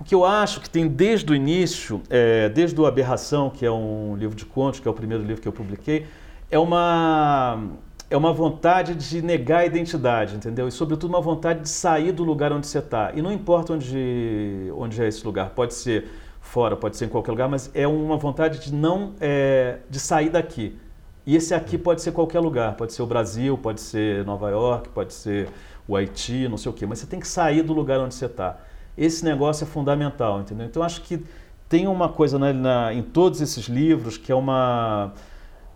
O 0.01 0.03
que 0.03 0.15
eu 0.15 0.25
acho 0.25 0.59
que 0.59 0.67
tem 0.67 0.87
desde 0.87 1.31
o 1.31 1.35
início, 1.35 2.01
é, 2.09 2.49
desde 2.49 2.81
o 2.81 2.87
Aberração, 2.87 3.51
que 3.51 3.63
é 3.63 3.69
um 3.71 4.15
livro 4.15 4.35
de 4.35 4.45
contos, 4.45 4.79
que 4.79 4.87
é 4.87 4.89
o 4.89 4.95
primeiro 4.95 5.23
livro 5.23 5.39
que 5.39 5.47
eu 5.47 5.51
publiquei, 5.53 6.07
é 6.49 6.57
uma, 6.57 7.67
é 8.09 8.17
uma 8.17 8.33
vontade 8.33 8.95
de 8.95 9.21
negar 9.21 9.59
a 9.59 9.65
identidade, 9.67 10.35
entendeu? 10.35 10.67
E, 10.67 10.71
sobretudo, 10.71 11.11
uma 11.11 11.21
vontade 11.21 11.61
de 11.61 11.69
sair 11.69 12.11
do 12.11 12.23
lugar 12.23 12.51
onde 12.51 12.65
você 12.65 12.79
está. 12.79 13.11
E 13.13 13.21
não 13.21 13.31
importa 13.31 13.73
onde, 13.73 14.73
onde 14.75 14.99
é 14.99 15.07
esse 15.07 15.23
lugar, 15.23 15.51
pode 15.51 15.75
ser 15.75 16.07
fora, 16.41 16.75
pode 16.75 16.97
ser 16.97 17.05
em 17.05 17.09
qualquer 17.09 17.29
lugar, 17.29 17.47
mas 17.47 17.69
é 17.71 17.87
uma 17.87 18.17
vontade 18.17 18.57
de 18.57 18.73
não 18.73 19.13
é, 19.21 19.81
de 19.87 19.99
sair 19.99 20.31
daqui. 20.31 20.79
E 21.27 21.35
esse 21.35 21.53
aqui 21.53 21.77
pode 21.77 22.01
ser 22.01 22.11
qualquer 22.11 22.39
lugar, 22.39 22.73
pode 22.73 22.91
ser 22.91 23.03
o 23.03 23.05
Brasil, 23.05 23.55
pode 23.55 23.79
ser 23.79 24.25
Nova 24.25 24.49
York, 24.49 24.89
pode 24.89 25.13
ser 25.13 25.47
o 25.87 25.95
Haiti, 25.95 26.47
não 26.47 26.57
sei 26.57 26.71
o 26.71 26.73
quê, 26.73 26.87
mas 26.87 26.97
você 26.97 27.05
tem 27.05 27.19
que 27.19 27.27
sair 27.27 27.61
do 27.61 27.71
lugar 27.71 27.99
onde 27.99 28.15
você 28.15 28.25
está. 28.25 28.57
Esse 28.97 29.23
negócio 29.23 29.63
é 29.63 29.67
fundamental, 29.67 30.41
entendeu? 30.41 30.65
Então 30.65 30.83
acho 30.83 31.01
que 31.01 31.23
tem 31.69 31.87
uma 31.87 32.09
coisa 32.09 32.37
na, 32.37 32.51
na, 32.51 32.93
em 32.93 33.01
todos 33.01 33.39
esses 33.41 33.65
livros 33.65 34.17
que 34.17 34.31
é 34.31 34.35
uma 34.35 35.13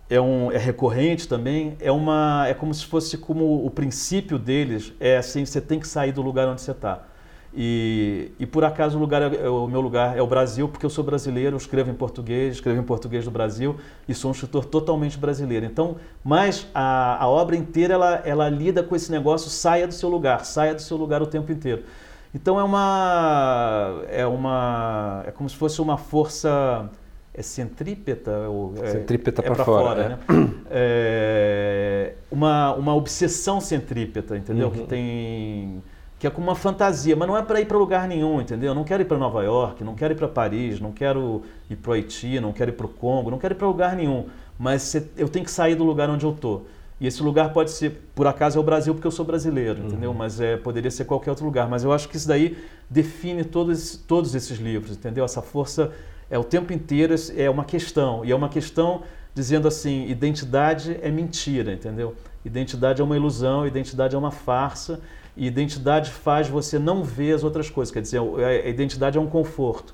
é, 0.09 0.19
um, 0.19 0.51
é 0.51 0.57
recorrente 0.57 1.27
também, 1.27 1.75
é 1.79 1.91
uma 1.91 2.45
é 2.47 2.53
como 2.53 2.73
se 2.73 2.85
fosse 2.85 3.17
como 3.17 3.65
o 3.65 3.69
princípio 3.69 4.37
deles 4.37 4.93
é 4.99 5.17
assim, 5.17 5.45
você 5.45 5.61
tem 5.61 5.79
que 5.79 5.87
sair 5.87 6.11
do 6.11 6.21
lugar 6.21 6.47
onde 6.47 6.61
você 6.61 6.71
está. 6.71 7.03
E, 7.57 8.33
e 8.37 8.45
por 8.45 8.65
acaso 8.65 8.97
o 8.97 8.99
lugar 8.99 9.21
é, 9.21 9.47
o 9.47 9.65
meu 9.65 9.79
lugar 9.79 10.17
é 10.17 10.21
o 10.21 10.27
Brasil, 10.27 10.67
porque 10.67 10.85
eu 10.85 10.89
sou 10.89 11.05
brasileiro, 11.05 11.55
escrevo 11.55 11.89
em 11.89 11.93
português, 11.93 12.55
escrevo 12.55 12.81
em 12.81 12.83
português 12.83 13.23
do 13.23 13.31
Brasil 13.31 13.77
e 14.09 14.13
sou 14.13 14.29
um 14.29 14.33
escritor 14.33 14.65
totalmente 14.65 15.17
brasileiro. 15.17 15.65
Então, 15.65 15.95
mas 16.21 16.67
a, 16.75 17.23
a 17.23 17.29
obra 17.29 17.55
inteira 17.55 17.93
ela, 17.93 18.21
ela 18.25 18.49
lida 18.49 18.83
com 18.83 18.93
esse 18.93 19.09
negócio, 19.09 19.49
saia 19.49 19.87
do 19.87 19.93
seu 19.93 20.09
lugar, 20.09 20.43
saia 20.43 20.75
do 20.75 20.81
seu 20.81 20.97
lugar 20.97 21.21
o 21.21 21.27
tempo 21.27 21.49
inteiro. 21.49 21.83
Então 22.35 22.59
é 22.59 22.63
uma 22.63 24.01
é 24.09 24.27
uma 24.27 25.23
é 25.25 25.31
como 25.31 25.49
se 25.49 25.55
fosse 25.55 25.81
uma 25.81 25.97
força 25.97 26.89
é 27.33 27.41
centrípeta 27.41 28.49
ou 28.49 28.73
é, 28.83 28.91
centrípeta 28.91 29.41
é 29.41 29.45
para 29.45 29.63
fora, 29.63 29.85
fora 29.85 30.01
é. 30.03 30.09
né? 30.09 30.19
é, 30.69 32.13
uma 32.29 32.73
uma 32.73 32.93
obsessão 32.93 33.61
centrípeta, 33.61 34.35
entendeu? 34.35 34.67
Uhum. 34.67 34.73
Que 34.73 34.83
tem 34.83 35.83
que 36.19 36.27
é 36.27 36.29
como 36.29 36.47
uma 36.47 36.55
fantasia, 36.55 37.15
mas 37.15 37.25
não 37.25 37.37
é 37.37 37.41
para 37.41 37.61
ir 37.61 37.67
para 37.67 37.77
lugar 37.77 38.05
nenhum, 38.05 38.41
entendeu? 38.41 38.71
Eu 38.71 38.75
não 38.75 38.83
quero 38.83 39.01
ir 39.01 39.05
para 39.05 39.17
Nova 39.17 39.41
York, 39.41 39.81
não 39.83 39.95
quero 39.95 40.13
ir 40.13 40.17
para 40.17 40.27
Paris, 40.27 40.79
não 40.79 40.91
quero 40.91 41.41
ir 41.69 41.77
para 41.77 41.91
o 41.91 41.93
Haiti, 41.93 42.39
não 42.41 42.51
quero 42.51 42.71
ir 42.71 42.73
para 42.73 42.85
o 42.85 42.89
Congo, 42.89 43.31
não 43.31 43.37
quero 43.37 43.53
ir 43.53 43.57
para 43.57 43.67
lugar 43.67 43.95
nenhum, 43.95 44.25
mas 44.59 44.93
eu 45.15 45.29
tenho 45.29 45.45
que 45.45 45.51
sair 45.51 45.75
do 45.75 45.85
lugar 45.85 46.09
onde 46.09 46.25
eu 46.25 46.31
estou. 46.31 46.65
E 46.99 47.07
esse 47.07 47.21
lugar 47.21 47.51
pode 47.51 47.71
ser, 47.71 48.09
por 48.15 48.25
acaso, 48.25 48.57
é 48.57 48.61
o 48.61 48.63
Brasil 48.63 48.93
porque 48.93 49.05
eu 49.05 49.11
sou 49.11 49.25
brasileiro, 49.25 49.81
uhum. 49.81 49.87
entendeu? 49.87 50.13
Mas 50.13 50.39
é, 50.39 50.55
poderia 50.55 50.89
ser 50.89 51.05
qualquer 51.05 51.29
outro 51.29 51.45
lugar. 51.45 51.67
Mas 51.67 51.83
eu 51.83 51.91
acho 51.91 52.07
que 52.07 52.15
isso 52.15 52.27
daí 52.27 52.57
define 52.89 53.43
todos, 53.43 53.97
todos 53.97 54.33
esses 54.33 54.57
livros, 54.57 54.95
entendeu? 54.95 55.25
Essa 55.25 55.41
força 55.41 55.91
é 56.29 56.39
o 56.39 56.43
tempo 56.43 56.71
inteiro 56.71 57.13
é 57.35 57.49
uma 57.49 57.65
questão. 57.65 58.23
E 58.23 58.31
é 58.31 58.35
uma 58.35 58.47
questão 58.47 59.03
dizendo 59.33 59.67
assim, 59.67 60.07
identidade 60.07 60.97
é 61.01 61.11
mentira, 61.11 61.73
entendeu? 61.73 62.15
Identidade 62.45 63.01
é 63.01 63.03
uma 63.03 63.17
ilusão, 63.17 63.67
identidade 63.67 64.15
é 64.15 64.17
uma 64.17 64.31
farsa, 64.31 65.01
e 65.35 65.45
identidade 65.45 66.09
faz 66.11 66.47
você 66.47 66.79
não 66.79 67.03
ver 67.03 67.33
as 67.33 67.43
outras 67.43 67.69
coisas. 67.69 67.93
Quer 67.93 68.01
dizer, 68.01 68.21
a 68.21 68.69
identidade 68.69 69.17
é 69.17 69.21
um 69.21 69.27
conforto. 69.27 69.93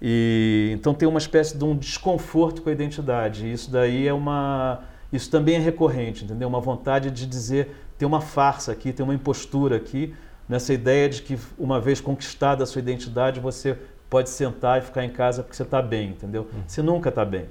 E 0.00 0.70
então 0.72 0.94
tem 0.94 1.06
uma 1.06 1.18
espécie 1.18 1.58
de 1.58 1.62
um 1.62 1.76
desconforto 1.76 2.62
com 2.62 2.70
a 2.70 2.72
identidade. 2.72 3.46
E 3.46 3.52
isso 3.52 3.70
daí 3.70 4.08
é 4.08 4.12
uma 4.14 4.80
isso 5.12 5.30
também 5.30 5.56
é 5.56 5.58
recorrente, 5.58 6.24
entendeu? 6.24 6.48
Uma 6.48 6.60
vontade 6.60 7.10
de 7.10 7.26
dizer 7.26 7.74
tem 7.98 8.06
uma 8.06 8.20
farsa 8.20 8.72
aqui, 8.72 8.92
tem 8.92 9.04
uma 9.04 9.14
impostura 9.14 9.76
aqui, 9.76 10.14
nessa 10.48 10.72
ideia 10.72 11.08
de 11.08 11.22
que 11.22 11.38
uma 11.58 11.80
vez 11.80 12.00
conquistada 12.00 12.64
a 12.64 12.66
sua 12.66 12.80
identidade, 12.80 13.40
você 13.40 13.76
pode 14.08 14.30
sentar 14.30 14.78
e 14.78 14.80
ficar 14.84 15.04
em 15.04 15.10
casa 15.10 15.42
porque 15.42 15.56
você 15.56 15.62
está 15.62 15.82
bem, 15.82 16.10
entendeu? 16.10 16.48
Hum. 16.52 16.62
Você 16.66 16.82
nunca 16.82 17.10
está 17.10 17.24
bem. 17.24 17.46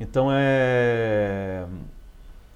Então 0.00 0.28
é 0.30 1.64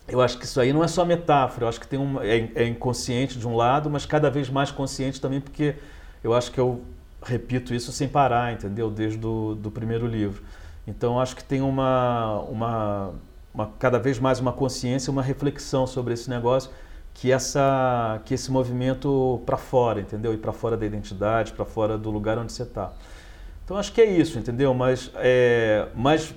eu 0.08 0.22
acho 0.22 0.38
que 0.38 0.44
isso 0.44 0.58
aí 0.58 0.72
não 0.72 0.82
é 0.82 0.88
só 0.88 1.04
metáfora, 1.04 1.64
eu 1.64 1.68
acho 1.68 1.78
que 1.78 1.86
tem 1.86 1.98
um, 1.98 2.20
é, 2.22 2.48
é, 2.54 2.66
inconsciente 2.66 3.38
de 3.38 3.46
um 3.46 3.54
lado, 3.54 3.90
mas 3.90 4.06
cada 4.06 4.30
vez 4.30 4.48
mais 4.48 4.70
consciente 4.70 5.20
também, 5.20 5.40
porque 5.40 5.76
eu 6.24 6.32
acho 6.32 6.50
que 6.50 6.58
eu 6.58 6.82
repito 7.22 7.74
isso 7.74 7.92
sem 7.92 8.08
parar, 8.08 8.52
entendeu? 8.52 8.90
Desde 8.90 9.24
o 9.24 9.54
do 9.54 9.70
primeiro 9.70 10.06
livro. 10.06 10.42
Então 10.86 11.20
acho 11.20 11.36
que 11.36 11.44
tem 11.44 11.60
uma, 11.60 12.40
uma, 12.48 13.12
uma, 13.58 13.72
cada 13.76 13.98
vez 13.98 14.20
mais 14.20 14.38
uma 14.38 14.52
consciência, 14.52 15.10
uma 15.10 15.22
reflexão 15.22 15.84
sobre 15.84 16.14
esse 16.14 16.30
negócio, 16.30 16.70
que 17.12 17.32
essa 17.32 18.20
que 18.24 18.32
esse 18.32 18.52
movimento 18.52 19.42
para 19.44 19.56
fora, 19.56 20.00
entendeu? 20.00 20.32
E 20.32 20.36
para 20.36 20.52
fora 20.52 20.76
da 20.76 20.86
identidade, 20.86 21.52
para 21.52 21.64
fora 21.64 21.98
do 21.98 22.08
lugar 22.08 22.38
onde 22.38 22.52
você 22.52 22.62
está. 22.62 22.92
Então 23.64 23.76
acho 23.76 23.92
que 23.92 24.00
é 24.00 24.06
isso, 24.06 24.38
entendeu? 24.38 24.72
Mas, 24.72 25.10
é, 25.16 25.88
mas 25.96 26.32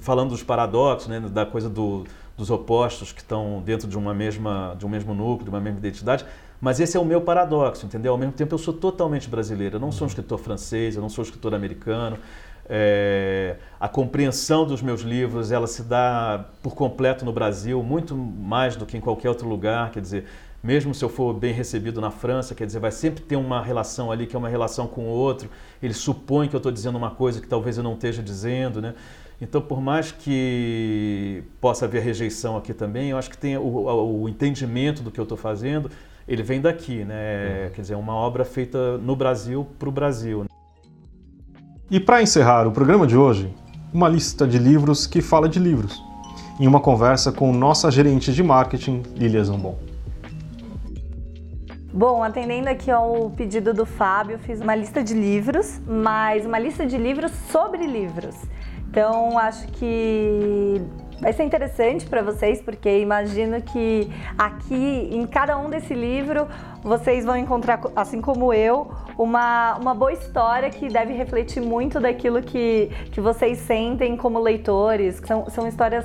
falando 0.00 0.30
dos 0.30 0.42
paradoxos, 0.42 1.08
né, 1.08 1.20
da 1.20 1.46
coisa 1.46 1.70
do 1.70 2.04
dos 2.36 2.50
opostos 2.50 3.12
que 3.12 3.22
estão 3.22 3.62
dentro 3.64 3.88
de 3.88 3.96
uma 3.96 4.12
mesma 4.12 4.74
de 4.76 4.84
um 4.84 4.88
mesmo 4.88 5.14
núcleo, 5.14 5.44
de 5.44 5.50
uma 5.50 5.60
mesma 5.60 5.78
identidade. 5.78 6.26
Mas 6.60 6.80
esse 6.80 6.96
é 6.96 7.00
o 7.00 7.04
meu 7.04 7.20
paradoxo, 7.20 7.86
entendeu? 7.86 8.12
Ao 8.12 8.18
mesmo 8.18 8.32
tempo 8.32 8.54
eu 8.54 8.58
sou 8.58 8.74
totalmente 8.74 9.28
brasileiro. 9.28 9.76
Eu 9.76 9.80
não 9.80 9.92
sou 9.92 10.06
um 10.06 10.08
escritor 10.08 10.38
francês, 10.38 10.96
eu 10.96 11.02
não 11.02 11.08
sou 11.08 11.22
um 11.22 11.26
escritor 11.26 11.54
americano. 11.54 12.18
É, 12.68 13.56
a 13.78 13.88
compreensão 13.88 14.66
dos 14.66 14.82
meus 14.82 15.02
livros 15.02 15.52
ela 15.52 15.66
se 15.66 15.82
dá 15.82 16.46
por 16.62 16.74
completo 16.74 17.24
no 17.24 17.32
Brasil, 17.32 17.82
muito 17.82 18.16
mais 18.16 18.74
do 18.74 18.84
que 18.84 18.96
em 18.96 19.00
qualquer 19.00 19.28
outro 19.28 19.48
lugar. 19.48 19.90
Quer 19.90 20.00
dizer, 20.00 20.24
mesmo 20.62 20.92
se 20.92 21.04
eu 21.04 21.08
for 21.08 21.32
bem 21.32 21.52
recebido 21.52 22.00
na 22.00 22.10
França, 22.10 22.54
quer 22.54 22.66
dizer, 22.66 22.80
vai 22.80 22.90
sempre 22.90 23.22
ter 23.22 23.36
uma 23.36 23.62
relação 23.62 24.10
ali 24.10 24.26
que 24.26 24.34
é 24.34 24.38
uma 24.38 24.48
relação 24.48 24.86
com 24.86 25.02
o 25.02 25.08
outro. 25.08 25.48
Ele 25.82 25.94
supõe 25.94 26.48
que 26.48 26.56
eu 26.56 26.58
estou 26.58 26.72
dizendo 26.72 26.96
uma 26.98 27.10
coisa 27.10 27.40
que 27.40 27.46
talvez 27.46 27.78
eu 27.78 27.84
não 27.84 27.94
esteja 27.94 28.22
dizendo, 28.22 28.82
né? 28.82 28.94
Então, 29.40 29.60
por 29.60 29.80
mais 29.80 30.10
que 30.10 31.44
possa 31.60 31.84
haver 31.84 32.02
rejeição 32.02 32.56
aqui 32.56 32.72
também, 32.72 33.10
eu 33.10 33.18
acho 33.18 33.28
que 33.28 33.36
tem 33.36 33.56
o, 33.56 34.22
o 34.22 34.28
entendimento 34.28 35.02
do 35.02 35.10
que 35.10 35.20
eu 35.20 35.24
estou 35.24 35.36
fazendo, 35.36 35.90
ele 36.26 36.42
vem 36.42 36.60
daqui, 36.60 37.04
né? 37.04 37.66
Uhum. 37.66 37.70
Quer 37.74 37.80
dizer, 37.82 37.94
uma 37.94 38.14
obra 38.14 38.44
feita 38.44 38.96
no 38.98 39.14
Brasil 39.14 39.66
para 39.78 39.88
o 39.88 39.92
Brasil. 39.92 40.46
E 41.88 42.00
para 42.00 42.20
encerrar 42.20 42.66
o 42.66 42.72
programa 42.72 43.06
de 43.06 43.16
hoje, 43.16 43.54
uma 43.94 44.08
lista 44.08 44.44
de 44.44 44.58
livros 44.58 45.06
que 45.06 45.22
fala 45.22 45.48
de 45.48 45.60
livros, 45.60 46.02
em 46.58 46.66
uma 46.66 46.80
conversa 46.80 47.30
com 47.30 47.52
nossa 47.52 47.92
gerente 47.92 48.32
de 48.32 48.42
marketing, 48.42 49.04
Lilia 49.14 49.44
Zambon. 49.44 49.78
Bom, 51.92 52.24
atendendo 52.24 52.68
aqui 52.68 52.90
ao 52.90 53.30
pedido 53.30 53.72
do 53.72 53.86
Fábio, 53.86 54.36
fiz 54.36 54.60
uma 54.60 54.74
lista 54.74 55.00
de 55.00 55.14
livros, 55.14 55.80
mas 55.86 56.44
uma 56.44 56.58
lista 56.58 56.84
de 56.84 56.98
livros 56.98 57.30
sobre 57.52 57.86
livros. 57.86 58.34
Então, 58.90 59.38
acho 59.38 59.68
que 59.68 60.82
vai 61.20 61.32
ser 61.32 61.44
interessante 61.44 62.06
para 62.06 62.22
vocês, 62.22 62.60
porque 62.60 63.00
imagino 63.00 63.60
que 63.62 64.10
aqui, 64.36 65.08
em 65.12 65.26
cada 65.26 65.58
um 65.58 65.70
desse 65.70 65.94
livro, 65.94 66.46
vocês 66.82 67.24
vão 67.24 67.36
encontrar, 67.36 67.80
assim 67.94 68.20
como 68.20 68.52
eu, 68.52 68.90
uma, 69.18 69.76
uma 69.76 69.94
boa 69.94 70.12
história 70.12 70.70
que 70.70 70.88
deve 70.88 71.12
refletir 71.14 71.60
muito 71.60 71.98
daquilo 72.00 72.42
que, 72.42 72.90
que 73.10 73.20
vocês 73.20 73.58
sentem 73.58 74.16
como 74.16 74.38
leitores. 74.38 75.20
São, 75.24 75.48
são 75.48 75.66
histórias, 75.66 76.04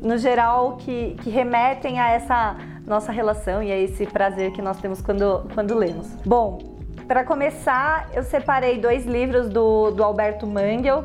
no 0.00 0.16
geral, 0.18 0.76
que, 0.78 1.16
que 1.22 1.30
remetem 1.30 1.98
a 1.98 2.10
essa 2.10 2.56
nossa 2.86 3.10
relação 3.10 3.62
e 3.62 3.72
a 3.72 3.78
esse 3.78 4.06
prazer 4.06 4.52
que 4.52 4.60
nós 4.60 4.78
temos 4.78 5.00
quando, 5.00 5.48
quando 5.54 5.74
lemos. 5.74 6.06
Bom, 6.24 6.74
para 7.06 7.24
começar, 7.24 8.08
eu 8.14 8.22
separei 8.22 8.78
dois 8.78 9.04
livros 9.04 9.48
do, 9.48 9.90
do 9.90 10.02
Alberto 10.02 10.46
Mangel, 10.46 11.04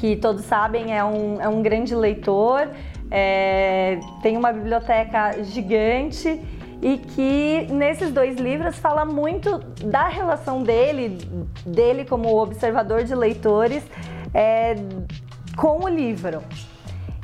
que 0.00 0.16
todos 0.16 0.44
sabem 0.44 0.96
é 0.96 1.04
um, 1.04 1.40
é 1.40 1.48
um 1.48 1.60
grande 1.62 1.94
leitor, 1.94 2.68
é, 3.10 3.98
tem 4.22 4.36
uma 4.36 4.52
biblioteca 4.52 5.42
gigante 5.42 6.40
e 6.80 6.98
que 6.98 7.66
nesses 7.72 8.12
dois 8.12 8.36
livros 8.36 8.78
fala 8.78 9.04
muito 9.04 9.58
da 9.84 10.06
relação 10.08 10.62
dele, 10.62 11.18
dele 11.66 12.04
como 12.04 12.36
observador 12.40 13.02
de 13.02 13.14
leitores, 13.14 13.82
é, 14.32 14.76
com 15.56 15.84
o 15.84 15.88
livro. 15.88 16.42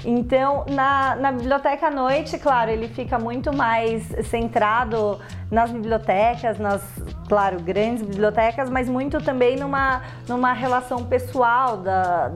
Então, 0.04 0.66
na, 0.68 1.16
na 1.16 1.32
biblioteca 1.32 1.86
à 1.86 1.90
noite, 1.90 2.36
claro, 2.38 2.70
ele 2.70 2.88
fica 2.88 3.18
muito 3.18 3.54
mais 3.56 4.02
centrado 4.28 5.18
nas 5.54 5.70
bibliotecas, 5.70 6.58
nas, 6.58 6.82
claro, 7.28 7.60
grandes 7.60 8.02
bibliotecas, 8.02 8.68
mas 8.68 8.88
muito 8.88 9.20
também 9.20 9.56
numa, 9.56 10.02
numa 10.28 10.52
relação 10.52 11.04
pessoal 11.04 11.76
da, 11.76 12.32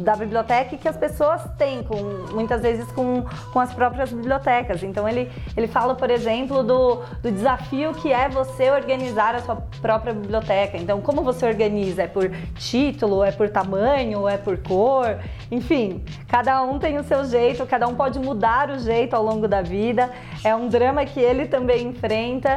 da 0.00 0.14
biblioteca 0.14 0.76
que 0.76 0.86
as 0.86 0.96
pessoas 0.96 1.40
têm, 1.56 1.82
com, 1.82 1.96
muitas 2.34 2.60
vezes 2.60 2.84
com, 2.92 3.24
com 3.52 3.58
as 3.58 3.72
próprias 3.72 4.12
bibliotecas. 4.12 4.82
Então, 4.82 5.08
ele, 5.08 5.30
ele 5.56 5.66
fala, 5.66 5.94
por 5.94 6.10
exemplo, 6.10 6.62
do, 6.62 6.96
do 7.22 7.32
desafio 7.32 7.94
que 7.94 8.12
é 8.12 8.28
você 8.28 8.70
organizar 8.70 9.34
a 9.34 9.40
sua 9.40 9.56
própria 9.80 10.12
biblioteca. 10.12 10.76
Então, 10.76 11.00
como 11.00 11.22
você 11.22 11.46
organiza? 11.46 12.02
É 12.02 12.06
por 12.06 12.30
título, 12.54 13.24
é 13.24 13.32
por 13.32 13.48
tamanho, 13.48 14.28
é 14.28 14.36
por 14.36 14.58
cor? 14.58 15.18
Enfim, 15.50 16.04
cada 16.28 16.62
um 16.62 16.78
tem 16.78 16.98
o 16.98 17.04
seu 17.04 17.24
jeito, 17.24 17.64
cada 17.66 17.88
um 17.88 17.94
pode 17.94 18.18
mudar 18.18 18.68
o 18.68 18.78
jeito 18.78 19.16
ao 19.16 19.22
longo 19.22 19.48
da 19.48 19.62
vida. 19.62 20.10
É 20.44 20.54
um 20.54 20.68
drama 20.68 21.04
que 21.06 21.18
ele 21.18 21.46
também 21.46 21.88
enfrenta 21.88 22.49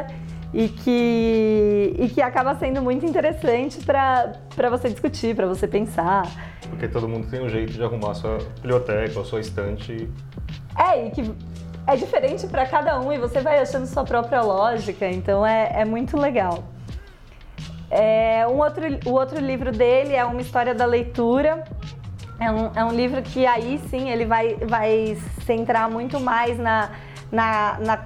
e 0.53 0.67
que, 0.69 1.95
e 1.97 2.09
que 2.09 2.21
acaba 2.21 2.55
sendo 2.55 2.81
muito 2.81 3.05
interessante 3.05 3.79
para 3.83 4.69
você 4.69 4.89
discutir, 4.89 5.35
para 5.35 5.47
você 5.47 5.67
pensar. 5.67 6.23
Porque 6.69 6.87
todo 6.87 7.09
mundo 7.09 7.27
tem 7.29 7.41
um 7.43 7.49
jeito 7.49 7.73
de 7.73 7.83
arrumar 7.83 8.11
a 8.11 8.13
sua 8.13 8.37
biblioteca, 8.55 9.19
a 9.19 9.25
sua 9.25 9.39
estante. 9.39 10.09
É, 10.77 11.07
e 11.07 11.11
que 11.11 11.33
é 11.87 11.95
diferente 11.95 12.47
para 12.47 12.65
cada 12.65 12.99
um 12.99 13.11
e 13.11 13.17
você 13.17 13.41
vai 13.41 13.59
achando 13.59 13.85
sua 13.87 14.03
própria 14.03 14.41
lógica, 14.41 15.09
então 15.09 15.45
é, 15.45 15.81
é 15.81 15.85
muito 15.85 16.17
legal. 16.17 16.63
É, 17.89 18.47
um 18.47 18.57
outro, 18.57 18.83
o 19.05 19.11
outro 19.11 19.39
livro 19.39 19.71
dele 19.71 20.15
é 20.15 20.23
Uma 20.23 20.41
História 20.41 20.73
da 20.73 20.85
Leitura, 20.85 21.63
é 22.39 22.51
um, 22.51 22.71
é 22.75 22.83
um 22.83 22.91
livro 22.91 23.21
que 23.21 23.45
aí 23.45 23.79
sim 23.89 24.09
ele 24.09 24.25
vai, 24.25 24.55
vai 24.55 25.17
centrar 25.45 25.89
muito 25.89 26.19
mais 26.19 26.57
na, 26.57 26.89
na, 27.31 27.77
na 27.79 27.97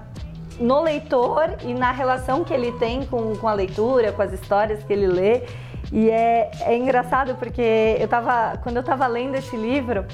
no 0.60 0.82
leitor 0.82 1.56
e 1.64 1.74
na 1.74 1.92
relação 1.92 2.44
que 2.44 2.54
ele 2.54 2.72
tem 2.74 3.06
com, 3.06 3.36
com 3.36 3.48
a 3.48 3.54
leitura, 3.54 4.12
com 4.12 4.22
as 4.22 4.34
histórias 4.34 4.84
que 4.84 4.92
ele 4.92 5.08
lê. 5.08 5.44
E 5.92 6.10
é, 6.10 6.52
é 6.62 6.78
engraçado 6.78 7.36
porque 7.36 7.98
eu 8.00 8.08
tava, 8.08 8.58
quando 8.64 8.78
eu 8.78 8.82
estava 8.82 9.08
lendo 9.08 9.36
esse 9.36 9.56
livro, 9.56 10.06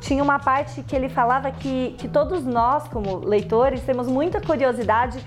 tinha 0.00 0.22
uma 0.22 0.38
parte 0.38 0.82
que 0.82 0.94
ele 0.94 1.08
falava 1.08 1.50
que, 1.50 1.94
que 1.98 2.08
todos 2.08 2.44
nós, 2.44 2.88
como 2.88 3.18
leitores, 3.18 3.82
temos 3.82 4.06
muita 4.06 4.40
curiosidade 4.40 5.18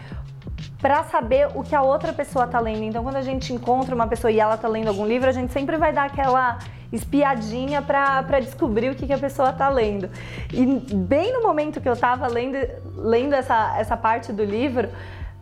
para 0.81 1.03
saber 1.03 1.47
o 1.53 1.61
que 1.61 1.75
a 1.75 1.81
outra 1.81 2.11
pessoa 2.11 2.45
está 2.45 2.59
lendo. 2.59 2.83
Então, 2.83 3.03
quando 3.03 3.17
a 3.17 3.21
gente 3.21 3.53
encontra 3.53 3.93
uma 3.93 4.07
pessoa 4.07 4.31
e 4.31 4.39
ela 4.39 4.55
está 4.55 4.67
lendo 4.67 4.87
algum 4.87 5.05
livro, 5.05 5.29
a 5.29 5.31
gente 5.31 5.53
sempre 5.53 5.77
vai 5.77 5.93
dar 5.93 6.05
aquela 6.05 6.57
espiadinha 6.91 7.81
para 7.81 8.39
descobrir 8.39 8.89
o 8.89 8.95
que, 8.95 9.07
que 9.07 9.13
a 9.13 9.17
pessoa 9.17 9.49
está 9.49 9.69
lendo. 9.69 10.09
E 10.51 10.65
bem 10.93 11.33
no 11.33 11.41
momento 11.41 11.79
que 11.79 11.87
eu 11.87 11.93
estava 11.93 12.27
lendo, 12.27 12.57
lendo 12.95 13.33
essa, 13.33 13.77
essa 13.77 13.95
parte 13.95 14.33
do 14.33 14.43
livro, 14.43 14.89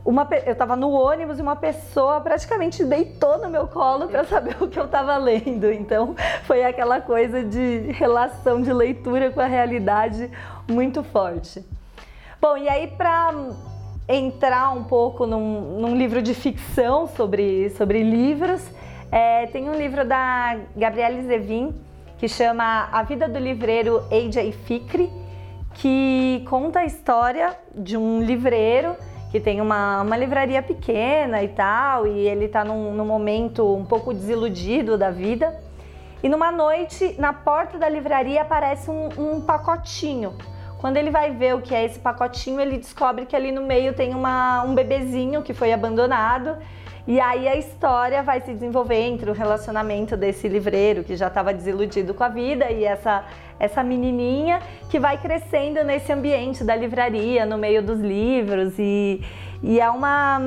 uma, 0.05 0.27
eu 0.45 0.53
estava 0.53 0.75
no 0.75 0.91
ônibus 0.91 1.39
e 1.39 1.41
uma 1.41 1.55
pessoa 1.55 2.21
praticamente 2.21 2.83
deitou 2.83 3.37
no 3.37 3.49
meu 3.49 3.67
colo 3.67 4.07
para 4.07 4.23
saber 4.23 4.55
o 4.61 4.67
que 4.67 4.79
eu 4.79 4.85
estava 4.85 5.17
lendo. 5.17 5.71
Então 5.71 6.15
foi 6.43 6.63
aquela 6.63 7.01
coisa 7.01 7.43
de 7.43 7.91
relação 7.91 8.61
de 8.61 8.71
leitura 8.71 9.31
com 9.31 9.41
a 9.41 9.45
realidade 9.45 10.29
muito 10.67 11.03
forte. 11.03 11.63
Bom, 12.41 12.57
e 12.57 12.69
aí 12.69 12.87
para 12.87 13.33
entrar 14.07 14.71
um 14.71 14.83
pouco 14.83 15.27
num, 15.27 15.79
num, 15.79 15.95
livro 15.95 16.21
de 16.21 16.33
ficção 16.33 17.05
sobre, 17.05 17.69
sobre 17.71 18.01
livros, 18.01 18.61
é, 19.11 19.47
tem 19.47 19.69
um 19.69 19.75
livro 19.75 20.05
da 20.05 20.57
Gabriele 20.75 21.23
Zevin 21.23 21.73
que 22.17 22.27
chama 22.27 22.89
A 22.91 23.01
Vida 23.03 23.29
do 23.29 23.39
Livreiro 23.39 24.03
A.J. 24.11 24.51
Fikri, 24.51 25.09
que 25.75 26.43
conta 26.49 26.79
a 26.79 26.85
história 26.85 27.57
de 27.73 27.95
um 27.95 28.21
livreiro 28.21 28.95
que 29.31 29.39
tem 29.39 29.61
uma, 29.61 30.01
uma 30.01 30.17
livraria 30.17 30.61
pequena 30.61 31.41
e 31.43 31.47
tal, 31.49 32.07
e 32.07 32.27
ele 32.27 32.45
está 32.45 32.65
num, 32.65 32.93
num 32.93 33.05
momento 33.05 33.75
um 33.75 33.85
pouco 33.85 34.13
desiludido 34.13 34.97
da 34.97 35.11
vida. 35.11 35.57
E 36.21 36.27
numa 36.27 36.51
noite, 36.51 37.15
na 37.17 37.31
porta 37.31 37.77
da 37.77 37.87
livraria 37.87 38.41
aparece 38.41 38.89
um, 38.91 39.07
um 39.17 39.41
pacotinho 39.41 40.33
Quando 40.79 40.97
ele 40.97 41.09
vai 41.09 41.31
ver 41.31 41.55
o 41.55 41.61
que 41.61 41.73
é 41.73 41.85
esse 41.85 41.99
pacotinho, 41.99 42.59
ele 42.59 42.77
descobre 42.77 43.25
que 43.25 43.35
ali 43.35 43.51
no 43.51 43.61
meio 43.61 43.93
tem 43.93 44.13
uma, 44.13 44.63
um 44.63 44.73
bebezinho 44.73 45.41
que 45.41 45.53
foi 45.53 45.71
abandonado. 45.71 46.57
E 47.09 47.19
aí 47.19 47.47
a 47.47 47.55
história 47.55 48.21
vai 48.21 48.39
se 48.39 48.53
desenvolver 48.53 48.99
entre 48.99 49.31
o 49.31 49.33
relacionamento 49.33 50.15
desse 50.15 50.47
livreiro 50.47 51.03
que 51.03 51.15
já 51.15 51.25
estava 51.25 51.51
desiludido 51.51 52.13
com 52.13 52.23
a 52.23 52.29
vida 52.29 52.69
e 52.69 52.85
essa 52.85 53.25
essa 53.59 53.83
menininha 53.83 54.61
que 54.91 54.99
vai 54.99 55.17
crescendo 55.17 55.83
nesse 55.83 56.13
ambiente 56.13 56.63
da 56.63 56.75
livraria, 56.75 57.47
no 57.47 57.57
meio 57.57 57.81
dos 57.81 57.99
livros 57.99 58.77
e, 58.77 59.23
e 59.63 59.79
é 59.79 59.89
uma 59.89 60.39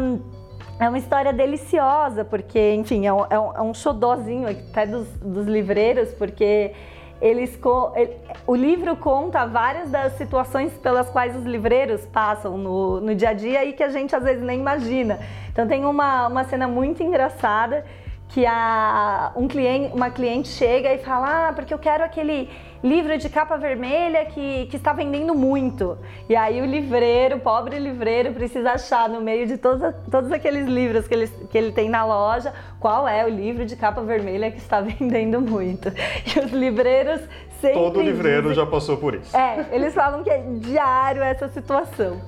é 0.79 0.89
uma 0.89 0.99
história 0.99 1.33
deliciosa, 1.33 2.25
porque, 2.25 2.75
enfim, 2.75 3.09
é 3.09 3.13
um, 3.13 3.27
é 3.29 3.39
um, 3.41 3.71
é 3.71 3.75
xodózinho 3.75 4.49
até 4.49 4.87
dos, 4.87 5.09
dos 5.17 5.49
livreiros, 5.49 6.13
porque 6.13 6.73
eles 7.21 7.57
ele, 7.95 8.17
o 8.47 8.55
livro 8.55 8.97
conta 8.97 9.47
várias 9.47 9.91
das 9.91 10.15
situações 10.15 10.73
pelas 10.75 11.09
quais 11.09 11.37
os 11.37 11.45
livreiros 11.45 12.05
passam 12.07 12.59
no, 12.59 13.01
no 13.01 13.15
dia 13.15 13.31
a 13.31 13.33
dia 13.33 13.65
e 13.65 13.73
que 13.73 13.83
a 13.83 13.91
gente 13.91 14.15
às 14.15 14.25
vezes 14.25 14.43
nem 14.43 14.59
imagina. 14.59 15.21
Então 15.53 15.67
tem 15.69 15.85
uma, 15.85 16.27
uma 16.29 16.45
cena 16.45 16.67
muito 16.67 17.03
engraçada 17.03 17.85
que 18.33 18.47
a, 18.47 19.31
um 19.37 19.47
cliente, 19.47 19.95
uma 19.95 20.11
cliente 20.11 20.49
chega 20.49 20.93
e 20.93 20.99
fala, 20.99 21.49
ah, 21.49 21.53
porque 21.53 21.73
eu 21.73 21.79
quero 21.79 22.03
aquele 22.03 22.49
livro 22.83 23.17
de 23.19 23.29
capa 23.29 23.59
vermelha 23.59 24.25
que, 24.25 24.67
que 24.67 24.77
está 24.77 24.93
vendendo 24.95 25.35
muito. 25.35 25.99
E 26.29 26.35
aí 26.35 26.61
o 26.63 26.65
livreiro, 26.65 27.37
o 27.37 27.41
pobre 27.41 27.79
livreiro, 27.79 28.33
precisa 28.33 28.73
achar 28.73 29.07
no 29.09 29.21
meio 29.21 29.47
de 29.47 29.59
todos, 29.59 29.95
todos 30.11 30.33
aqueles 30.33 30.67
livros 30.67 31.07
que 31.07 31.15
ele, 31.15 31.29
que 31.29 31.59
ele 31.59 31.73
tem 31.73 31.91
na 31.91 32.07
loja 32.07 32.55
qual 32.81 33.07
é 33.07 33.25
o 33.25 33.29
livro 33.29 33.67
de 33.67 33.77
capa 33.77 34.01
vermelha 34.01 34.51
que 34.51 34.59
está 34.59 34.81
vendendo 34.83 35.39
muito. 35.39 35.89
E 36.35 36.39
os 36.39 36.51
livreiros 36.53 37.21
sempre. 37.61 37.79
Todo 37.79 38.01
livreiro 38.01 38.49
dizem, 38.49 38.57
já 38.57 38.67
passou 38.67 38.97
por 38.97 39.15
isso. 39.15 39.37
É, 39.37 39.67
eles 39.71 39.95
falam 39.95 40.25
que 40.25 40.31
é 40.31 40.43
diário 40.59 41.23
essa 41.23 41.49
situação. 41.49 42.21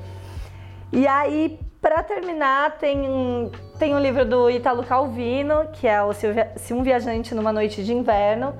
E 0.92 1.06
aí, 1.08 1.58
para 1.84 2.02
terminar, 2.02 2.78
tem, 2.78 3.52
tem 3.78 3.94
um 3.94 3.98
livro 3.98 4.24
do 4.24 4.48
Italo 4.48 4.82
Calvino, 4.84 5.68
que 5.74 5.86
é 5.86 6.02
o 6.02 6.14
Se 6.14 6.72
um 6.72 6.82
Viajante 6.82 7.34
numa 7.34 7.52
Noite 7.52 7.84
de 7.84 7.92
Inverno 7.92 8.54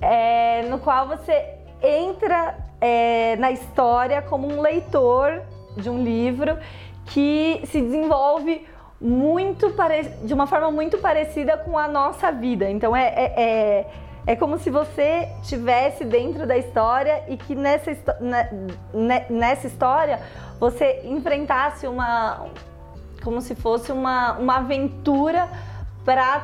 é, 0.00 0.62
no 0.62 0.78
qual 0.78 1.06
você 1.06 1.44
entra 1.82 2.56
é, 2.80 3.36
na 3.36 3.50
história 3.50 4.22
como 4.22 4.48
um 4.48 4.62
leitor 4.62 5.42
de 5.76 5.90
um 5.90 6.02
livro 6.02 6.56
que 7.04 7.60
se 7.66 7.82
desenvolve 7.82 8.66
muito 8.98 9.70
de 10.24 10.32
uma 10.32 10.46
forma 10.46 10.70
muito 10.70 10.96
parecida 10.96 11.58
com 11.58 11.76
a 11.76 11.86
nossa 11.86 12.32
vida. 12.32 12.70
Então 12.70 12.96
é, 12.96 13.08
é, 13.08 13.34
é, 13.36 13.86
é 14.26 14.36
como 14.36 14.58
se 14.58 14.70
você 14.70 15.28
tivesse 15.42 16.02
dentro 16.02 16.46
da 16.46 16.56
história 16.56 17.24
e 17.28 17.36
que 17.36 17.54
nessa, 17.54 17.94
nessa 19.28 19.66
história 19.66 20.18
você 20.58 21.02
enfrentasse 21.04 21.86
uma 21.86 22.46
como 23.22 23.40
se 23.40 23.54
fosse 23.54 23.92
uma, 23.92 24.38
uma 24.38 24.56
aventura 24.58 25.48
para 26.04 26.42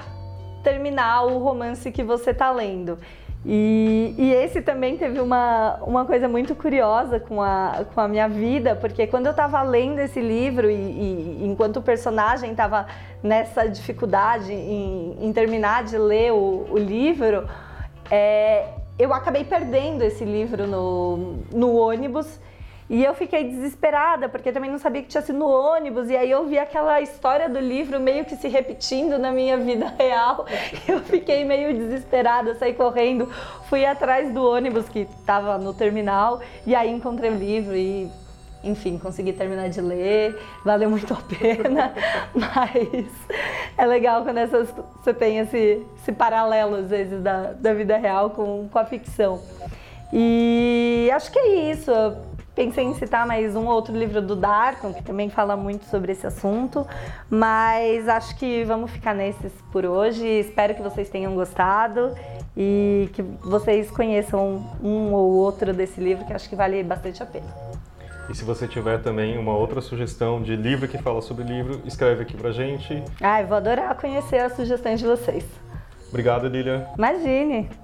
terminar 0.62 1.24
o 1.24 1.38
romance 1.38 1.90
que 1.90 2.02
você 2.02 2.30
está 2.30 2.50
lendo. 2.50 2.98
E, 3.46 4.14
e, 4.16 4.32
esse 4.32 4.62
também 4.62 4.96
teve 4.96 5.20
uma, 5.20 5.76
uma 5.82 6.06
coisa 6.06 6.26
muito 6.26 6.54
curiosa 6.54 7.20
com 7.20 7.42
a, 7.42 7.84
com 7.94 8.00
a 8.00 8.08
minha 8.08 8.26
vida, 8.26 8.74
porque 8.74 9.06
quando 9.06 9.26
eu 9.26 9.32
estava 9.32 9.60
lendo 9.62 9.98
esse 9.98 10.18
livro 10.18 10.70
e, 10.70 10.74
e 10.74 11.46
enquanto 11.46 11.76
o 11.76 11.82
personagem 11.82 12.52
estava 12.52 12.86
nessa 13.22 13.68
dificuldade 13.68 14.50
em, 14.50 15.18
em, 15.20 15.32
terminar 15.32 15.84
de 15.84 15.98
ler 15.98 16.32
o, 16.32 16.66
o 16.70 16.78
livro, 16.78 17.46
é, 18.10 18.68
eu 18.98 19.12
acabei 19.12 19.44
perdendo 19.44 20.02
esse 20.02 20.24
livro 20.24 20.66
no, 20.66 21.36
no 21.52 21.76
ônibus 21.76 22.40
e 22.88 23.02
eu 23.02 23.14
fiquei 23.14 23.44
desesperada, 23.44 24.28
porque 24.28 24.52
também 24.52 24.70
não 24.70 24.78
sabia 24.78 25.02
que 25.02 25.08
tinha 25.08 25.22
sido 25.22 25.38
no 25.38 25.48
ônibus, 25.48 26.10
e 26.10 26.16
aí 26.16 26.30
eu 26.30 26.46
vi 26.46 26.58
aquela 26.58 27.00
história 27.00 27.48
do 27.48 27.58
livro 27.58 27.98
meio 27.98 28.24
que 28.24 28.36
se 28.36 28.46
repetindo 28.48 29.18
na 29.18 29.30
minha 29.30 29.56
vida 29.56 29.92
real. 29.98 30.44
Eu 30.86 31.00
fiquei 31.00 31.44
meio 31.44 31.74
desesperada, 31.74 32.54
saí 32.54 32.74
correndo, 32.74 33.26
fui 33.68 33.86
atrás 33.86 34.32
do 34.32 34.44
ônibus 34.44 34.88
que 34.88 35.00
estava 35.00 35.56
no 35.56 35.72
terminal, 35.72 36.40
e 36.66 36.74
aí 36.74 36.90
encontrei 36.90 37.30
o 37.30 37.34
livro 37.34 37.74
e 37.74 38.10
enfim, 38.62 38.96
consegui 38.96 39.32
terminar 39.34 39.68
de 39.68 39.80
ler, 39.80 40.40
valeu 40.64 40.88
muito 40.88 41.12
a 41.12 41.16
pena, 41.16 41.92
mas 42.32 43.06
é 43.76 43.86
legal 43.86 44.24
quando 44.24 44.38
essas, 44.38 44.70
você 45.02 45.12
tem 45.12 45.38
esse, 45.38 45.84
esse 46.00 46.12
paralelo, 46.12 46.76
às 46.76 46.88
vezes, 46.88 47.22
da, 47.22 47.52
da 47.52 47.74
vida 47.74 47.96
real 47.98 48.30
com, 48.30 48.66
com 48.72 48.78
a 48.78 48.86
ficção. 48.86 49.42
E 50.10 51.10
acho 51.12 51.30
que 51.30 51.38
é 51.38 51.70
isso. 51.72 51.90
Pensei 52.54 52.84
em 52.84 52.94
citar 52.94 53.26
mais 53.26 53.56
um 53.56 53.66
outro 53.66 53.96
livro 53.96 54.22
do 54.22 54.36
Darton, 54.36 54.92
que 54.92 55.02
também 55.02 55.28
fala 55.28 55.56
muito 55.56 55.86
sobre 55.86 56.12
esse 56.12 56.24
assunto, 56.24 56.86
mas 57.28 58.08
acho 58.08 58.36
que 58.36 58.62
vamos 58.62 58.92
ficar 58.92 59.12
nesses 59.12 59.52
por 59.72 59.84
hoje. 59.84 60.24
Espero 60.24 60.72
que 60.72 60.80
vocês 60.80 61.08
tenham 61.08 61.34
gostado 61.34 62.14
e 62.56 63.10
que 63.12 63.22
vocês 63.22 63.90
conheçam 63.90 64.64
um 64.80 65.12
ou 65.12 65.32
outro 65.32 65.72
desse 65.72 66.00
livro, 66.00 66.24
que 66.24 66.32
acho 66.32 66.48
que 66.48 66.54
vale 66.54 66.80
bastante 66.84 67.20
a 67.24 67.26
pena. 67.26 67.52
E 68.30 68.34
se 68.36 68.44
você 68.44 68.68
tiver 68.68 69.02
também 69.02 69.36
uma 69.36 69.54
outra 69.56 69.80
sugestão 69.80 70.40
de 70.40 70.54
livro 70.54 70.86
que 70.86 70.96
fala 70.96 71.20
sobre 71.20 71.42
livro, 71.42 71.82
escreve 71.84 72.22
aqui 72.22 72.36
pra 72.36 72.52
gente. 72.52 73.02
Eu 73.20 73.46
vou 73.48 73.56
adorar 73.56 73.96
conhecer 73.96 74.38
as 74.38 74.54
sugestões 74.54 75.00
de 75.00 75.06
vocês. 75.06 75.44
Obrigado, 76.08 76.46
Lilian. 76.46 76.86
Imagine! 76.96 77.83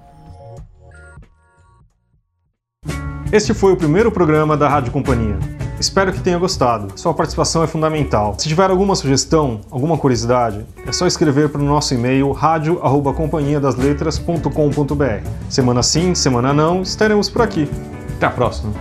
Este 3.31 3.53
foi 3.53 3.71
o 3.71 3.77
primeiro 3.77 4.11
programa 4.11 4.57
da 4.57 4.67
Rádio 4.67 4.91
Companhia. 4.91 5.37
Espero 5.79 6.11
que 6.11 6.19
tenha 6.19 6.37
gostado. 6.37 6.91
Sua 6.99 7.13
participação 7.13 7.63
é 7.63 7.67
fundamental. 7.67 8.35
Se 8.37 8.49
tiver 8.49 8.69
alguma 8.69 8.93
sugestão, 8.93 9.61
alguma 9.71 9.97
curiosidade, 9.97 10.65
é 10.85 10.91
só 10.91 11.07
escrever 11.07 11.47
para 11.47 11.61
o 11.61 11.63
nosso 11.63 11.93
e-mail 11.93 12.33
radio@companhiadasletras.com.br. 12.33 15.29
Semana 15.49 15.81
sim, 15.81 16.13
semana 16.13 16.53
não, 16.53 16.81
estaremos 16.81 17.29
por 17.29 17.41
aqui. 17.41 17.69
Até 18.17 18.25
a 18.25 18.31
próxima. 18.31 18.73